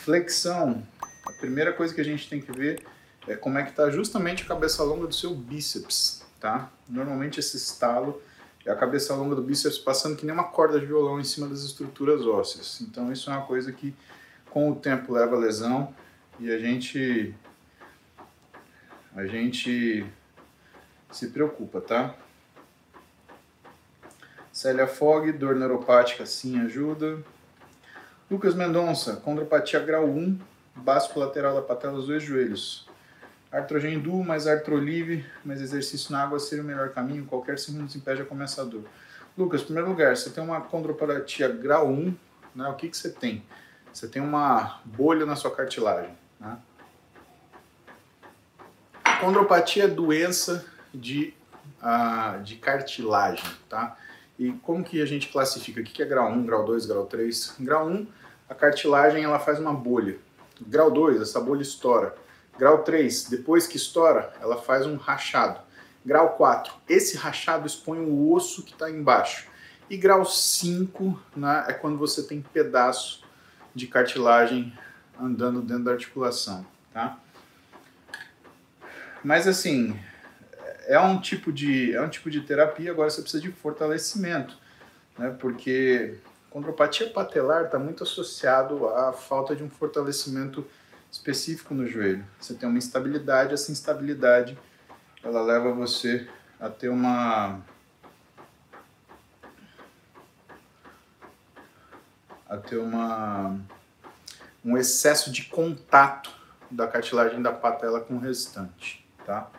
flexão, 0.02 0.82
a 1.26 1.32
primeira 1.32 1.72
coisa 1.72 1.94
que 1.94 2.00
a 2.00 2.04
gente 2.04 2.28
tem 2.28 2.40
que 2.40 2.50
ver 2.50 2.84
é 3.28 3.36
como 3.36 3.56
é 3.58 3.62
que 3.62 3.70
está 3.70 3.88
justamente 3.88 4.42
a 4.42 4.46
cabeça 4.46 4.82
longa 4.82 5.06
do 5.06 5.14
seu 5.14 5.32
bíceps, 5.32 6.24
tá? 6.40 6.70
Normalmente 6.88 7.38
esse 7.38 7.56
estalo 7.56 8.20
é 8.66 8.70
a 8.70 8.76
cabeça 8.76 9.14
longa 9.14 9.36
do 9.36 9.42
bíceps 9.42 9.78
passando 9.78 10.16
que 10.16 10.26
nem 10.26 10.34
uma 10.34 10.44
corda 10.44 10.78
de 10.80 10.86
violão 10.86 11.20
em 11.20 11.24
cima 11.24 11.46
das 11.46 11.62
estruturas 11.62 12.26
ósseas. 12.26 12.80
Então 12.80 13.12
isso 13.12 13.30
é 13.30 13.36
uma 13.36 13.46
coisa 13.46 13.72
que 13.72 13.94
com 14.50 14.70
o 14.70 14.74
tempo 14.74 15.12
leva 15.12 15.36
a 15.36 15.38
lesão 15.38 15.94
e 16.40 16.50
a 16.50 16.58
gente 16.58 17.34
a 19.14 19.24
gente 19.26 20.04
se 21.12 21.28
preocupa, 21.28 21.80
tá? 21.80 22.14
Célia 24.52 24.86
Fogg, 24.86 25.32
dor 25.32 25.54
neuropática 25.54 26.26
sim 26.26 26.58
ajuda. 26.60 27.22
Lucas 28.32 28.54
Mendonça, 28.54 29.16
condropatia 29.16 29.78
grau 29.78 30.06
1, 30.06 30.38
básico 30.76 31.20
lateral 31.20 31.54
da 31.54 31.60
patela 31.60 31.92
dos 31.92 32.06
dois 32.06 32.22
joelhos. 32.22 32.88
Artrogendu 33.52 34.24
mais 34.24 34.46
artrolive, 34.46 35.22
mais 35.44 35.60
exercício 35.60 36.10
na 36.10 36.22
água 36.22 36.38
seria 36.38 36.64
o 36.64 36.66
melhor 36.66 36.88
caminho, 36.94 37.26
qualquer 37.26 37.58
segundos 37.58 37.94
impede 37.94 38.22
a 38.22 38.24
começador. 38.24 38.84
Lucas, 39.36 39.60
em 39.60 39.64
primeiro 39.64 39.90
lugar, 39.90 40.16
você 40.16 40.30
tem 40.30 40.42
uma 40.42 40.62
condropatia 40.62 41.46
grau 41.46 41.90
1, 41.90 42.16
né? 42.54 42.68
o 42.68 42.74
que, 42.74 42.88
que 42.88 42.96
você 42.96 43.10
tem? 43.10 43.44
Você 43.92 44.08
tem 44.08 44.22
uma 44.22 44.80
bolha 44.82 45.26
na 45.26 45.36
sua 45.36 45.50
cartilagem. 45.54 46.16
Né? 46.40 46.56
Condropatia 49.20 49.84
é 49.84 49.88
doença 49.88 50.64
de, 50.94 51.34
uh, 51.82 52.42
de 52.42 52.56
cartilagem, 52.56 53.44
tá? 53.68 53.94
E 54.38 54.52
como 54.62 54.82
que 54.82 55.02
a 55.02 55.06
gente 55.06 55.28
classifica? 55.28 55.82
O 55.82 55.84
que 55.84 56.02
é 56.02 56.06
grau 56.06 56.32
1, 56.32 56.46
grau 56.46 56.64
2, 56.64 56.86
grau 56.86 57.04
3? 57.04 57.56
Grau 57.60 57.88
1, 57.88 58.06
a 58.52 58.54
cartilagem 58.54 59.24
ela 59.24 59.38
faz 59.38 59.58
uma 59.58 59.72
bolha. 59.72 60.18
Grau 60.60 60.90
2, 60.90 61.22
essa 61.22 61.40
bolha 61.40 61.62
estoura. 61.62 62.14
Grau 62.58 62.82
3, 62.82 63.30
depois 63.30 63.66
que 63.66 63.78
estoura, 63.78 64.30
ela 64.42 64.58
faz 64.58 64.86
um 64.86 64.96
rachado. 64.96 65.58
Grau 66.04 66.36
4, 66.36 66.74
esse 66.86 67.16
rachado 67.16 67.66
expõe 67.66 68.00
o 68.00 68.30
osso 68.30 68.62
que 68.62 68.72
está 68.72 68.90
embaixo. 68.90 69.48
E 69.88 69.96
grau 69.96 70.22
5 70.26 71.18
né, 71.34 71.64
é 71.66 71.72
quando 71.72 71.96
você 71.96 72.24
tem 72.24 72.42
pedaço 72.42 73.24
de 73.74 73.86
cartilagem 73.86 74.76
andando 75.18 75.62
dentro 75.62 75.84
da 75.84 75.92
articulação, 75.92 76.66
tá? 76.92 77.18
Mas 79.24 79.48
assim, 79.48 79.98
é 80.86 81.00
um 81.00 81.18
tipo 81.18 81.50
de 81.50 81.94
é 81.94 82.02
um 82.02 82.08
tipo 82.08 82.30
de 82.30 82.42
terapia, 82.42 82.90
agora 82.90 83.08
você 83.08 83.22
precisa 83.22 83.42
de 83.42 83.50
fortalecimento, 83.50 84.58
né? 85.18 85.34
Porque 85.40 86.18
condropatia 86.52 87.08
patelar 87.08 87.64
está 87.64 87.78
muito 87.78 88.02
associado 88.02 88.86
à 88.88 89.12
falta 89.12 89.56
de 89.56 89.64
um 89.64 89.70
fortalecimento 89.70 90.66
específico 91.10 91.72
no 91.72 91.86
joelho. 91.86 92.24
Você 92.38 92.52
tem 92.54 92.68
uma 92.68 92.78
instabilidade, 92.78 93.54
essa 93.54 93.72
instabilidade 93.72 94.58
ela 95.24 95.42
leva 95.42 95.72
você 95.72 96.28
a 96.60 96.68
ter 96.68 96.90
uma 96.90 97.60
a 102.48 102.56
ter 102.58 102.76
uma 102.76 103.58
um 104.64 104.76
excesso 104.76 105.32
de 105.32 105.44
contato 105.44 106.30
da 106.70 106.86
cartilagem 106.86 107.40
da 107.40 107.52
patela 107.52 108.00
com 108.00 108.14
o 108.14 108.18
restante, 108.18 109.06
tá? 109.24 109.50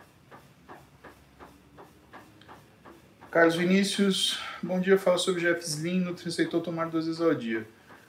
Carlos 3.34 3.56
Vinícius, 3.56 4.38
bom 4.62 4.78
dia, 4.78 4.96
fala 4.96 5.18
sobre 5.18 5.40
Jeff 5.40 5.60
Slim, 5.60 5.98
Nutri 6.02 6.26
receitou 6.26 6.60
tomar 6.60 6.88
duas 6.88 7.06
vezes 7.06 7.20
ao 7.20 7.34
dia. 7.34 7.66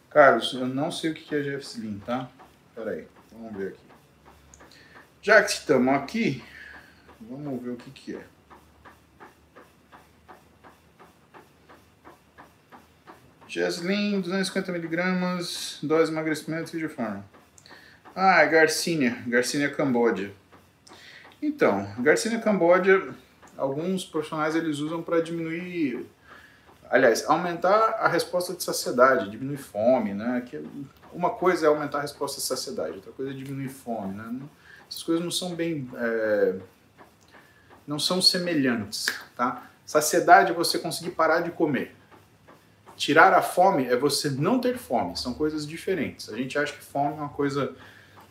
Carlos, 0.08 0.54
eu 0.54 0.68
não 0.68 0.92
sei 0.92 1.10
o 1.10 1.14
que 1.16 1.34
é 1.34 1.42
Jeff 1.42 1.66
Slim, 1.66 2.00
tá? 2.06 2.30
Pera 2.76 2.92
aí, 2.92 3.08
vamos 3.32 3.58
ver 3.58 3.70
aqui. 3.70 3.80
Já 5.24 5.42
que 5.42 5.50
estamos 5.50 5.96
aqui, 5.96 6.44
vamos 7.20 7.60
ver 7.60 7.72
o 7.72 7.76
que, 7.76 7.90
que 7.90 8.16
é. 8.16 8.24
Jaslin, 13.48 14.22
250mg, 14.22 15.80
dose 15.82 16.06
de 16.06 16.12
emagrecimento, 16.12 16.72
vídeo 16.72 16.88
forma. 16.88 17.26
Ah, 18.16 18.42
é 18.42 18.48
Garcinia, 18.48 19.24
Garcinia 19.26 19.72
Cambodia. 19.72 20.32
Então, 21.42 21.96
Garcinia 21.98 22.38
Cambodia, 22.38 23.12
alguns 23.58 24.06
profissionais 24.06 24.56
eles 24.56 24.80
usam 24.80 25.02
para 25.02 25.22
diminuir, 25.22 26.06
aliás, 26.90 27.26
aumentar 27.28 27.98
a 28.00 28.08
resposta 28.08 28.54
de 28.54 28.64
saciedade, 28.64 29.30
diminuir 29.30 29.58
fome, 29.58 30.14
né? 30.14 30.44
Que 30.46 30.64
uma 31.14 31.30
coisa 31.30 31.66
é 31.66 31.70
aumentar 31.70 32.00
a 32.00 32.02
resposta 32.02 32.40
de 32.40 32.48
saciedade, 32.48 32.96
outra 32.96 33.12
coisa 33.12 33.32
é 33.32 33.34
diminuir 33.34 33.70
fome, 33.70 34.14
né? 34.14 34.42
Essas 34.90 35.04
coisas 35.04 35.24
não 35.24 35.32
são 35.32 35.56
bem, 35.56 35.90
é, 35.96 36.56
não 37.88 37.98
são 38.00 38.22
semelhantes, 38.22 39.08
tá? 39.36 39.70
Saciedade 39.86 40.52
é 40.52 40.54
você 40.54 40.80
conseguir 40.80 41.12
parar 41.12 41.42
de 41.42 41.52
comer. 41.52 41.96
Tirar 42.96 43.34
a 43.34 43.42
fome 43.42 43.86
é 43.86 43.96
você 43.96 44.30
não 44.30 44.60
ter 44.60 44.78
fome, 44.78 45.18
são 45.18 45.34
coisas 45.34 45.68
diferentes. 45.68 46.30
A 46.30 46.38
gente 46.38 46.58
acha 46.58 46.74
que 46.74 46.84
fome 46.84 47.14
é 47.14 47.18
uma 47.18 47.30
coisa 47.30 47.76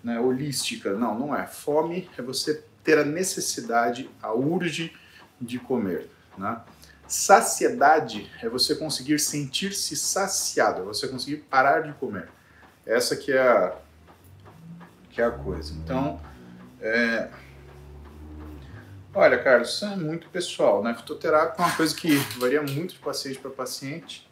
né, 0.03 0.19
holística. 0.19 0.95
Não, 0.95 1.19
não 1.19 1.37
é. 1.37 1.47
Fome 1.47 2.09
é 2.17 2.23
você 2.23 2.65
ter 2.83 2.99
a 2.99 3.05
necessidade, 3.05 4.11
a 4.23 4.33
urge 4.33 4.93
de 5.41 5.59
comer. 5.59 6.11
Né? 6.37 6.61
Saciedade 7.07 8.31
é 8.43 8.49
você 8.49 8.75
conseguir 8.75 9.19
sentir-se 9.19 9.97
saciado, 9.97 10.83
é 10.83 10.85
você 10.85 11.09
conseguir 11.09 11.39
parar 11.39 11.81
de 11.81 11.93
comer. 11.95 12.29
Essa 12.87 13.17
que 13.17 13.33
é 13.33 13.41
a, 13.41 13.77
que 15.11 15.21
é 15.21 15.25
a 15.25 15.31
coisa. 15.31 15.73
Então, 15.75 16.21
é... 16.81 17.29
olha, 19.15 19.43
Carlos, 19.43 19.71
isso 19.71 19.85
é 19.85 19.97
muito 19.97 20.29
pessoal, 20.29 20.83
né? 20.83 20.95
Fitoterapia 20.95 21.65
é 21.65 21.67
uma 21.69 21.77
coisa 21.77 21.95
que 21.95 22.17
varia 22.39 22.63
muito 22.63 22.95
de 22.95 23.01
paciente 23.01 23.39
para 23.39 23.51
paciente 23.51 24.29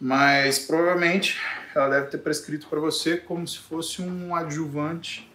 mas 0.00 0.58
provavelmente 0.58 1.40
ela 1.74 1.88
deve 1.88 2.06
ter 2.08 2.18
prescrito 2.18 2.66
para 2.68 2.78
você 2.78 3.16
como 3.16 3.46
se 3.46 3.58
fosse 3.58 4.02
um 4.02 4.34
adjuvante, 4.34 5.30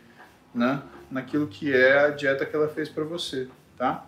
né, 0.54 0.82
naquilo 1.10 1.48
que 1.48 1.74
é 1.74 2.06
a 2.06 2.10
dieta 2.10 2.46
que 2.46 2.56
ela 2.56 2.68
fez 2.68 2.90
para 2.90 3.04
você, 3.04 3.48
tá? 3.78 4.06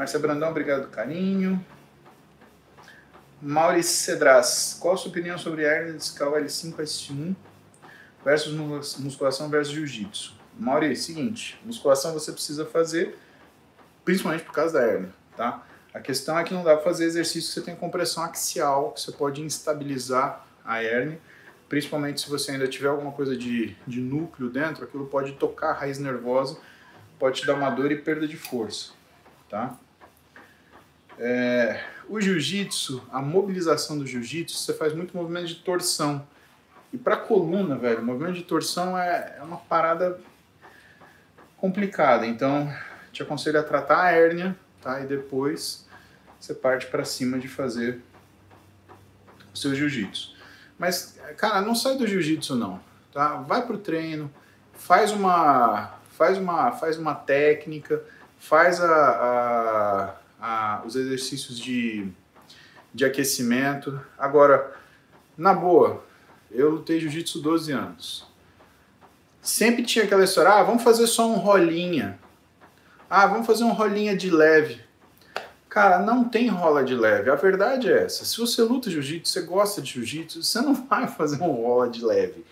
Márcia 0.00 0.18
Brandão, 0.18 0.48
obrigado 0.48 0.84
do 0.84 0.88
carinho. 0.88 1.62
Maurício 3.38 3.98
Cedras, 3.98 4.78
qual 4.80 4.94
a 4.94 4.96
sua 4.96 5.10
opinião 5.10 5.36
sobre 5.36 5.62
hernia 5.62 5.92
discal 5.92 6.32
L5 6.32 6.74
S1 6.74 7.36
versus 8.24 8.96
musculação 8.96 9.50
versus 9.50 9.74
jiu-jitsu? 9.74 10.32
Maurício, 10.58 11.04
seguinte, 11.04 11.60
musculação 11.66 12.14
você 12.14 12.32
precisa 12.32 12.64
fazer 12.64 13.18
principalmente 14.02 14.42
por 14.44 14.54
causa 14.54 14.80
da 14.80 14.86
hernia, 14.86 15.12
tá? 15.36 15.66
A 15.92 16.00
questão 16.00 16.38
é 16.38 16.44
que 16.44 16.54
não 16.54 16.64
dá 16.64 16.76
para 16.76 16.82
fazer 16.82 17.04
exercício 17.04 17.50
que 17.50 17.60
você 17.60 17.60
tem 17.60 17.76
compressão 17.76 18.24
axial, 18.24 18.92
que 18.92 19.02
você 19.02 19.12
pode 19.12 19.42
instabilizar 19.42 20.46
a 20.64 20.82
hernia, 20.82 21.20
principalmente 21.68 22.22
se 22.22 22.30
você 22.30 22.52
ainda 22.52 22.66
tiver 22.66 22.88
alguma 22.88 23.12
coisa 23.12 23.36
de, 23.36 23.76
de 23.86 24.00
núcleo 24.00 24.48
dentro, 24.48 24.82
aquilo 24.82 25.08
pode 25.08 25.32
tocar 25.32 25.72
a 25.72 25.74
raiz 25.74 25.98
nervosa, 25.98 26.58
pode 27.18 27.42
te 27.42 27.46
dar 27.46 27.52
uma 27.52 27.68
dor 27.68 27.92
e 27.92 27.96
perda 27.96 28.26
de 28.26 28.38
força, 28.38 28.92
tá? 29.50 29.78
É, 31.20 31.84
o 32.08 32.20
jiu-jitsu, 32.20 33.06
a 33.12 33.20
mobilização 33.20 33.96
do 33.98 34.06
jiu-jitsu, 34.06 34.56
você 34.56 34.74
faz 34.74 34.92
muito 34.92 35.16
movimento 35.16 35.46
de 35.46 35.56
torção. 35.56 36.26
E 36.92 36.98
para 36.98 37.16
coluna, 37.16 37.76
velho, 37.76 38.02
movimento 38.02 38.34
de 38.34 38.42
torção 38.42 38.98
é, 38.98 39.36
é 39.38 39.42
uma 39.42 39.58
parada 39.58 40.18
complicada. 41.56 42.26
Então, 42.26 42.72
te 43.12 43.22
aconselho 43.22 43.60
a 43.60 43.62
tratar 43.62 44.02
a 44.02 44.10
hérnia 44.10 44.56
tá? 44.80 45.00
E 45.00 45.06
depois 45.06 45.86
você 46.38 46.54
parte 46.54 46.86
para 46.86 47.04
cima 47.04 47.38
de 47.38 47.48
fazer 47.48 48.00
o 49.52 49.56
seu 49.56 49.74
jiu-jitsu. 49.74 50.34
Mas, 50.78 51.18
cara, 51.36 51.60
não 51.60 51.74
sai 51.74 51.96
do 51.96 52.06
jiu-jitsu 52.06 52.56
não, 52.56 52.80
tá? 53.12 53.36
Vai 53.36 53.66
pro 53.66 53.78
treino, 53.78 54.32
faz 54.72 55.12
uma, 55.12 55.94
faz 56.16 56.38
uma, 56.38 56.72
faz 56.72 56.96
uma 56.96 57.14
técnica, 57.14 58.02
faz 58.38 58.80
a, 58.80 58.86
a, 58.86 60.14
a 60.40 60.82
os 60.86 60.96
exercícios 60.96 61.58
de, 61.58 62.08
de 62.94 63.04
aquecimento. 63.04 64.00
Agora, 64.18 64.74
na 65.36 65.54
boa, 65.54 66.02
eu 66.50 66.70
lutei 66.70 67.00
jiu-jitsu 67.00 67.40
12 67.40 67.72
anos. 67.72 68.26
Sempre 69.42 69.82
tinha 69.84 70.04
aquela 70.04 70.24
história, 70.24 70.52
ah, 70.52 70.62
vamos 70.62 70.82
fazer 70.82 71.06
só 71.06 71.26
um 71.28 71.36
rolinha. 71.36 72.18
Ah, 73.08 73.26
vamos 73.26 73.46
fazer 73.46 73.64
um 73.64 73.72
rolinha 73.72 74.16
de 74.16 74.30
leve. 74.30 74.80
Cara, 75.68 76.00
não 76.00 76.24
tem 76.24 76.48
rola 76.48 76.82
de 76.82 76.94
leve. 76.94 77.30
A 77.30 77.36
verdade 77.36 77.90
é 77.90 78.04
essa. 78.04 78.24
Se 78.24 78.38
você 78.38 78.60
luta 78.62 78.90
jiu-jitsu, 78.90 79.32
você 79.32 79.42
gosta 79.42 79.80
de 79.80 79.92
jiu-jitsu, 79.92 80.42
você 80.42 80.60
não 80.60 80.74
vai 80.86 81.06
fazer 81.06 81.42
um 81.42 81.52
rola 81.52 81.88
de 81.88 82.04
leve. 82.04 82.44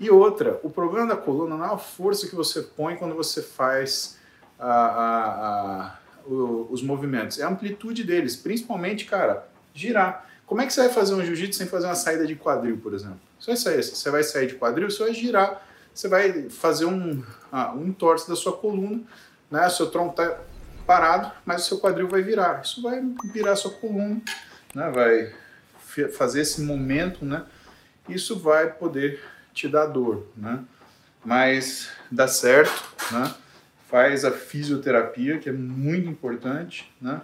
E 0.00 0.10
outra, 0.10 0.58
o 0.62 0.70
problema 0.70 1.06
da 1.06 1.16
coluna 1.16 1.56
não 1.56 1.64
é 1.64 1.74
a 1.74 1.78
força 1.78 2.26
que 2.26 2.34
você 2.34 2.62
põe 2.62 2.96
quando 2.96 3.14
você 3.14 3.40
faz 3.40 4.18
a, 4.58 4.72
a, 4.72 5.86
a, 5.86 5.98
o, 6.26 6.68
os 6.70 6.82
movimentos, 6.82 7.38
é 7.38 7.44
a 7.44 7.48
amplitude 7.48 8.04
deles, 8.04 8.36
principalmente, 8.36 9.04
cara, 9.04 9.46
girar. 9.74 10.28
Como 10.46 10.60
é 10.60 10.66
que 10.66 10.72
você 10.72 10.82
vai 10.82 10.90
fazer 10.90 11.14
um 11.14 11.24
jiu-jitsu 11.24 11.58
sem 11.58 11.66
fazer 11.66 11.86
uma 11.86 11.94
saída 11.94 12.26
de 12.26 12.34
quadril, 12.34 12.78
por 12.78 12.92
exemplo? 12.94 13.20
Você 13.38 13.46
vai 13.46 13.56
sair, 13.56 13.82
você 13.82 14.10
vai 14.10 14.22
sair 14.22 14.46
de 14.46 14.54
quadril, 14.54 14.90
você 14.90 15.02
vai 15.02 15.14
girar, 15.14 15.66
você 15.94 16.08
vai 16.08 16.48
fazer 16.50 16.84
um, 16.84 17.22
um 17.74 17.86
entorse 17.86 18.28
da 18.28 18.36
sua 18.36 18.52
coluna, 18.52 19.02
né? 19.50 19.68
Seu 19.68 19.90
tronco 19.90 20.10
está 20.10 20.38
parado, 20.86 21.32
mas 21.44 21.64
o 21.64 21.68
seu 21.68 21.78
quadril 21.78 22.08
vai 22.08 22.22
virar. 22.22 22.62
Isso 22.62 22.82
vai 22.82 23.02
virar 23.32 23.56
sua 23.56 23.70
coluna, 23.70 24.20
né? 24.74 24.90
vai 24.90 25.32
fazer 26.08 26.40
esse 26.40 26.62
momento, 26.62 27.24
né? 27.24 27.44
Isso 28.08 28.38
vai 28.38 28.72
poder 28.72 29.22
te 29.52 29.68
dar 29.68 29.86
dor, 29.86 30.26
né? 30.36 30.60
Mas 31.24 31.90
dá 32.10 32.26
certo, 32.26 32.82
né? 33.12 33.34
Faz 33.92 34.24
a 34.24 34.30
fisioterapia, 34.30 35.38
que 35.38 35.50
é 35.50 35.52
muito 35.52 36.08
importante, 36.08 36.90
né? 36.98 37.20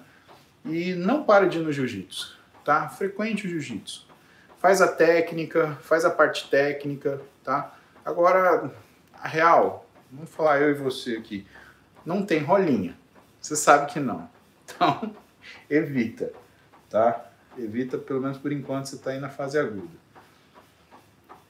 E 0.66 0.92
não 0.92 1.24
pare 1.24 1.48
de 1.48 1.56
ir 1.56 1.62
no 1.62 1.72
jiu-jitsu, 1.72 2.36
tá? 2.62 2.90
Frequente 2.90 3.46
o 3.46 3.48
jiu-jitsu. 3.48 4.06
Faz 4.58 4.82
a 4.82 4.86
técnica, 4.86 5.78
faz 5.80 6.04
a 6.04 6.10
parte 6.10 6.50
técnica, 6.50 7.22
tá? 7.42 7.74
Agora, 8.04 8.70
a 9.14 9.26
real, 9.26 9.88
vamos 10.12 10.28
falar 10.28 10.60
eu 10.60 10.72
e 10.72 10.74
você 10.74 11.16
aqui, 11.16 11.46
não 12.04 12.22
tem 12.22 12.40
rolinha. 12.40 12.94
Você 13.40 13.56
sabe 13.56 13.90
que 13.90 13.98
não. 13.98 14.28
Então, 14.66 15.16
evita, 15.70 16.30
tá? 16.90 17.30
Evita, 17.56 17.96
pelo 17.96 18.20
menos 18.20 18.36
por 18.36 18.52
enquanto, 18.52 18.90
você 18.90 18.96
está 18.96 19.12
aí 19.12 19.18
na 19.18 19.30
fase 19.30 19.58
aguda. 19.58 19.96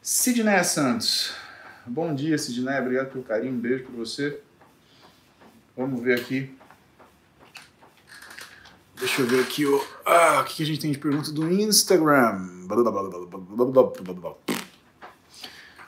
Sidney 0.00 0.62
Santos. 0.62 1.34
Bom 1.84 2.14
dia, 2.14 2.38
Sidney. 2.38 2.78
Obrigado 2.78 3.10
pelo 3.10 3.24
carinho. 3.24 3.54
Um 3.54 3.58
beijo 3.58 3.82
para 3.82 3.96
você. 3.96 4.42
Vamos 5.78 6.02
ver 6.02 6.18
aqui. 6.18 6.50
Deixa 8.96 9.22
eu 9.22 9.26
ver 9.28 9.42
aqui 9.42 9.64
o, 9.64 9.80
ah, 10.04 10.40
o 10.40 10.44
que 10.44 10.60
a 10.64 10.66
gente 10.66 10.80
tem 10.80 10.90
de 10.90 10.98
pergunta 10.98 11.30
do 11.30 11.48
Instagram. 11.52 12.66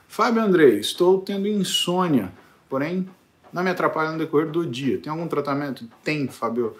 Fábio 0.07 0.43
Andrei, 0.43 0.79
estou 0.79 1.21
tendo 1.21 1.49
insônia, 1.49 2.33
porém 2.69 3.11
não 3.53 3.65
me 3.65 3.71
atrapalha 3.71 4.13
no 4.13 4.19
decorrer 4.19 4.49
do 4.49 4.65
dia. 4.65 5.01
Tem 5.01 5.11
algum 5.11 5.27
tratamento? 5.27 5.85
Tem, 6.05 6.29
Fábio. 6.29 6.77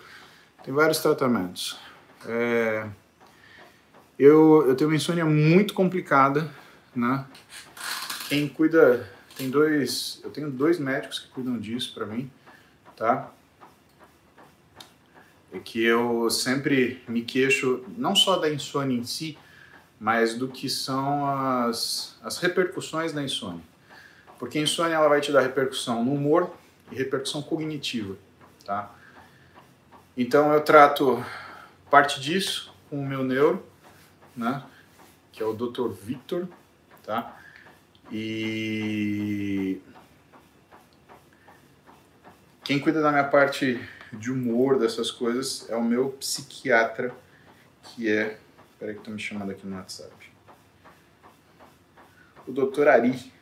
Tem 0.63 0.73
vários 0.73 1.01
tratamentos. 1.01 1.81
É... 2.25 2.87
Eu, 4.17 4.67
eu 4.69 4.77
tenho 4.77 4.89
uma 4.89 4.95
insônia 4.95 5.27
muito 5.27 5.75
complicada, 5.75 6.49
né? 6.95 7.25
Quem 8.29 8.47
cuida, 8.47 9.11
tem 9.37 9.51
dois, 9.51 10.21
eu 10.23 10.31
tenho 10.31 10.49
dois 10.49 10.79
médicos 10.79 11.19
que 11.19 11.29
cuidam 11.31 11.59
disso 11.59 11.93
para 11.93 12.07
mim, 12.07 12.31
tá? 13.01 13.31
É 15.51 15.59
que 15.59 15.83
eu 15.83 16.29
sempre 16.29 17.03
me 17.09 17.23
queixo 17.23 17.83
não 17.97 18.15
só 18.15 18.37
da 18.37 18.53
insônia 18.53 18.95
em 18.95 19.05
si, 19.05 19.39
mas 19.99 20.35
do 20.35 20.49
que 20.49 20.69
são 20.69 21.27
as, 21.27 22.19
as 22.23 22.37
repercussões 22.37 23.13
da 23.15 23.23
insônia. 23.23 23.63
Porque 24.39 24.59
a 24.59 24.63
insônia 24.63 24.97
ela 24.97 25.09
vai 25.09 25.23
te 25.23 25.33
dar 25.33 25.41
repercussão 25.41 26.05
no 26.05 26.13
humor, 26.13 26.53
e 26.93 26.95
repercussão 26.95 27.41
cognitiva, 27.41 28.17
tá? 28.65 28.95
Então 30.17 30.53
eu 30.53 30.61
trato 30.61 31.25
parte 31.89 32.21
disso 32.21 32.75
com 32.91 33.01
o 33.01 33.07
meu 33.07 33.25
neuro, 33.25 33.65
né? 34.37 34.63
Que 35.33 35.43
é 35.43 35.47
o 35.47 35.55
Dr. 35.55 35.89
Victor, 35.89 36.49
tá? 37.03 37.37
E 38.13 39.81
quem 42.65 42.79
cuida 42.79 43.01
da 43.01 43.11
minha 43.11 43.25
parte 43.25 43.81
de 44.13 44.31
humor, 44.31 44.79
dessas 44.79 45.11
coisas, 45.11 45.69
é 45.69 45.77
o 45.77 45.83
meu 45.83 46.11
psiquiatra, 46.11 47.15
que 47.83 48.09
é. 48.09 48.39
Peraí, 48.79 48.95
que 48.95 49.01
estão 49.01 49.15
me 49.15 49.21
chamando 49.21 49.51
aqui 49.51 49.67
no 49.67 49.77
WhatsApp. 49.77 50.33
O 52.47 52.53
Dr. 52.53 52.89
Ari, 52.89 53.33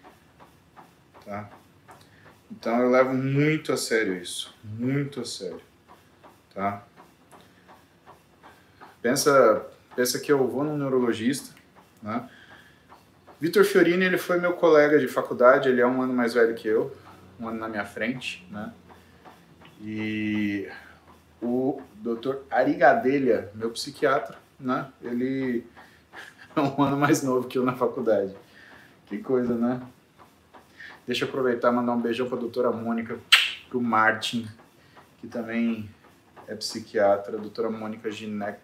tá? 1.24 1.48
Então 2.50 2.80
eu 2.80 2.90
levo 2.90 3.14
muito 3.14 3.72
a 3.72 3.76
sério 3.76 4.16
isso, 4.16 4.54
muito 4.64 5.20
a 5.20 5.24
sério, 5.24 5.60
tá? 6.54 6.84
Pensa, 9.00 9.66
pensa 9.94 10.18
que 10.18 10.32
eu 10.32 10.46
vou 10.48 10.64
num 10.64 10.76
neurologista, 10.76 11.54
né? 12.02 12.28
Vitor 13.40 13.64
Fiorini, 13.64 14.04
ele 14.04 14.18
foi 14.18 14.40
meu 14.40 14.54
colega 14.54 14.98
de 14.98 15.06
faculdade, 15.06 15.68
ele 15.68 15.80
é 15.80 15.86
um 15.86 16.02
ano 16.02 16.12
mais 16.12 16.34
velho 16.34 16.54
que 16.54 16.66
eu, 16.66 16.96
um 17.38 17.46
ano 17.48 17.58
na 17.58 17.68
minha 17.68 17.84
frente, 17.84 18.46
né? 18.50 18.72
E 19.80 20.68
o 21.40 21.80
Dr. 21.94 22.36
Arigadelha, 22.50 23.50
meu 23.54 23.70
psiquiatra, 23.70 24.38
né? 24.58 24.90
Ele 25.02 25.64
é 26.56 26.60
um 26.60 26.82
ano 26.82 26.96
mais 26.96 27.22
novo 27.22 27.46
que 27.46 27.58
eu 27.58 27.64
na 27.64 27.74
faculdade. 27.74 28.34
Que 29.06 29.18
coisa, 29.18 29.54
né? 29.54 29.80
Deixa 31.06 31.24
eu 31.24 31.28
aproveitar 31.28 31.72
e 31.72 31.74
mandar 31.74 31.92
um 31.92 32.00
beijão 32.00 32.26
para 32.28 32.36
a 32.36 32.40
doutora 32.40 32.70
Mônica, 32.70 33.18
para 33.68 33.78
o 33.78 33.82
Martin, 33.82 34.46
que 35.18 35.26
também 35.26 35.88
é 36.46 36.54
psiquiatra, 36.54 37.36
a 37.36 37.40
doutora 37.40 37.70
Mônica 37.70 38.10
Gineco, 38.10 38.60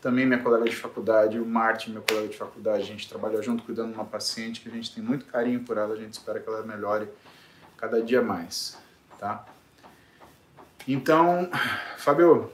também 0.00 0.26
minha 0.26 0.40
colega 0.40 0.64
de 0.64 0.74
faculdade, 0.74 1.38
o 1.38 1.46
Martin, 1.46 1.92
meu 1.92 2.02
colega 2.02 2.28
de 2.28 2.36
faculdade, 2.36 2.82
a 2.82 2.86
gente 2.86 3.08
trabalha 3.08 3.40
junto 3.40 3.62
cuidando 3.62 3.90
de 3.90 3.94
uma 3.94 4.04
paciente 4.04 4.60
que 4.60 4.68
a 4.68 4.72
gente 4.72 4.92
tem 4.92 5.02
muito 5.02 5.24
carinho 5.26 5.60
por 5.60 5.78
ela, 5.78 5.94
a 5.94 5.96
gente 5.96 6.12
espera 6.12 6.40
que 6.40 6.48
ela 6.48 6.62
melhore 6.62 7.08
cada 7.76 8.02
dia 8.02 8.20
mais, 8.20 8.76
tá? 9.18 9.46
Então, 10.86 11.50
Fábio, 11.98 12.50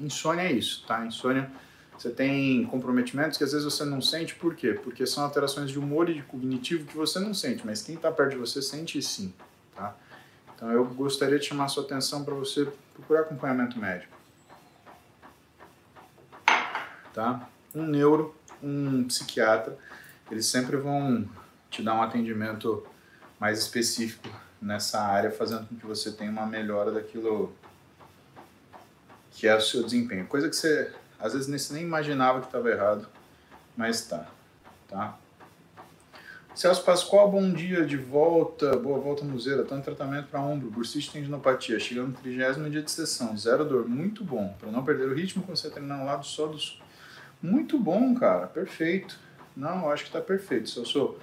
insônia 0.00 0.42
é 0.42 0.52
isso, 0.52 0.84
tá? 0.86 1.04
Insônia 1.04 1.50
você 1.96 2.10
tem 2.10 2.64
comprometimentos 2.66 3.38
que 3.38 3.44
às 3.44 3.52
vezes 3.52 3.64
você 3.64 3.84
não 3.84 4.02
sente, 4.02 4.34
por 4.34 4.54
quê? 4.54 4.74
Porque 4.74 5.06
são 5.06 5.24
alterações 5.24 5.70
de 5.70 5.78
humor 5.78 6.10
e 6.10 6.14
de 6.14 6.22
cognitivo 6.22 6.84
que 6.84 6.96
você 6.96 7.18
não 7.18 7.32
sente, 7.32 7.64
mas 7.64 7.82
quem 7.82 7.94
está 7.94 8.12
perto 8.12 8.32
de 8.32 8.36
você 8.36 8.60
sente 8.60 9.00
sim, 9.00 9.32
tá? 9.74 9.96
Então 10.54 10.70
eu 10.70 10.84
gostaria 10.84 11.38
de 11.38 11.46
chamar 11.46 11.68
sua 11.68 11.84
atenção 11.84 12.24
para 12.24 12.34
você 12.34 12.70
procurar 12.94 13.22
acompanhamento 13.22 13.78
médico. 13.78 14.14
Tá? 17.12 17.48
Um 17.74 17.86
neuro, 17.86 18.34
um 18.62 19.04
psiquiatra, 19.04 19.78
eles 20.30 20.46
sempre 20.46 20.76
vão 20.76 21.26
te 21.70 21.82
dar 21.82 21.94
um 21.94 22.02
atendimento 22.02 22.86
mais 23.38 23.58
específico 23.58 24.28
nessa 24.60 25.00
área, 25.00 25.30
fazendo 25.30 25.66
com 25.66 25.76
que 25.76 25.86
você 25.86 26.12
tenha 26.12 26.30
uma 26.30 26.46
melhora 26.46 26.90
daquilo 26.90 27.54
que 29.36 29.46
é 29.46 29.54
o 29.54 29.60
seu 29.60 29.82
desempenho. 29.82 30.26
Coisa 30.26 30.48
que 30.48 30.56
você 30.56 30.90
às 31.20 31.34
vezes 31.34 31.70
nem 31.70 31.82
imaginava 31.82 32.40
que 32.40 32.46
estava 32.46 32.70
errado, 32.70 33.06
mas 33.76 34.06
tá, 34.06 34.26
tá? 34.88 35.18
Celso 36.54 36.82
Pascoal, 36.82 37.30
bom 37.30 37.52
dia, 37.52 37.84
de 37.84 37.98
volta, 37.98 38.76
boa 38.76 38.98
volta 38.98 39.22
museira, 39.24 39.62
tá 39.62 39.76
em 39.76 39.82
tratamento 39.82 40.28
para 40.28 40.40
ombro, 40.40 40.70
bursite 40.70 41.12
tendinopatia, 41.12 41.78
chegando 41.78 42.08
no 42.08 42.14
30 42.14 42.70
dia 42.70 42.82
de 42.82 42.90
sessão, 42.90 43.36
zero 43.36 43.62
dor, 43.62 43.86
muito 43.86 44.24
bom, 44.24 44.54
para 44.58 44.70
não 44.70 44.82
perder 44.82 45.06
o 45.06 45.14
ritmo 45.14 45.42
quando 45.42 45.58
você 45.58 45.68
treinar 45.68 45.98
no 45.98 46.06
lado 46.06 46.24
só 46.24 46.46
dos... 46.46 46.80
Muito 47.42 47.78
bom, 47.78 48.14
cara, 48.14 48.46
perfeito. 48.46 49.18
Não, 49.54 49.90
acho 49.90 50.06
que 50.06 50.10
tá 50.10 50.20
perfeito, 50.22 50.70
Celso. 50.70 51.16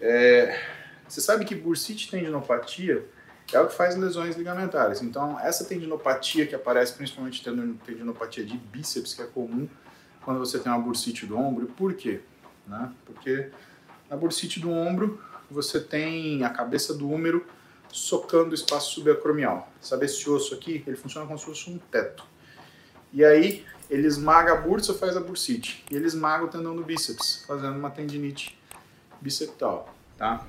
É, 0.00 0.60
você 1.08 1.20
sabe 1.20 1.44
que 1.44 1.56
bursite 1.56 2.08
tendinopatia 2.08 3.04
é 3.52 3.60
o 3.60 3.66
que 3.66 3.74
faz 3.74 3.96
lesões 3.96 4.36
ligamentares. 4.36 5.02
Então, 5.02 5.38
essa 5.38 5.64
tendinopatia 5.64 6.46
que 6.46 6.54
aparece, 6.54 6.94
principalmente 6.94 7.42
tendinopatia 7.42 8.44
de 8.44 8.56
bíceps, 8.56 9.14
que 9.14 9.22
é 9.22 9.26
comum 9.26 9.68
quando 10.24 10.38
você 10.38 10.58
tem 10.58 10.72
uma 10.72 10.80
bursite 10.80 11.26
do 11.26 11.38
ombro, 11.38 11.66
por 11.66 11.94
quê? 11.94 12.20
Né? 12.66 12.90
Porque 13.04 13.50
na 14.08 14.16
bursite 14.16 14.58
do 14.58 14.70
ombro 14.70 15.20
você 15.50 15.78
tem 15.78 16.42
a 16.44 16.50
cabeça 16.50 16.94
do 16.94 17.10
húmero 17.10 17.46
socando 17.92 18.50
o 18.50 18.54
espaço 18.54 18.92
subacromial. 18.92 19.70
Sabe 19.80 20.06
esse 20.06 20.28
osso 20.28 20.54
aqui? 20.54 20.82
Ele 20.86 20.96
funciona 20.96 21.26
como 21.26 21.38
se 21.38 21.44
fosse 21.44 21.70
um 21.70 21.78
teto. 21.78 22.24
E 23.12 23.24
aí 23.24 23.64
ele 23.88 24.06
esmaga 24.06 24.52
a 24.52 24.56
bursa, 24.56 24.94
faz 24.94 25.16
a 25.16 25.20
bursite. 25.20 25.84
E 25.90 25.94
ele 25.94 26.06
esmaga 26.06 26.44
o 26.44 26.48
tendão 26.48 26.74
do 26.74 26.82
bíceps, 26.82 27.44
fazendo 27.46 27.78
uma 27.78 27.90
tendinite 27.90 28.58
biceptal, 29.20 29.94
tá? 30.16 30.44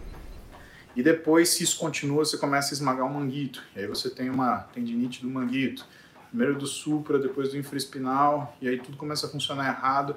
E 0.95 1.03
depois, 1.03 1.49
se 1.49 1.63
isso 1.63 1.77
continua, 1.77 2.23
você 2.23 2.37
começa 2.37 2.71
a 2.71 2.73
esmagar 2.73 3.05
o 3.05 3.13
manguito. 3.13 3.61
E 3.75 3.79
aí 3.79 3.87
você 3.87 4.09
tem 4.09 4.29
uma 4.29 4.59
tendinite 4.73 5.21
do 5.21 5.29
manguito. 5.29 5.85
Primeiro 6.29 6.57
do 6.57 6.65
supra, 6.65 7.19
depois 7.19 7.49
do 7.49 7.57
infraespinal, 7.57 8.55
e 8.61 8.67
aí 8.67 8.79
tudo 8.79 8.97
começa 8.97 9.27
a 9.27 9.29
funcionar 9.29 9.67
errado. 9.67 10.15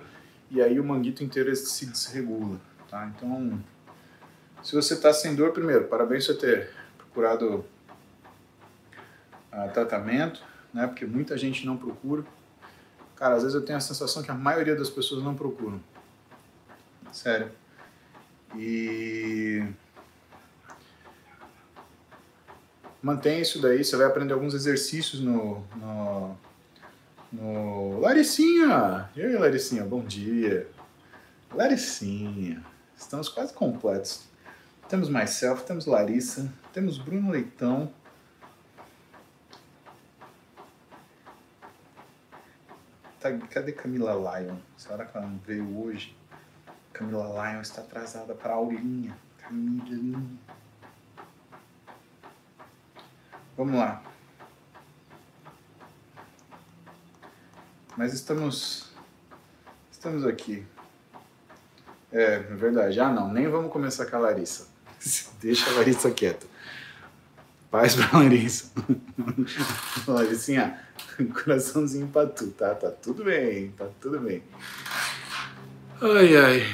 e 0.51 0.63
aí 0.63 0.81
o 0.81 0.85
manguito 0.85 1.23
inteiro 1.23 1.55
se 1.55 1.87
desregula, 1.87 2.59
tá? 2.89 3.07
Então, 3.07 3.63
se 4.63 4.75
você 4.75 4.95
está 4.95 5.13
sem 5.13 5.35
dor, 5.35 5.53
primeiro, 5.53 5.85
parabéns 5.85 6.27
por 6.27 6.37
ter 6.37 6.71
procurado 6.97 7.65
uh, 9.53 9.73
tratamento, 9.73 10.43
né? 10.73 10.87
Porque 10.87 11.05
muita 11.05 11.37
gente 11.37 11.67
não 11.67 11.77
procura. 11.77 12.25
Cara, 13.15 13.35
às 13.35 13.43
vezes 13.43 13.55
eu 13.55 13.65
tenho 13.65 13.79
a 13.79 13.81
sensação 13.81 14.23
que 14.23 14.31
a 14.31 14.35
maioria 14.35 14.75
das 14.75 14.89
pessoas 14.89 15.23
não 15.23 15.35
procuram. 15.35 15.81
Sério. 17.13 17.51
E 18.57 19.65
mantém 23.03 23.41
isso 23.41 23.61
daí, 23.61 23.85
você 23.85 23.97
vai 23.97 24.07
aprender 24.07 24.33
alguns 24.33 24.55
exercícios 24.55 25.21
no, 25.21 25.65
no, 25.77 26.37
no... 27.33 28.01
Laricinha! 28.01 29.11
E 29.15 29.23
aí, 29.23 29.37
Laricinha, 29.37 29.85
bom 29.85 30.03
dia. 30.03 30.69
Laricinha, 31.53 32.65
estamos 32.97 33.29
quase 33.29 33.53
completos. 33.53 34.29
Temos 34.89 35.09
Myself, 35.09 35.65
temos 35.65 35.87
Larissa, 35.87 36.51
temos 36.73 36.99
Bruno 36.99 37.31
Leitão. 37.31 37.93
Tá, 43.21 43.37
cadê 43.51 43.73
Camila 43.73 44.15
Lyon? 44.15 44.57
Será 44.77 45.05
que 45.05 45.17
ela 45.17 45.27
não 45.27 45.39
veio 45.39 45.79
hoje? 45.79 46.17
Camila 46.93 47.27
Lyon 47.27 47.61
está 47.61 47.83
atrasada 47.83 48.35
para 48.35 48.53
a 48.53 48.57
aulinha. 48.57 49.17
Camilinha. 49.39 50.39
Vamos 53.59 53.75
lá. 53.75 54.01
Mas 57.97 58.15
estamos 58.15 58.89
estamos 59.91 60.25
aqui. 60.25 60.65
É, 62.13 62.35
é 62.35 62.39
verdade. 62.39 63.01
Ah, 63.01 63.11
não, 63.13 63.33
nem 63.33 63.49
vamos 63.49 63.73
começar 63.73 64.07
com 64.07 64.15
a 64.15 64.21
Larissa. 64.21 64.69
Deixa 65.43 65.69
a 65.71 65.73
Larissa 65.75 66.09
quieta. 66.13 66.47
Paz 67.69 67.97
pra 67.97 68.21
Larissa. 68.21 68.71
Larissinha, 70.07 70.81
coraçãozinho 71.43 72.07
pra 72.07 72.29
tu, 72.29 72.53
tá? 72.53 72.77
Tá 72.77 72.93
tudo 72.93 73.25
bem, 73.25 73.73
tá 73.73 73.89
tudo 74.01 74.21
bem. 74.21 74.41
Ai, 76.01 76.37
ai. 76.37 76.67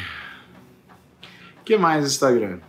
O 1.62 1.64
que 1.64 1.78
mais 1.78 2.04
Instagram? 2.04 2.60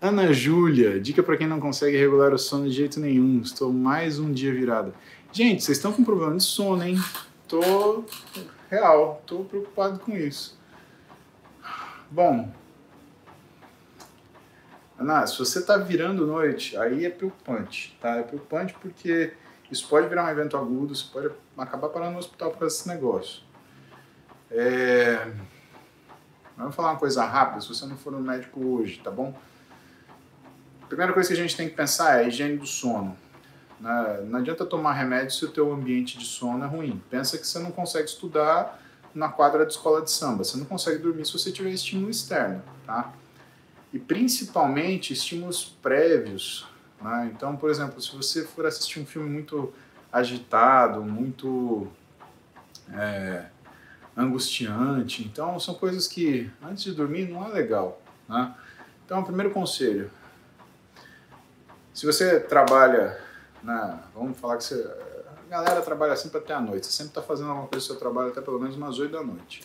Ana 0.00 0.30
Júlia, 0.30 1.00
dica 1.00 1.22
para 1.22 1.38
quem 1.38 1.46
não 1.46 1.58
consegue 1.58 1.96
regular 1.96 2.34
o 2.34 2.38
sono 2.38 2.68
de 2.68 2.76
jeito 2.76 3.00
nenhum. 3.00 3.40
Estou 3.40 3.72
mais 3.72 4.18
um 4.18 4.30
dia 4.30 4.52
virada. 4.52 4.92
Gente, 5.32 5.64
vocês 5.64 5.78
estão 5.78 5.90
com 5.90 6.04
problema 6.04 6.36
de 6.36 6.42
sono, 6.42 6.82
hein? 6.84 6.96
Tô 7.48 8.04
real, 8.68 9.22
tô 9.26 9.44
preocupado 9.44 9.98
com 10.00 10.14
isso. 10.14 10.58
Bom, 12.10 12.52
Ana, 14.98 15.26
se 15.26 15.38
você 15.38 15.60
está 15.60 15.78
virando 15.78 16.26
noite, 16.26 16.76
aí 16.76 17.06
é 17.06 17.10
preocupante, 17.10 17.96
tá? 18.00 18.16
É 18.16 18.22
preocupante 18.22 18.74
porque 18.74 19.32
isso 19.70 19.88
pode 19.88 20.08
virar 20.08 20.24
um 20.24 20.28
evento 20.28 20.58
agudo, 20.58 20.94
você 20.94 21.06
pode 21.10 21.30
acabar 21.56 21.88
parando 21.88 22.12
no 22.12 22.18
hospital 22.18 22.50
por 22.50 22.66
esse 22.66 22.86
negócio. 22.86 23.42
É... 24.50 25.32
Vamos 26.54 26.74
falar 26.74 26.92
uma 26.92 26.98
coisa 26.98 27.24
rápida, 27.24 27.62
se 27.62 27.68
você 27.68 27.86
não 27.86 27.96
for 27.96 28.12
no 28.12 28.20
médico 28.20 28.62
hoje, 28.62 29.00
tá 29.02 29.10
bom? 29.10 29.34
Primeira 30.88 31.12
coisa 31.12 31.28
que 31.28 31.34
a 31.34 31.42
gente 31.42 31.56
tem 31.56 31.68
que 31.68 31.74
pensar 31.74 32.20
é 32.20 32.24
a 32.24 32.28
higiene 32.28 32.56
do 32.56 32.66
sono. 32.66 33.16
Né? 33.80 34.24
Não 34.28 34.38
adianta 34.38 34.64
tomar 34.64 34.92
remédio 34.92 35.30
se 35.30 35.44
o 35.44 35.48
teu 35.48 35.72
ambiente 35.72 36.18
de 36.18 36.24
sono 36.24 36.64
é 36.64 36.66
ruim. 36.66 37.02
Pensa 37.10 37.38
que 37.38 37.46
você 37.46 37.58
não 37.58 37.70
consegue 37.70 38.08
estudar 38.08 38.80
na 39.14 39.28
quadra 39.28 39.64
de 39.64 39.72
escola 39.72 40.02
de 40.02 40.10
samba. 40.10 40.44
Você 40.44 40.56
não 40.58 40.66
consegue 40.66 40.98
dormir 40.98 41.24
se 41.26 41.32
você 41.32 41.50
tiver 41.50 41.70
estímulo 41.70 42.10
externo, 42.10 42.62
tá? 42.84 43.12
E 43.92 43.98
principalmente 43.98 45.12
estímulos 45.12 45.64
prévios. 45.64 46.66
Né? 47.00 47.30
Então, 47.34 47.56
por 47.56 47.70
exemplo, 47.70 48.00
se 48.00 48.14
você 48.14 48.44
for 48.44 48.66
assistir 48.66 49.00
um 49.00 49.06
filme 49.06 49.28
muito 49.28 49.72
agitado, 50.12 51.02
muito 51.02 51.88
é, 52.92 53.46
angustiante, 54.16 55.22
então 55.24 55.58
são 55.58 55.74
coisas 55.74 56.06
que 56.06 56.50
antes 56.62 56.84
de 56.84 56.92
dormir 56.92 57.28
não 57.28 57.46
é 57.46 57.48
legal. 57.48 58.00
Né? 58.28 58.54
Então, 59.04 59.20
o 59.20 59.24
primeiro 59.24 59.50
conselho, 59.50 60.10
se 61.96 62.04
você 62.04 62.38
trabalha, 62.38 63.18
na, 63.62 64.02
vamos 64.14 64.38
falar 64.38 64.58
que 64.58 64.64
você, 64.64 64.86
a 65.46 65.48
galera 65.48 65.80
trabalha 65.80 66.14
sempre 66.14 66.36
até 66.36 66.52
a 66.52 66.60
noite, 66.60 66.84
você 66.84 66.92
sempre 66.92 67.12
está 67.12 67.22
fazendo 67.22 67.48
alguma 67.48 67.68
coisa 67.68 67.82
no 67.82 67.86
seu 67.90 67.96
trabalho 67.96 68.28
até 68.28 68.42
pelo 68.42 68.60
menos 68.60 68.76
umas 68.76 68.98
8 68.98 69.10
da 69.10 69.22
noite. 69.22 69.64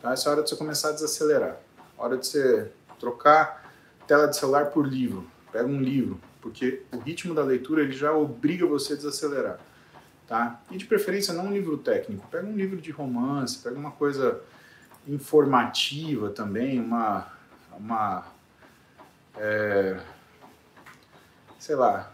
Tá? 0.00 0.14
Essa 0.14 0.26
é 0.26 0.28
a 0.30 0.32
hora 0.32 0.42
de 0.42 0.48
você 0.48 0.56
começar 0.56 0.88
a 0.88 0.92
desacelerar. 0.92 1.58
Hora 1.98 2.16
de 2.16 2.26
você 2.26 2.72
trocar 2.98 3.70
tela 4.06 4.26
de 4.26 4.38
celular 4.38 4.70
por 4.70 4.86
livro. 4.86 5.26
Pega 5.52 5.68
um 5.68 5.78
livro, 5.78 6.18
porque 6.40 6.82
o 6.90 6.98
ritmo 6.98 7.34
da 7.34 7.44
leitura 7.44 7.82
ele 7.82 7.92
já 7.92 8.10
obriga 8.10 8.64
você 8.64 8.94
a 8.94 8.96
desacelerar. 8.96 9.58
Tá? 10.26 10.58
E 10.70 10.78
de 10.78 10.86
preferência 10.86 11.34
não 11.34 11.48
um 11.48 11.52
livro 11.52 11.76
técnico, 11.76 12.26
pega 12.28 12.46
um 12.46 12.56
livro 12.56 12.80
de 12.80 12.90
romance, 12.90 13.58
pega 13.58 13.76
uma 13.76 13.90
coisa 13.90 14.40
informativa 15.06 16.30
também, 16.30 16.80
uma, 16.80 17.26
uma 17.78 18.24
é, 19.36 20.00
sei 21.66 21.74
lá, 21.74 22.12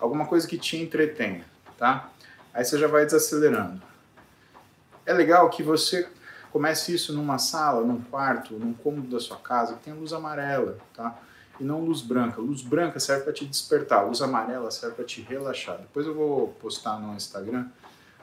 alguma 0.00 0.26
coisa 0.26 0.48
que 0.48 0.58
te 0.58 0.76
entretenha, 0.76 1.44
tá? 1.78 2.10
Aí 2.52 2.64
você 2.64 2.76
já 2.76 2.88
vai 2.88 3.04
desacelerando. 3.04 3.80
É 5.04 5.12
legal 5.12 5.48
que 5.48 5.62
você 5.62 6.08
comece 6.50 6.92
isso 6.92 7.12
numa 7.12 7.38
sala, 7.38 7.86
num 7.86 8.02
quarto, 8.02 8.54
num 8.54 8.74
cômodo 8.74 9.08
da 9.08 9.20
sua 9.20 9.36
casa 9.36 9.74
que 9.74 9.84
tem 9.84 9.94
luz 9.94 10.12
amarela, 10.12 10.76
tá? 10.92 11.16
E 11.60 11.62
não 11.62 11.84
luz 11.84 12.02
branca. 12.02 12.40
Luz 12.40 12.62
branca 12.62 12.98
serve 12.98 13.22
para 13.22 13.32
te 13.32 13.46
despertar, 13.46 14.04
luz 14.04 14.20
amarela 14.20 14.72
serve 14.72 14.96
para 14.96 15.04
te 15.04 15.20
relaxar. 15.20 15.78
Depois 15.78 16.04
eu 16.04 16.14
vou 16.14 16.48
postar 16.60 16.98
no 16.98 17.14
Instagram 17.14 17.68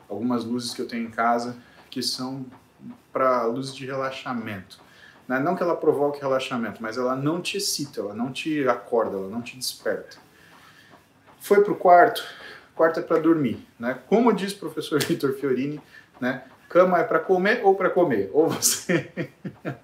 algumas 0.10 0.44
luzes 0.44 0.74
que 0.74 0.82
eu 0.82 0.88
tenho 0.88 1.08
em 1.08 1.12
casa 1.12 1.56
que 1.90 2.04
são 2.04 2.46
para 3.14 3.46
luzes 3.46 3.74
de 3.74 3.86
relaxamento. 3.86 4.82
Né? 5.28 5.40
Não 5.40 5.56
que 5.56 5.64
ela 5.64 5.76
provoque 5.76 6.22
relaxamento, 6.22 6.82
mas 6.82 6.98
ela 6.98 7.16
não 7.16 7.42
te 7.42 7.58
excita, 7.58 8.02
ela 8.02 8.14
não 8.14 8.32
te 8.32 8.68
acorda, 8.68 9.18
ela 9.18 9.30
não 9.30 9.42
te 9.42 9.58
desperta. 9.58 10.18
Foi 11.40 11.64
para 11.64 11.74
o 11.74 11.76
quarto, 11.76 12.24
quarto 12.76 13.00
é 13.00 13.04
para 13.04 13.20
dormir. 13.20 13.66
Né? 13.80 14.00
Como 14.08 14.34
diz 14.34 14.54
o 14.54 14.60
professor 14.60 15.02
Vitor 15.04 15.34
Fiorini, 15.34 15.82
né? 16.20 16.44
cama 16.74 17.00
é 17.00 17.04
para 17.04 17.20
comer 17.20 17.62
ou 17.64 17.76
para 17.76 17.92
comer. 17.92 18.32
Ou 18.34 18.50
você. 18.50 19.30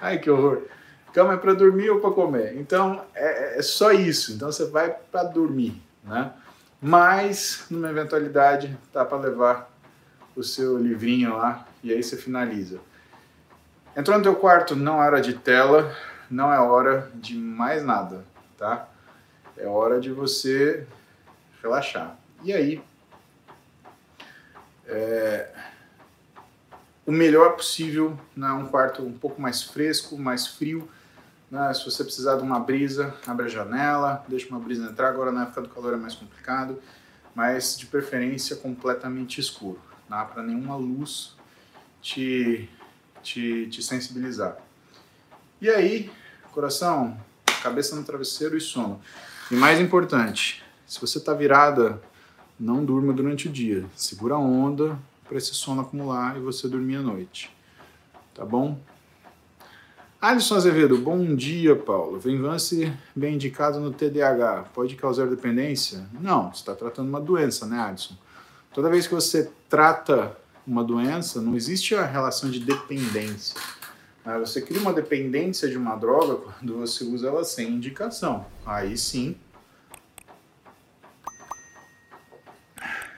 Ai 0.00 0.18
que 0.18 0.28
horror. 0.28 0.64
Cama 1.12 1.34
é 1.34 1.36
para 1.36 1.54
dormir 1.54 1.90
ou 1.90 2.00
para 2.00 2.10
comer. 2.10 2.56
Então 2.56 3.04
é, 3.14 3.58
é, 3.58 3.62
só 3.62 3.92
isso. 3.92 4.32
Então 4.32 4.50
você 4.50 4.66
vai 4.66 4.90
para 4.90 5.22
dormir. 5.22 5.80
Né? 6.02 6.32
Mas, 6.80 7.66
numa 7.70 7.90
eventualidade, 7.90 8.76
tá 8.92 9.04
para 9.04 9.18
levar 9.18 9.70
o 10.34 10.42
seu 10.42 10.76
livrinho 10.78 11.36
lá 11.36 11.66
e 11.82 11.92
aí 11.92 12.02
você 12.02 12.16
finaliza. 12.16 12.80
Entrou 13.96 14.16
no 14.16 14.22
teu 14.22 14.36
quarto, 14.36 14.76
não 14.76 15.02
é 15.02 15.06
hora 15.06 15.20
de 15.20 15.34
tela, 15.34 15.94
não 16.30 16.52
é 16.52 16.58
hora 16.60 17.10
de 17.14 17.34
mais 17.36 17.82
nada, 17.82 18.24
tá? 18.56 18.88
É 19.56 19.66
hora 19.66 20.00
de 20.00 20.12
você 20.12 20.86
relaxar. 21.62 22.16
E 22.44 22.52
aí, 22.52 22.82
é, 24.86 25.50
o 27.04 27.10
melhor 27.12 27.56
possível, 27.56 28.18
né, 28.36 28.50
um 28.52 28.66
quarto 28.66 29.02
um 29.02 29.12
pouco 29.12 29.40
mais 29.40 29.62
fresco, 29.62 30.16
mais 30.18 30.46
frio. 30.46 30.88
Né, 31.50 31.72
se 31.72 31.84
você 31.84 32.04
precisar 32.04 32.36
de 32.36 32.42
uma 32.42 32.60
brisa, 32.60 33.14
abre 33.26 33.46
a 33.46 33.48
janela, 33.48 34.24
deixa 34.28 34.48
uma 34.48 34.60
brisa 34.60 34.90
entrar. 34.90 35.08
Agora 35.08 35.32
na 35.32 35.44
época 35.44 35.62
do 35.62 35.68
calor 35.70 35.94
é 35.94 35.96
mais 35.96 36.14
complicado, 36.14 36.80
mas 37.34 37.78
de 37.78 37.86
preferência 37.86 38.56
completamente 38.56 39.40
escuro, 39.40 39.80
tá? 40.08 40.24
para 40.24 40.42
nenhuma 40.42 40.76
luz 40.76 41.34
te 42.00 42.68
te, 43.28 43.66
te 43.66 43.82
sensibilizar. 43.82 44.56
E 45.60 45.68
aí, 45.68 46.10
coração, 46.52 47.16
cabeça 47.62 47.94
no 47.94 48.04
travesseiro 48.04 48.56
e 48.56 48.60
sono. 48.60 49.00
E 49.50 49.54
mais 49.54 49.80
importante, 49.80 50.62
se 50.86 51.00
você 51.00 51.18
está 51.18 51.34
virada, 51.34 52.00
não 52.58 52.84
durma 52.84 53.12
durante 53.12 53.48
o 53.48 53.52
dia. 53.52 53.84
Segura 53.94 54.34
a 54.34 54.38
onda 54.38 54.98
para 55.26 55.36
esse 55.36 55.54
sono 55.54 55.82
acumular 55.82 56.36
e 56.36 56.40
você 56.40 56.68
dormir 56.68 56.96
à 56.96 57.02
noite. 57.02 57.54
Tá 58.34 58.44
bom? 58.44 58.78
Alisson 60.20 60.56
Azevedo, 60.56 60.98
bom 60.98 61.36
dia, 61.36 61.76
Paulo. 61.76 62.18
Venvance 62.18 62.92
bem 63.14 63.34
indicado 63.34 63.78
no 63.78 63.92
TDAH. 63.92 64.64
Pode 64.74 64.96
causar 64.96 65.26
dependência? 65.26 66.08
Não, 66.20 66.52
você 66.52 66.60
está 66.60 66.74
tratando 66.74 67.08
uma 67.08 67.20
doença, 67.20 67.66
né, 67.66 67.78
Alisson? 67.78 68.16
Toda 68.72 68.90
vez 68.90 69.06
que 69.06 69.14
você 69.14 69.50
trata 69.68 70.36
uma 70.68 70.84
doença, 70.84 71.40
não 71.40 71.56
existe 71.56 71.94
a 71.94 72.04
relação 72.04 72.50
de 72.50 72.60
dependência. 72.60 73.58
Ah, 74.22 74.38
você 74.38 74.60
cria 74.60 74.78
uma 74.78 74.92
dependência 74.92 75.66
de 75.68 75.78
uma 75.78 75.96
droga 75.96 76.36
quando 76.60 76.76
você 76.76 77.04
usa 77.04 77.28
ela 77.28 77.42
sem 77.42 77.70
indicação. 77.70 78.46
Aí 78.66 78.96
sim. 78.98 79.34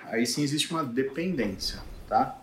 Aí 0.04 0.24
sim 0.24 0.42
existe 0.42 0.70
uma 0.70 0.84
dependência, 0.84 1.80
tá? 2.08 2.38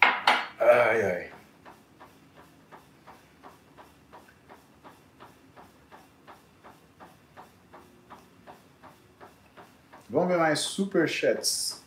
Ai, 0.00 1.02
ai. 1.02 1.30
Vamos 10.08 10.28
ver 10.28 10.38
mais 10.38 10.60
superchats. 10.60 11.85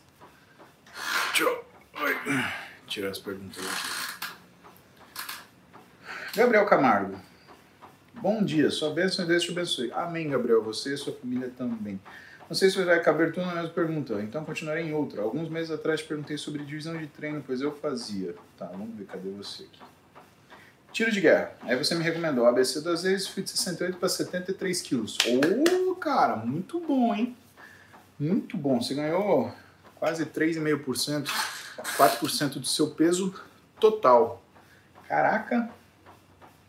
Deixa 1.40 2.52
tirar 2.86 3.10
as 3.10 3.18
perguntas 3.18 3.64
aqui. 3.64 4.30
Gabriel 6.36 6.66
Camargo. 6.66 7.18
Bom 8.12 8.44
dia, 8.44 8.70
sua 8.70 8.90
bênção 8.90 9.24
e 9.24 9.28
Deus 9.28 9.42
te 9.42 9.50
abençoe. 9.50 9.90
Amém, 9.92 10.28
Gabriel. 10.28 10.62
Você 10.62 10.92
e 10.92 10.96
sua 10.98 11.14
família 11.14 11.50
também. 11.56 11.98
Não 12.46 12.54
sei 12.54 12.68
se 12.68 12.82
vai 12.84 13.00
caber 13.00 13.32
tudo 13.32 13.46
na 13.46 13.54
mesma 13.54 13.70
pergunta, 13.70 14.20
então 14.20 14.44
continuarei 14.44 14.84
em 14.84 14.92
outra. 14.92 15.22
Alguns 15.22 15.48
meses 15.48 15.70
atrás 15.70 16.00
te 16.00 16.08
perguntei 16.08 16.36
sobre 16.36 16.62
divisão 16.62 16.98
de 16.98 17.06
treino, 17.06 17.42
pois 17.46 17.62
eu 17.62 17.74
fazia. 17.78 18.34
Tá, 18.58 18.66
vamos 18.66 18.94
ver, 18.96 19.06
cadê 19.06 19.30
você 19.30 19.62
aqui? 19.62 19.80
Tiro 20.92 21.10
de 21.10 21.22
guerra. 21.22 21.52
Aí 21.62 21.76
você 21.76 21.94
me 21.94 22.02
recomendou 22.02 22.44
ABC 22.44 22.82
duas 22.82 23.04
vezes, 23.04 23.28
fui 23.28 23.42
de 23.42 23.50
68 23.50 23.96
para 23.96 24.08
73 24.08 24.82
quilos. 24.82 25.16
Ô, 25.88 25.94
cara, 25.94 26.36
muito 26.36 26.80
bom, 26.80 27.14
hein? 27.14 27.34
Muito 28.18 28.58
bom. 28.58 28.82
Você 28.82 28.94
ganhou 28.94 29.54
quase 30.00 30.24
3,5%, 30.24 31.28
4% 31.96 32.54
do 32.54 32.66
seu 32.66 32.90
peso 32.90 33.34
total. 33.78 34.42
Caraca, 35.06 35.70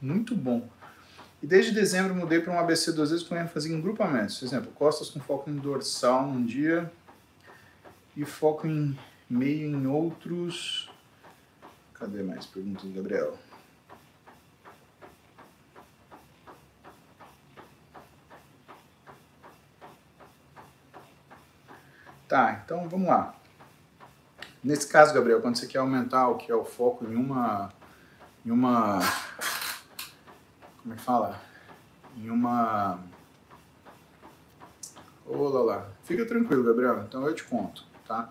muito 0.02 0.36
bom. 0.36 0.70
E 1.42 1.48
desde 1.48 1.72
dezembro 1.72 2.14
mudei 2.14 2.42
para 2.42 2.54
um 2.54 2.60
ABC 2.60 2.92
duas 2.92 3.10
vezes 3.10 3.26
com 3.26 3.36
ênfase 3.36 3.74
em 3.74 3.82
grupamentos. 3.82 4.38
Por 4.38 4.46
exemplo, 4.46 4.72
costas 4.74 5.10
com 5.10 5.20
foco 5.20 5.50
em 5.50 5.56
dorsal 5.56 6.28
num 6.28 6.46
dia 6.46 6.92
e 8.16 8.26
foco 8.26 8.68
em 8.68 8.98
meio 9.30 9.68
em 9.68 9.88
outros. 9.88 10.92
Cadê 11.94 12.22
mais? 12.22 12.46
Pergunta 12.46 12.86
do 12.86 12.94
Gabriel. 12.94 13.38
Tá, 22.32 22.62
então 22.64 22.88
vamos 22.88 23.10
lá. 23.10 23.36
Nesse 24.64 24.88
caso, 24.88 25.14
Gabriel, 25.14 25.42
quando 25.42 25.58
você 25.58 25.68
quer 25.68 25.80
aumentar 25.80 26.30
o 26.30 26.38
que 26.38 26.50
é 26.50 26.56
o 26.56 26.64
foco 26.64 27.04
em 27.04 27.14
uma. 27.14 27.74
em 28.46 28.52
uma. 28.52 29.00
como 30.82 30.94
é 30.94 30.96
que 30.96 31.04
fala? 31.04 31.42
Em 32.16 32.30
uma. 32.30 33.02
Olá 35.26 35.62
lá. 35.62 35.90
Fica 36.06 36.26
tranquilo, 36.26 36.64
Gabriel, 36.64 37.02
então 37.02 37.28
eu 37.28 37.36
te 37.36 37.44
conto, 37.44 37.84
tá? 38.08 38.30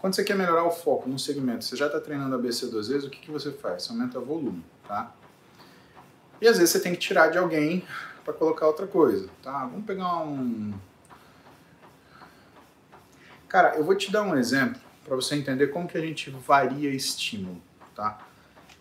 Quando 0.00 0.14
você 0.14 0.24
quer 0.24 0.34
melhorar 0.34 0.64
o 0.64 0.70
foco 0.70 1.06
num 1.06 1.18
segmento, 1.18 1.62
você 1.66 1.76
já 1.76 1.88
está 1.88 2.00
treinando 2.00 2.34
ABC 2.34 2.68
duas 2.68 2.88
vezes, 2.88 3.04
o 3.04 3.10
que, 3.10 3.20
que 3.20 3.30
você 3.30 3.52
faz? 3.52 3.82
Você 3.82 3.92
aumenta 3.92 4.18
o 4.18 4.24
volume, 4.24 4.64
tá? 4.88 5.12
E 6.40 6.48
às 6.48 6.56
vezes 6.56 6.70
você 6.70 6.80
tem 6.80 6.92
que 6.92 7.00
tirar 7.00 7.28
de 7.28 7.36
alguém 7.36 7.86
para 8.24 8.32
colocar 8.32 8.66
outra 8.66 8.86
coisa, 8.86 9.28
tá? 9.42 9.66
Vamos 9.66 9.84
pegar 9.84 10.20
um, 10.20 10.72
Cara, 13.52 13.76
eu 13.76 13.84
vou 13.84 13.94
te 13.94 14.10
dar 14.10 14.22
um 14.22 14.34
exemplo 14.34 14.80
para 15.04 15.14
você 15.14 15.34
entender 15.34 15.66
como 15.66 15.86
que 15.86 15.98
a 15.98 16.00
gente 16.00 16.30
varia 16.30 16.88
estímulo, 16.88 17.60
tá? 17.94 18.18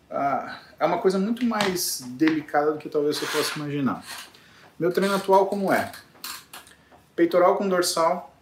Ah, 0.09 0.61
é 0.79 0.85
uma 0.85 0.97
coisa 0.99 1.19
muito 1.19 1.43
mais 1.43 2.01
delicada 2.11 2.71
do 2.71 2.77
que 2.77 2.87
talvez 2.87 3.17
você 3.17 3.25
possa 3.25 3.59
imaginar. 3.59 4.01
Meu 4.79 4.89
treino 4.93 5.13
atual 5.13 5.47
como 5.47 5.73
é? 5.73 5.91
Peitoral 7.13 7.57
com 7.57 7.67
dorsal, 7.67 8.33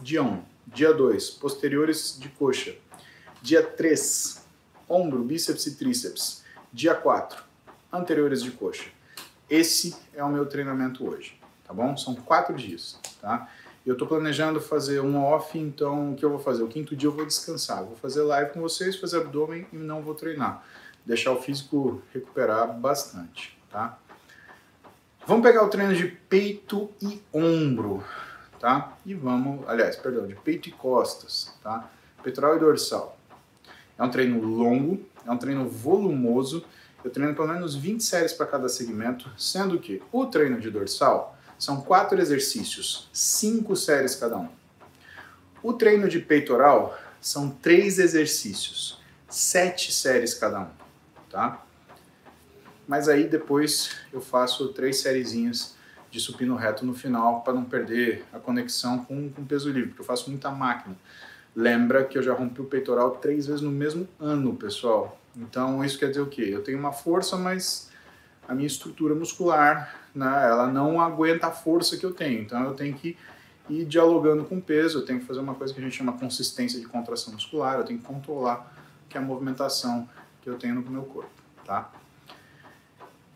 dia 0.00 0.22
1. 0.22 0.40
Dia 0.68 0.94
2, 0.94 1.30
posteriores 1.30 2.16
de 2.16 2.28
coxa. 2.28 2.76
Dia 3.42 3.60
3, 3.60 4.40
ombro, 4.88 5.24
bíceps 5.24 5.66
e 5.66 5.74
tríceps. 5.74 6.44
Dia 6.72 6.94
4, 6.94 7.42
anteriores 7.92 8.40
de 8.40 8.52
coxa. 8.52 8.88
Esse 9.50 9.96
é 10.14 10.22
o 10.22 10.28
meu 10.28 10.46
treinamento 10.46 11.04
hoje, 11.04 11.36
tá 11.66 11.74
bom? 11.74 11.96
São 11.96 12.14
quatro 12.14 12.54
dias, 12.54 13.00
tá? 13.20 13.48
Eu 13.84 13.94
estou 13.94 14.06
planejando 14.06 14.60
fazer 14.60 15.00
um 15.00 15.20
off, 15.20 15.58
então 15.58 16.12
o 16.12 16.14
que 16.14 16.24
eu 16.24 16.30
vou 16.30 16.38
fazer? 16.38 16.62
O 16.62 16.68
quinto 16.68 16.94
dia 16.94 17.08
eu 17.08 17.12
vou 17.12 17.26
descansar. 17.26 17.82
Vou 17.82 17.96
fazer 17.96 18.22
live 18.22 18.52
com 18.52 18.60
vocês, 18.60 18.94
fazer 18.96 19.16
abdômen 19.16 19.66
e 19.72 19.76
não 19.76 20.02
vou 20.02 20.14
treinar. 20.14 20.64
Deixar 21.04 21.32
o 21.32 21.42
físico 21.42 22.00
recuperar 22.14 22.72
bastante, 22.78 23.58
tá? 23.68 23.98
Vamos 25.26 25.44
pegar 25.44 25.64
o 25.64 25.68
treino 25.68 25.94
de 25.96 26.06
peito 26.06 26.90
e 27.00 27.20
ombro, 27.32 28.04
tá? 28.60 28.96
E 29.04 29.14
vamos, 29.14 29.68
aliás, 29.68 29.96
perdão, 29.96 30.28
de 30.28 30.36
peito 30.36 30.68
e 30.68 30.72
costas, 30.72 31.52
tá? 31.60 31.90
Peitoral 32.22 32.56
e 32.56 32.60
dorsal. 32.60 33.18
É 33.98 34.02
um 34.04 34.10
treino 34.10 34.40
longo, 34.40 35.04
é 35.26 35.30
um 35.30 35.36
treino 35.36 35.68
volumoso. 35.68 36.64
Eu 37.02 37.10
treino 37.10 37.34
pelo 37.34 37.48
menos 37.48 37.74
20 37.74 38.00
séries 38.00 38.32
para 38.32 38.46
cada 38.46 38.68
segmento, 38.68 39.28
sendo 39.36 39.76
que 39.80 40.00
o 40.12 40.26
treino 40.26 40.60
de 40.60 40.70
dorsal 40.70 41.31
são 41.62 41.80
quatro 41.80 42.20
exercícios, 42.20 43.08
cinco 43.12 43.76
séries 43.76 44.16
cada 44.16 44.36
um. 44.36 44.48
O 45.62 45.72
treino 45.72 46.08
de 46.08 46.18
peitoral 46.18 46.98
são 47.20 47.50
três 47.50 48.00
exercícios, 48.00 49.00
sete 49.28 49.92
séries 49.92 50.34
cada 50.34 50.62
um, 50.62 50.70
tá? 51.30 51.64
Mas 52.84 53.08
aí 53.08 53.28
depois 53.28 53.92
eu 54.12 54.20
faço 54.20 54.72
três 54.72 55.02
sériezinhas 55.02 55.76
de 56.10 56.18
supino 56.18 56.56
reto 56.56 56.84
no 56.84 56.94
final 56.94 57.42
para 57.42 57.52
não 57.52 57.62
perder 57.64 58.24
a 58.32 58.40
conexão 58.40 59.04
com 59.04 59.26
o 59.28 59.46
peso 59.46 59.70
livre, 59.70 59.90
porque 59.90 60.02
eu 60.02 60.06
faço 60.06 60.30
muita 60.30 60.50
máquina. 60.50 60.96
Lembra 61.54 62.04
que 62.04 62.18
eu 62.18 62.24
já 62.24 62.34
rompi 62.34 62.60
o 62.60 62.64
peitoral 62.64 63.12
três 63.18 63.46
vezes 63.46 63.62
no 63.62 63.70
mesmo 63.70 64.08
ano, 64.18 64.56
pessoal. 64.56 65.16
Então 65.36 65.84
isso 65.84 65.96
quer 65.96 66.08
dizer 66.08 66.22
o 66.22 66.26
quê? 66.26 66.42
Eu 66.52 66.64
tenho 66.64 66.76
uma 66.76 66.92
força, 66.92 67.36
mas 67.36 67.88
a 68.48 68.52
minha 68.52 68.66
estrutura 68.66 69.14
muscular, 69.14 70.01
né, 70.14 70.46
ela 70.48 70.66
não 70.66 71.00
aguenta 71.00 71.46
a 71.46 71.50
força 71.50 71.96
que 71.96 72.04
eu 72.04 72.12
tenho. 72.12 72.42
Então 72.42 72.62
eu 72.64 72.74
tenho 72.74 72.94
que 72.94 73.16
ir 73.68 73.84
dialogando 73.84 74.44
com 74.44 74.56
o 74.56 74.62
peso, 74.62 74.98
eu 74.98 75.04
tenho 75.04 75.20
que 75.20 75.26
fazer 75.26 75.40
uma 75.40 75.54
coisa 75.54 75.72
que 75.72 75.80
a 75.80 75.82
gente 75.82 75.96
chama 75.96 76.12
consistência 76.12 76.78
de 76.78 76.86
contração 76.86 77.32
muscular, 77.32 77.78
eu 77.78 77.84
tenho 77.84 77.98
que 77.98 78.04
controlar 78.04 78.72
que 79.08 79.16
é 79.16 79.20
a 79.20 79.24
movimentação 79.24 80.08
que 80.40 80.48
eu 80.48 80.58
tenho 80.58 80.74
no 80.74 80.90
meu 80.90 81.02
corpo, 81.02 81.30
tá? 81.64 81.92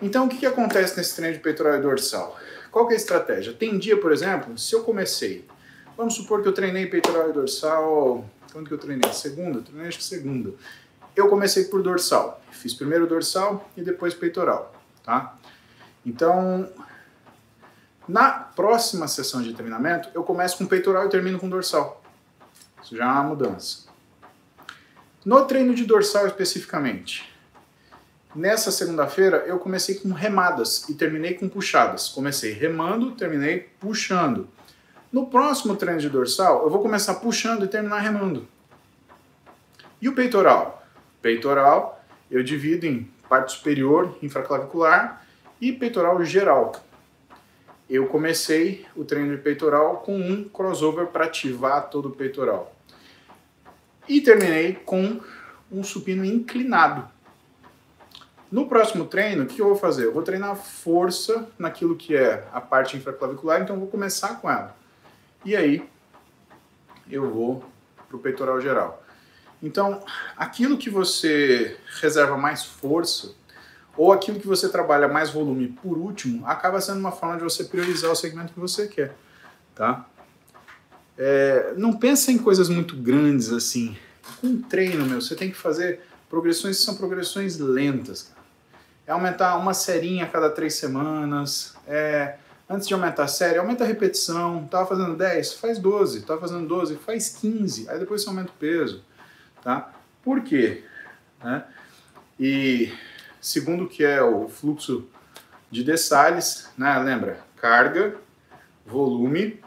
Então 0.00 0.26
o 0.26 0.28
que, 0.28 0.38
que 0.38 0.46
acontece 0.46 0.96
nesse 0.96 1.14
treino 1.14 1.36
de 1.36 1.42
peitoral 1.42 1.78
e 1.78 1.80
dorsal? 1.80 2.38
Qual 2.70 2.86
que 2.86 2.92
é 2.92 2.96
a 2.96 3.00
estratégia? 3.00 3.52
Tem 3.52 3.78
dia, 3.78 3.98
por 3.98 4.12
exemplo, 4.12 4.58
se 4.58 4.74
eu 4.74 4.82
comecei, 4.82 5.46
vamos 5.96 6.14
supor 6.14 6.42
que 6.42 6.48
eu 6.48 6.52
treinei 6.52 6.86
peitoral 6.86 7.30
e 7.30 7.32
dorsal, 7.32 8.28
quando 8.52 8.68
que 8.68 8.74
eu 8.74 8.78
treinei? 8.78 9.10
Segunda? 9.12 9.60
Treinei 9.60 9.88
acho 9.88 9.98
que 9.98 10.04
segunda. 10.04 10.52
Eu 11.14 11.28
comecei 11.28 11.64
por 11.64 11.82
dorsal, 11.82 12.42
fiz 12.50 12.74
primeiro 12.74 13.06
dorsal 13.06 13.70
e 13.76 13.82
depois 13.82 14.12
peitoral 14.12 14.76
tá? 15.06 15.38
Então, 16.06 16.70
na 18.08 18.30
próxima 18.30 19.08
sessão 19.08 19.42
de 19.42 19.52
treinamento, 19.52 20.08
eu 20.14 20.22
começo 20.22 20.56
com 20.56 20.64
peitoral 20.64 21.06
e 21.06 21.10
termino 21.10 21.40
com 21.40 21.48
dorsal. 21.48 22.00
Isso 22.80 22.96
já 22.96 23.04
é 23.04 23.08
uma 23.08 23.24
mudança. 23.24 23.86
No 25.24 25.44
treino 25.44 25.74
de 25.74 25.84
dorsal 25.84 26.28
especificamente, 26.28 27.28
nessa 28.32 28.70
segunda-feira 28.70 29.38
eu 29.38 29.58
comecei 29.58 29.96
com 29.96 30.12
remadas 30.12 30.88
e 30.88 30.94
terminei 30.94 31.34
com 31.34 31.48
puxadas. 31.48 32.08
Comecei 32.08 32.52
remando, 32.52 33.10
terminei 33.16 33.68
puxando. 33.80 34.48
No 35.10 35.26
próximo 35.26 35.74
treino 35.74 35.98
de 35.98 36.08
dorsal, 36.08 36.62
eu 36.62 36.70
vou 36.70 36.80
começar 36.80 37.14
puxando 37.16 37.64
e 37.64 37.68
terminar 37.68 37.98
remando. 37.98 38.46
E 40.00 40.08
o 40.08 40.14
peitoral? 40.14 40.86
Peitoral 41.20 42.04
eu 42.30 42.44
divido 42.44 42.86
em 42.86 43.10
parte 43.28 43.52
superior 43.52 44.16
infraclavicular 44.22 45.25
e 45.60 45.72
peitoral 45.72 46.24
geral. 46.24 46.72
Eu 47.88 48.06
comecei 48.08 48.84
o 48.96 49.04
treino 49.04 49.36
de 49.36 49.42
peitoral 49.42 49.98
com 49.98 50.16
um 50.16 50.44
crossover 50.44 51.06
para 51.06 51.26
ativar 51.26 51.88
todo 51.88 52.08
o 52.08 52.10
peitoral. 52.10 52.74
E 54.08 54.20
terminei 54.20 54.74
com 54.74 55.20
um 55.70 55.82
supino 55.82 56.24
inclinado. 56.24 57.08
No 58.50 58.68
próximo 58.68 59.04
treino, 59.06 59.44
o 59.44 59.46
que 59.46 59.60
eu 59.60 59.66
vou 59.66 59.76
fazer? 59.76 60.04
Eu 60.04 60.12
vou 60.12 60.22
treinar 60.22 60.54
força 60.56 61.48
naquilo 61.58 61.96
que 61.96 62.16
é 62.16 62.46
a 62.52 62.60
parte 62.60 62.96
infraclavicular, 62.96 63.60
então 63.60 63.74
eu 63.74 63.80
vou 63.80 63.88
começar 63.88 64.40
com 64.40 64.50
ela. 64.50 64.76
E 65.44 65.56
aí 65.56 65.88
eu 67.10 67.30
vou 67.30 67.64
para 68.08 68.16
o 68.16 68.20
peitoral 68.20 68.60
geral. 68.60 69.02
Então, 69.62 70.04
aquilo 70.36 70.76
que 70.76 70.90
você 70.90 71.76
reserva 72.00 72.36
mais 72.36 72.64
força, 72.64 73.34
ou 73.96 74.12
aquilo 74.12 74.38
que 74.38 74.46
você 74.46 74.68
trabalha 74.68 75.08
mais 75.08 75.30
volume 75.30 75.68
por 75.68 75.96
último, 75.96 76.46
acaba 76.46 76.80
sendo 76.80 76.98
uma 76.98 77.12
forma 77.12 77.36
de 77.36 77.42
você 77.42 77.64
priorizar 77.64 78.10
o 78.10 78.16
segmento 78.16 78.52
que 78.52 78.60
você 78.60 78.86
quer, 78.86 79.14
tá? 79.74 80.06
É, 81.18 81.74
não 81.76 81.92
pensa 81.94 82.30
em 82.30 82.38
coisas 82.38 82.68
muito 82.68 82.96
grandes 82.96 83.52
assim. 83.52 83.96
Com 84.40 84.60
treino, 84.60 85.06
meu, 85.06 85.20
você 85.20 85.34
tem 85.34 85.50
que 85.50 85.56
fazer 85.56 86.00
progressões 86.28 86.78
que 86.78 86.84
são 86.84 86.96
progressões 86.96 87.58
lentas. 87.58 88.32
É 89.06 89.12
aumentar 89.12 89.56
uma 89.56 89.72
serinha 89.72 90.24
a 90.24 90.28
cada 90.28 90.50
três 90.50 90.74
semanas. 90.74 91.74
É, 91.86 92.36
antes 92.68 92.88
de 92.88 92.92
aumentar 92.92 93.24
a 93.24 93.28
série, 93.28 93.58
aumenta 93.58 93.84
a 93.84 93.86
repetição. 93.86 94.66
Tava 94.66 94.84
fazendo 94.84 95.16
10, 95.16 95.54
faz 95.54 95.78
12. 95.78 96.22
Tava 96.22 96.40
fazendo 96.40 96.66
12, 96.66 96.96
faz 96.96 97.28
15. 97.28 97.88
Aí 97.88 97.98
depois 97.98 98.22
você 98.22 98.28
aumenta 98.28 98.50
o 98.50 98.54
peso 98.58 99.02
tá? 99.66 99.92
Por 100.22 100.42
quê? 100.42 100.84
Né? 101.42 101.64
E 102.38 102.92
segundo 103.46 103.86
que 103.86 104.04
é 104.04 104.20
o 104.20 104.48
fluxo 104.48 105.06
de 105.70 105.84
De 105.84 105.96
Salles, 105.96 106.68
né? 106.76 106.98
Lembra? 106.98 107.44
Carga, 107.56 108.16
volume, 108.84 109.62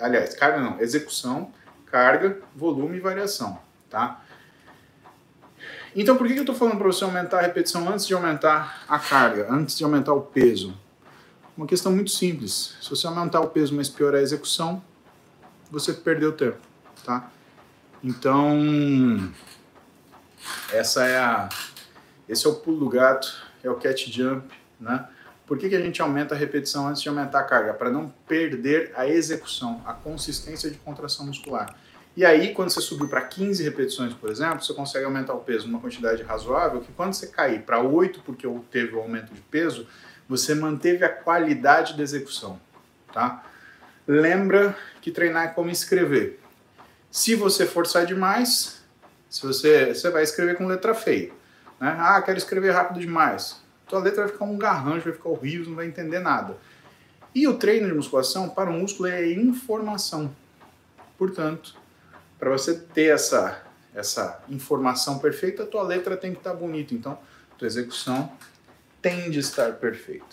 aliás, 0.00 0.34
carga 0.34 0.58
não, 0.58 0.80
execução, 0.80 1.52
carga, 1.84 2.40
volume 2.56 2.96
e 2.96 3.00
variação, 3.00 3.58
tá? 3.90 4.24
Então, 5.94 6.16
por 6.16 6.26
que 6.26 6.32
eu 6.32 6.40
estou 6.40 6.54
falando 6.54 6.78
para 6.78 6.86
você 6.86 7.04
aumentar 7.04 7.40
a 7.40 7.42
repetição 7.42 7.86
antes 7.86 8.06
de 8.06 8.14
aumentar 8.14 8.84
a 8.88 8.98
carga, 8.98 9.48
antes 9.50 9.76
de 9.76 9.84
aumentar 9.84 10.14
o 10.14 10.22
peso? 10.22 10.74
Uma 11.56 11.66
questão 11.66 11.92
muito 11.92 12.10
simples. 12.10 12.74
Se 12.80 12.88
você 12.88 13.06
aumentar 13.06 13.40
o 13.40 13.48
peso, 13.48 13.74
mas 13.74 13.90
piorar 13.90 14.20
a 14.20 14.22
execução, 14.22 14.82
você 15.70 15.92
perdeu 15.92 16.32
tempo, 16.32 16.58
tá? 17.04 17.30
Então, 18.02 19.30
essa 20.72 21.04
é 21.06 21.18
a, 21.18 21.48
esse 22.28 22.46
é 22.46 22.50
o 22.50 22.54
pulo 22.54 22.78
do 22.78 22.88
gato, 22.88 23.32
é 23.62 23.70
o 23.70 23.76
catch 23.76 24.08
jump, 24.08 24.52
né? 24.78 25.08
Por 25.46 25.56
que, 25.56 25.68
que 25.70 25.74
a 25.74 25.80
gente 25.80 26.02
aumenta 26.02 26.34
a 26.34 26.38
repetição 26.38 26.88
antes 26.88 27.00
de 27.00 27.08
aumentar 27.08 27.40
a 27.40 27.42
carga? 27.42 27.72
Para 27.72 27.90
não 27.90 28.12
perder 28.26 28.92
a 28.94 29.08
execução, 29.08 29.82
a 29.86 29.94
consistência 29.94 30.70
de 30.70 30.76
contração 30.76 31.24
muscular. 31.26 31.74
E 32.14 32.24
aí, 32.24 32.52
quando 32.52 32.68
você 32.68 32.82
subir 32.82 33.08
para 33.08 33.22
15 33.22 33.62
repetições, 33.62 34.12
por 34.12 34.28
exemplo, 34.28 34.62
você 34.62 34.74
consegue 34.74 35.06
aumentar 35.06 35.32
o 35.32 35.40
peso 35.40 35.66
numa 35.66 35.80
quantidade 35.80 36.22
razoável, 36.22 36.80
que 36.82 36.92
quando 36.92 37.14
você 37.14 37.28
cair 37.28 37.62
para 37.62 37.80
8, 37.80 38.20
porque 38.26 38.46
teve 38.70 38.94
o 38.94 38.98
aumento 38.98 39.32
de 39.32 39.40
peso, 39.40 39.86
você 40.28 40.54
manteve 40.54 41.04
a 41.04 41.08
qualidade 41.08 41.96
da 41.96 42.02
execução, 42.02 42.60
tá? 43.12 43.46
Lembra 44.06 44.76
que 45.00 45.10
treinar 45.10 45.44
é 45.44 45.48
como 45.48 45.70
escrever. 45.70 46.40
Se 47.10 47.34
você 47.34 47.64
forçar 47.64 48.04
demais, 48.04 48.82
se 49.30 49.46
você, 49.46 49.94
você 49.94 50.10
vai 50.10 50.24
escrever 50.24 50.56
com 50.56 50.66
letra 50.66 50.94
feia. 50.94 51.37
Né? 51.80 51.96
Ah, 51.98 52.20
quero 52.22 52.38
escrever 52.38 52.72
rápido 52.72 53.00
demais. 53.00 53.60
Tua 53.86 54.00
letra 54.00 54.24
vai 54.24 54.32
ficar 54.32 54.44
um 54.44 54.58
garrancho, 54.58 55.04
vai 55.04 55.12
ficar 55.12 55.28
horrível, 55.28 55.68
não 55.68 55.76
vai 55.76 55.86
entender 55.86 56.18
nada. 56.18 56.56
E 57.34 57.46
o 57.46 57.56
treino 57.56 57.86
de 57.86 57.94
musculação 57.94 58.48
para 58.48 58.70
o 58.70 58.72
músculo 58.72 59.08
é 59.08 59.30
informação. 59.32 60.34
Portanto, 61.16 61.76
para 62.38 62.50
você 62.50 62.74
ter 62.74 63.14
essa, 63.14 63.62
essa 63.94 64.42
informação 64.48 65.18
perfeita, 65.18 65.62
a 65.62 65.66
tua 65.66 65.82
letra 65.82 66.16
tem 66.16 66.32
que 66.32 66.38
estar 66.38 66.50
tá 66.50 66.56
bonita. 66.56 66.94
Então, 66.94 67.18
tua 67.56 67.66
execução 67.66 68.32
tem 69.00 69.30
de 69.30 69.38
estar 69.38 69.72
perfeita. 69.74 70.26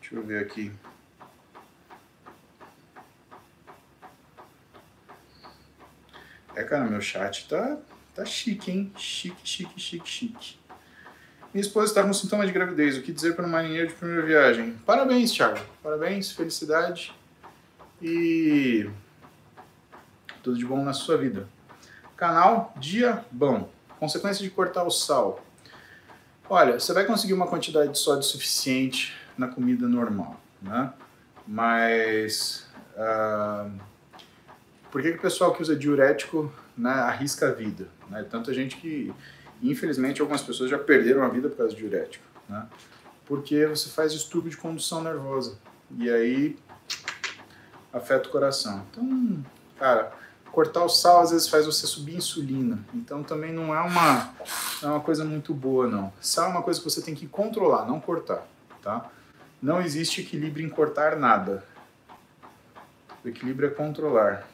Deixa 0.00 0.14
eu 0.14 0.22
ver 0.22 0.42
aqui. 0.42 0.72
É, 6.58 6.64
cara, 6.64 6.84
meu 6.86 7.00
chat 7.00 7.46
tá, 7.48 7.76
tá 8.12 8.24
chique, 8.24 8.68
hein? 8.68 8.92
Chique, 8.96 9.40
chique, 9.44 9.80
chique, 9.80 10.08
chique. 10.08 10.58
Minha 11.54 11.62
esposa 11.64 11.86
está 11.86 12.02
com 12.02 12.12
sintomas 12.12 12.48
de 12.48 12.52
gravidez. 12.52 12.98
O 12.98 13.02
que 13.02 13.12
dizer 13.12 13.36
para 13.36 13.46
um 13.46 13.48
marinheiro 13.48 13.86
de 13.86 13.94
primeira 13.94 14.26
viagem? 14.26 14.72
Parabéns, 14.84 15.30
Thiago. 15.30 15.60
Parabéns, 15.80 16.32
felicidade 16.32 17.14
e 18.02 18.90
tudo 20.42 20.58
de 20.58 20.66
bom 20.66 20.82
na 20.82 20.92
sua 20.92 21.16
vida. 21.16 21.48
Canal 22.16 22.74
Dia 22.76 23.24
Bom. 23.30 23.70
Consequência 24.00 24.42
de 24.42 24.50
cortar 24.50 24.82
o 24.82 24.90
sal. 24.90 25.40
Olha, 26.50 26.80
você 26.80 26.92
vai 26.92 27.04
conseguir 27.04 27.34
uma 27.34 27.46
quantidade 27.46 27.92
de 27.92 27.98
sódio 27.98 28.24
suficiente 28.24 29.16
na 29.36 29.46
comida 29.46 29.86
normal, 29.86 30.40
né? 30.60 30.92
Mas 31.46 32.68
uh, 32.96 33.70
por 34.90 35.02
que, 35.02 35.12
que 35.12 35.18
o 35.18 35.20
pessoal 35.20 35.52
que 35.52 35.62
usa 35.62 35.76
diurético 35.76 36.52
né, 36.76 36.90
arrisca 36.90 37.48
a 37.48 37.52
vida? 37.52 37.88
Né? 38.08 38.24
Tanta 38.30 38.52
gente 38.54 38.76
que, 38.76 39.12
infelizmente, 39.62 40.20
algumas 40.20 40.42
pessoas 40.42 40.70
já 40.70 40.78
perderam 40.78 41.22
a 41.22 41.28
vida 41.28 41.48
por 41.48 41.58
causa 41.58 41.74
de 41.74 41.80
diurético, 41.80 42.24
né? 42.48 42.66
Porque 43.26 43.66
você 43.66 43.90
faz 43.90 44.12
distúrbio 44.12 44.50
de 44.50 44.56
condução 44.56 45.02
nervosa 45.02 45.58
e 45.98 46.10
aí 46.10 46.58
afeta 47.92 48.28
o 48.28 48.32
coração. 48.32 48.82
Então, 48.90 49.44
cara, 49.78 50.12
cortar 50.50 50.84
o 50.84 50.88
sal 50.88 51.20
às 51.20 51.30
vezes 51.30 51.48
faz 51.48 51.66
você 51.66 51.86
subir 51.86 52.16
insulina. 52.16 52.78
Então 52.94 53.22
também 53.22 53.52
não 53.52 53.74
é 53.74 53.80
uma, 53.80 54.34
não 54.82 54.90
é 54.90 54.92
uma 54.94 55.00
coisa 55.00 55.24
muito 55.24 55.52
boa, 55.52 55.86
não. 55.86 56.12
Sal 56.20 56.46
é 56.46 56.48
uma 56.48 56.62
coisa 56.62 56.80
que 56.80 56.88
você 56.88 57.02
tem 57.02 57.14
que 57.14 57.26
controlar, 57.26 57.86
não 57.86 58.00
cortar, 58.00 58.46
tá? 58.82 59.10
Não 59.60 59.80
existe 59.82 60.20
equilíbrio 60.20 60.64
em 60.64 60.70
cortar 60.70 61.16
nada. 61.16 61.64
O 63.24 63.28
equilíbrio 63.28 63.68
é 63.68 63.72
controlar. 63.72 64.48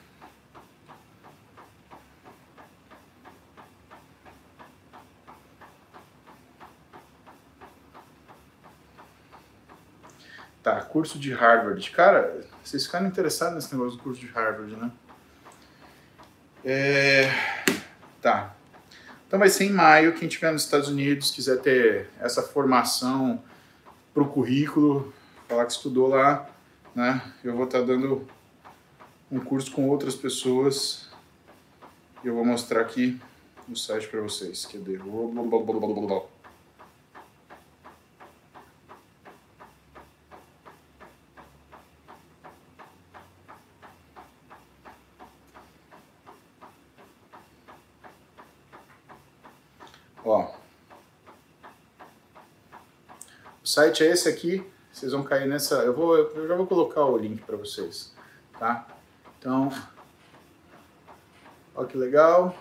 Tá, 10.65 10.81
curso 10.81 11.19
de 11.19 11.31
Harvard. 11.31 11.91
Cara, 11.91 12.41
vocês 12.65 12.87
ficaram 12.87 13.07
interessados 13.07 13.55
nesse 13.55 13.75
negócio 13.75 13.99
do 13.99 14.03
curso 14.03 14.19
de 14.19 14.29
Harvard, 14.29 14.75
né? 14.75 14.91
É... 16.65 17.31
Tá. 18.23 18.57
Então 19.27 19.39
vai 19.39 19.51
ser 19.51 19.65
em 19.65 19.73
maio. 19.73 20.15
Quem 20.15 20.27
estiver 20.27 20.51
nos 20.51 20.63
Estados 20.63 20.89
Unidos, 20.89 21.31
quiser 21.33 21.61
ter 21.61 22.09
essa 22.19 22.43
formação 22.43 23.43
para 24.15 24.23
o 24.23 24.29
currículo, 24.31 25.13
falar 25.47 25.67
que 25.67 25.73
estudou 25.73 26.09
lá, 26.09 26.49
né? 26.95 27.21
Eu 27.45 27.55
vou 27.55 27.67
estar 27.67 27.81
tá 27.81 27.85
dando 27.85 28.27
um 29.31 29.41
curso 29.41 29.71
com 29.71 29.87
outras 29.91 30.15
pessoas. 30.15 31.11
Eu 32.25 32.37
vou 32.37 32.45
mostrar 32.47 32.81
aqui 32.81 33.21
no 33.69 33.77
site 33.77 34.09
para 34.09 34.23
vocês. 34.23 34.65
Cadê? 34.65 34.97
Ó. 50.25 50.51
O 53.63 53.64
site 53.75 54.05
é 54.05 54.07
esse 54.07 54.29
aqui. 54.29 54.65
Vocês 54.93 55.11
vão 55.11 55.25
cair 55.25 55.49
nessa. 55.49 55.77
Eu 55.83 55.93
vou, 55.93 56.17
eu 56.17 56.47
já 56.47 56.55
vou 56.55 56.67
colocar 56.67 57.05
o 57.05 57.19
link 57.19 57.43
para 57.43 57.57
vocês, 57.57 58.15
tá? 58.57 58.87
Então, 59.37 59.73
ó 61.75 61.85
que 61.85 61.97
legal, 61.97 62.57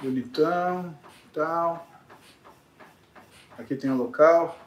bonitão, 0.00 0.98
tal. 1.34 1.86
Aqui 3.58 3.76
tem 3.76 3.90
o 3.90 3.96
local. 3.96 4.58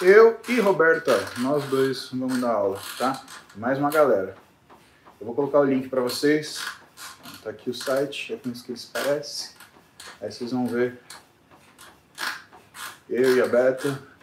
Eu 0.00 0.40
e 0.48 0.60
Roberto, 0.60 1.10
nós 1.38 1.64
dois 1.64 2.08
vamos 2.10 2.40
dar 2.40 2.52
aula, 2.52 2.80
tá? 2.96 3.24
Mais 3.56 3.78
uma 3.78 3.90
galera. 3.90 4.36
Eu 5.20 5.26
vou 5.26 5.34
colocar 5.34 5.58
o 5.58 5.64
link 5.64 5.88
para 5.88 6.00
vocês. 6.00 6.64
Tá 7.42 7.50
aqui 7.50 7.70
o 7.70 7.74
site, 7.74 8.34
é 8.34 8.36
com 8.36 8.50
isso 8.50 8.64
que 8.64 8.76
se 8.76 8.86
parece. 8.86 9.56
Aí 10.20 10.30
vocês 10.30 10.52
vão 10.52 10.66
ver 10.66 11.00
eu 13.08 13.36
e 13.36 13.42
a 13.42 13.46
Beta 13.46 14.15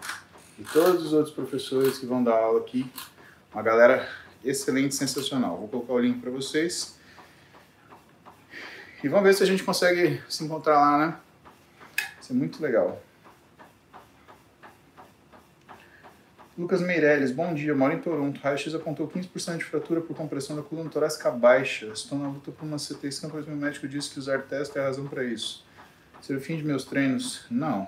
e 0.64 0.66
todos 0.72 1.08
os 1.08 1.12
outros 1.12 1.36
professores 1.36 1.98
que 1.98 2.06
vão 2.06 2.24
dar 2.24 2.36
aula 2.36 2.62
aqui. 2.62 2.90
Uma 3.54 3.62
galera 3.62 4.10
excelente, 4.46 4.96
sensacional. 4.96 5.58
Vou 5.58 5.68
colocar 5.68 5.92
o 5.92 6.00
link 6.00 6.22
para 6.22 6.32
vocês. 6.32 6.98
E 9.04 9.10
vamos 9.10 9.26
ver 9.26 9.34
se 9.34 9.44
a 9.44 9.46
gente 9.46 9.62
consegue 9.62 10.24
se 10.30 10.46
encontrar 10.46 10.80
lá, 10.80 10.98
né? 10.98 11.18
Isso 12.22 12.32
é 12.32 12.36
muito 12.36 12.64
legal. 12.64 13.02
Lucas 16.58 16.80
Meirelles, 16.80 17.32
bom 17.32 17.54
dia, 17.54 17.76
moro 17.76 17.94
em 17.94 18.00
Toronto. 18.00 18.40
Raio-X 18.40 18.74
apontou 18.74 19.06
15% 19.10 19.58
de 19.58 19.66
fratura 19.66 20.00
por 20.00 20.16
compressão 20.16 20.56
da 20.56 20.62
coluna 20.62 20.90
torácica 20.90 21.30
baixa. 21.30 21.88
Estou 21.88 22.18
na 22.18 22.30
luta 22.30 22.54
por 22.54 22.64
uma 22.64 22.78
CT 22.78 23.12
scan, 23.12 23.30
pois 23.30 23.46
meu 23.46 23.58
médico 23.58 23.86
disse 23.86 24.12
que 24.12 24.20
usar 24.20 24.44
teste 24.44 24.78
é 24.78 24.82
a 24.82 24.86
razão 24.86 25.08
para 25.08 25.26
isso. 25.26 25.66
Ser 26.22 26.38
o 26.38 26.40
fim 26.40 26.56
de 26.56 26.64
meus 26.64 26.86
treinos? 26.86 27.46
Não. 27.52 27.86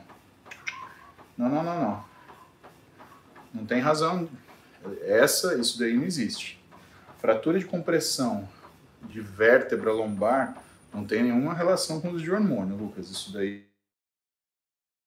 Não, 1.38 1.48
não, 1.48 1.64
não, 1.64 1.82
não. 1.82 2.15
Não 3.56 3.66
tem 3.66 3.80
razão. 3.80 4.30
Essa, 5.02 5.56
isso 5.56 5.80
daí 5.80 5.96
não 5.96 6.04
existe. 6.04 6.64
Fratura 7.18 7.58
de 7.58 7.66
compressão 7.66 8.48
de 9.04 9.22
vértebra 9.22 9.92
lombar 9.92 10.62
não 10.94 11.06
tem 11.06 11.24
nenhuma 11.24 11.54
relação 11.54 12.00
com 12.00 12.12
os 12.12 12.22
de 12.22 12.32
hormônio, 12.32 12.76
Lucas. 12.76 13.10
Isso 13.10 13.34
daí 13.34 13.66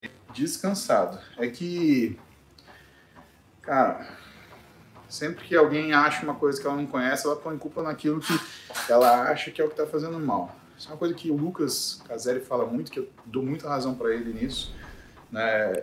é 0.03 0.09
descansado. 0.33 1.19
É 1.37 1.47
que, 1.49 2.19
cara, 3.63 4.09
sempre 5.09 5.45
que 5.45 5.57
alguém 5.57 5.93
acha 5.93 6.23
uma 6.23 6.35
coisa 6.35 6.61
que 6.61 6.67
ela 6.67 6.77
não 6.77 6.87
conhece, 6.87 7.27
ela 7.27 7.37
põe 7.37 7.57
culpa 7.57 7.83
naquilo 7.83 8.21
que 8.21 8.33
ela 8.89 9.31
acha 9.31 9.51
que 9.51 9.61
é 9.61 9.65
o 9.65 9.69
que 9.69 9.75
está 9.75 9.87
fazendo 9.87 10.19
mal. 10.19 10.55
Isso 10.77 10.89
é 10.89 10.93
uma 10.93 10.99
coisa 10.99 11.15
que 11.15 11.31
o 11.31 11.37
Lucas 11.37 12.01
Caselli 12.07 12.41
fala 12.41 12.65
muito, 12.65 12.91
que 12.91 13.01
eu 13.01 13.09
dou 13.25 13.43
muita 13.43 13.69
razão 13.69 13.95
para 13.95 14.15
ele 14.15 14.33
nisso. 14.33 14.75
Né? 15.31 15.83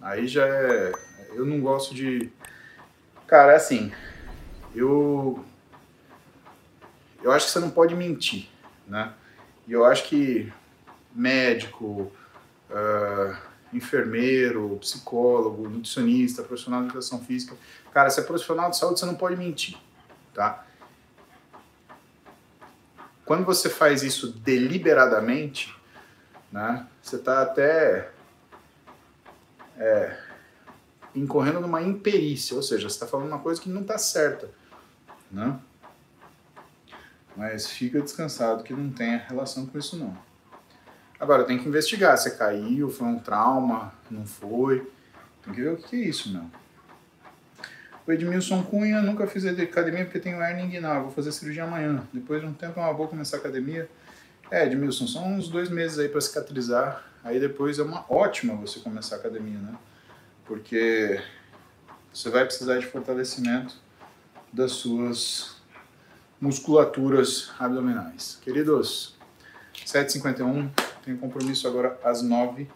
Aí 0.00 0.26
já 0.26 0.46
é. 0.46 0.92
Eu 1.32 1.46
não 1.46 1.60
gosto 1.60 1.94
de. 1.94 2.30
Cara, 3.26 3.52
é 3.52 3.56
assim. 3.56 3.92
Eu. 4.74 5.44
Eu 7.22 7.32
acho 7.32 7.46
que 7.46 7.52
você 7.52 7.60
não 7.60 7.70
pode 7.70 7.94
mentir, 7.94 8.48
né? 8.86 9.12
E 9.66 9.72
eu 9.72 9.84
acho 9.84 10.04
que 10.08 10.52
médico, 11.14 12.10
uh, 12.70 13.36
enfermeiro, 13.72 14.78
psicólogo, 14.80 15.68
nutricionista, 15.68 16.42
profissional 16.42 16.80
de 16.80 16.86
educação 16.86 17.20
física, 17.20 17.54
cara, 17.92 18.10
se 18.10 18.20
é 18.20 18.22
profissional 18.22 18.70
de 18.70 18.78
saúde, 18.78 19.00
você 19.00 19.06
não 19.06 19.14
pode 19.14 19.36
mentir, 19.36 19.76
tá? 20.34 20.64
Quando 23.24 23.44
você 23.44 23.68
faz 23.68 24.02
isso 24.02 24.32
deliberadamente, 24.32 25.74
né, 26.50 26.86
você 27.00 27.16
está 27.16 27.42
até 27.42 28.10
é, 29.78 30.16
incorrendo 31.14 31.60
numa 31.60 31.82
imperícia, 31.82 32.56
ou 32.56 32.62
seja, 32.62 32.88
você 32.88 32.94
está 32.94 33.06
falando 33.06 33.28
uma 33.28 33.38
coisa 33.38 33.60
que 33.60 33.68
não 33.68 33.82
está 33.82 33.98
certa, 33.98 34.50
né? 35.30 35.58
Mas 37.36 37.68
fica 37.68 38.00
descansado 38.00 38.62
que 38.62 38.72
não 38.72 38.90
tem 38.90 39.16
relação 39.16 39.66
com 39.66 39.78
isso 39.78 39.96
não. 39.96 40.16
Agora, 41.18 41.44
tem 41.44 41.58
que 41.58 41.68
investigar 41.68 42.16
se 42.16 42.36
caiu, 42.36 42.90
foi 42.90 43.06
um 43.06 43.18
trauma, 43.18 43.92
não 44.10 44.26
foi. 44.26 44.90
Tem 45.44 45.52
que 45.52 45.60
ver 45.60 45.72
o 45.72 45.76
que 45.76 45.96
é 45.96 45.98
isso, 46.06 46.32
meu. 46.32 46.44
O 48.06 48.12
Edmilson 48.12 48.62
Cunha, 48.62 49.02
nunca 49.02 49.26
fiz 49.26 49.44
academia 49.44 50.04
porque 50.04 50.18
tenho 50.18 50.42
hernia 50.42 50.64
inguinal, 50.64 51.02
vou 51.02 51.12
fazer 51.12 51.30
cirurgia 51.32 51.64
amanhã. 51.64 52.02
Depois 52.12 52.40
de 52.40 52.46
um 52.46 52.52
tempo, 52.54 52.80
eu 52.80 52.96
vou 52.96 53.06
começar 53.06 53.36
a 53.36 53.40
academia. 53.40 53.88
É, 54.50 54.64
Edmilson, 54.64 55.06
são 55.06 55.34
uns 55.34 55.48
dois 55.48 55.68
meses 55.68 55.98
aí 55.98 56.08
para 56.08 56.20
cicatrizar. 56.20 57.04
Aí 57.22 57.38
depois 57.38 57.78
é 57.78 57.82
uma 57.82 58.04
ótima 58.08 58.54
você 58.54 58.80
começar 58.80 59.16
a 59.16 59.18
academia, 59.18 59.58
né? 59.58 59.74
Porque 60.50 61.22
você 62.12 62.28
vai 62.28 62.44
precisar 62.44 62.76
de 62.80 62.86
fortalecimento 62.86 63.76
das 64.52 64.72
suas 64.72 65.62
musculaturas 66.40 67.52
abdominais. 67.56 68.36
Queridos, 68.42 69.14
7h51, 69.86 70.68
tenho 71.04 71.18
compromisso 71.18 71.68
agora 71.68 71.96
às 72.02 72.20
9 72.20 72.68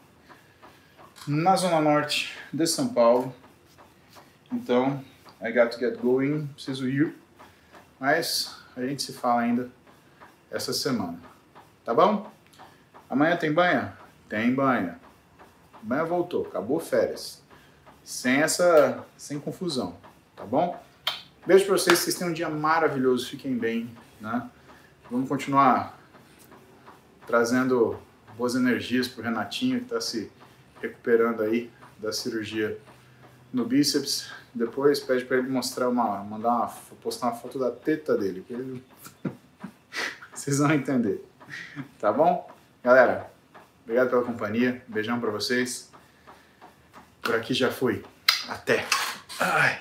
na 1.27 1.57
Zona 1.57 1.81
Norte 1.81 2.39
de 2.53 2.65
São 2.65 2.95
Paulo. 2.95 3.35
Então, 4.53 5.05
I 5.43 5.51
got 5.51 5.73
to 5.73 5.81
get 5.81 5.99
going, 5.99 6.47
preciso 6.55 6.89
ir. 6.89 7.13
Mas 7.99 8.57
a 8.77 8.83
gente 8.83 9.03
se 9.03 9.13
fala 9.13 9.41
ainda 9.41 9.69
essa 10.49 10.73
semana. 10.73 11.19
Tá 11.85 11.93
bom? 11.93 12.31
Amanhã 13.11 13.37
tem 13.37 13.53
banha? 13.53 13.99
Tem 14.29 14.55
banha. 14.55 15.01
Banha 15.83 16.05
voltou, 16.05 16.47
acabou 16.47 16.79
férias. 16.79 17.43
Sem 18.05 18.43
essa, 18.43 19.03
sem 19.17 19.41
confusão, 19.41 19.97
tá 20.37 20.45
bom? 20.45 20.79
Beijo 21.47 21.65
pra 21.65 21.79
vocês, 21.79 21.99
vocês 21.99 22.15
tenham 22.15 22.31
um 22.31 22.35
dia 22.35 22.51
maravilhoso, 22.51 23.29
fiquem 23.31 23.57
bem, 23.57 23.91
né? 24.21 24.51
Vamos 25.11 25.27
continuar 25.27 25.99
trazendo 27.27 27.99
boas 28.37 28.55
energias 28.55 29.09
pro 29.09 29.23
Renatinho 29.23 29.81
que 29.81 29.87
tá 29.87 30.01
se 30.03 30.31
recuperando 30.83 31.43
aí 31.43 31.71
da 31.99 32.13
cirurgia 32.13 32.79
no 33.51 33.65
bíceps. 33.65 34.31
Depois 34.55 35.01
pede 35.01 35.25
para 35.25 35.39
ele 35.39 35.49
mostrar 35.49 35.89
uma, 35.89 36.23
mandar 36.23 36.51
uma, 36.51 36.67
postar 37.03 37.29
uma 37.29 37.37
foto 37.37 37.59
da 37.59 37.71
teta 37.71 38.17
dele, 38.17 38.45
que 38.47 38.53
ele... 38.53 38.85
vocês 40.35 40.59
vão 40.59 40.73
entender. 40.73 41.25
Tá 41.99 42.13
bom? 42.13 42.51
Galera, 42.83 43.31
obrigado 43.83 44.11
pela 44.11 44.23
companhia. 44.23 44.83
Beijão 44.87 45.19
para 45.19 45.31
vocês. 45.31 45.94
Por 47.25 47.35
aqui 47.35 47.55
já 47.55 47.71
fui. 47.71 48.05
Até. 48.49 48.85
Ai. 49.41 49.79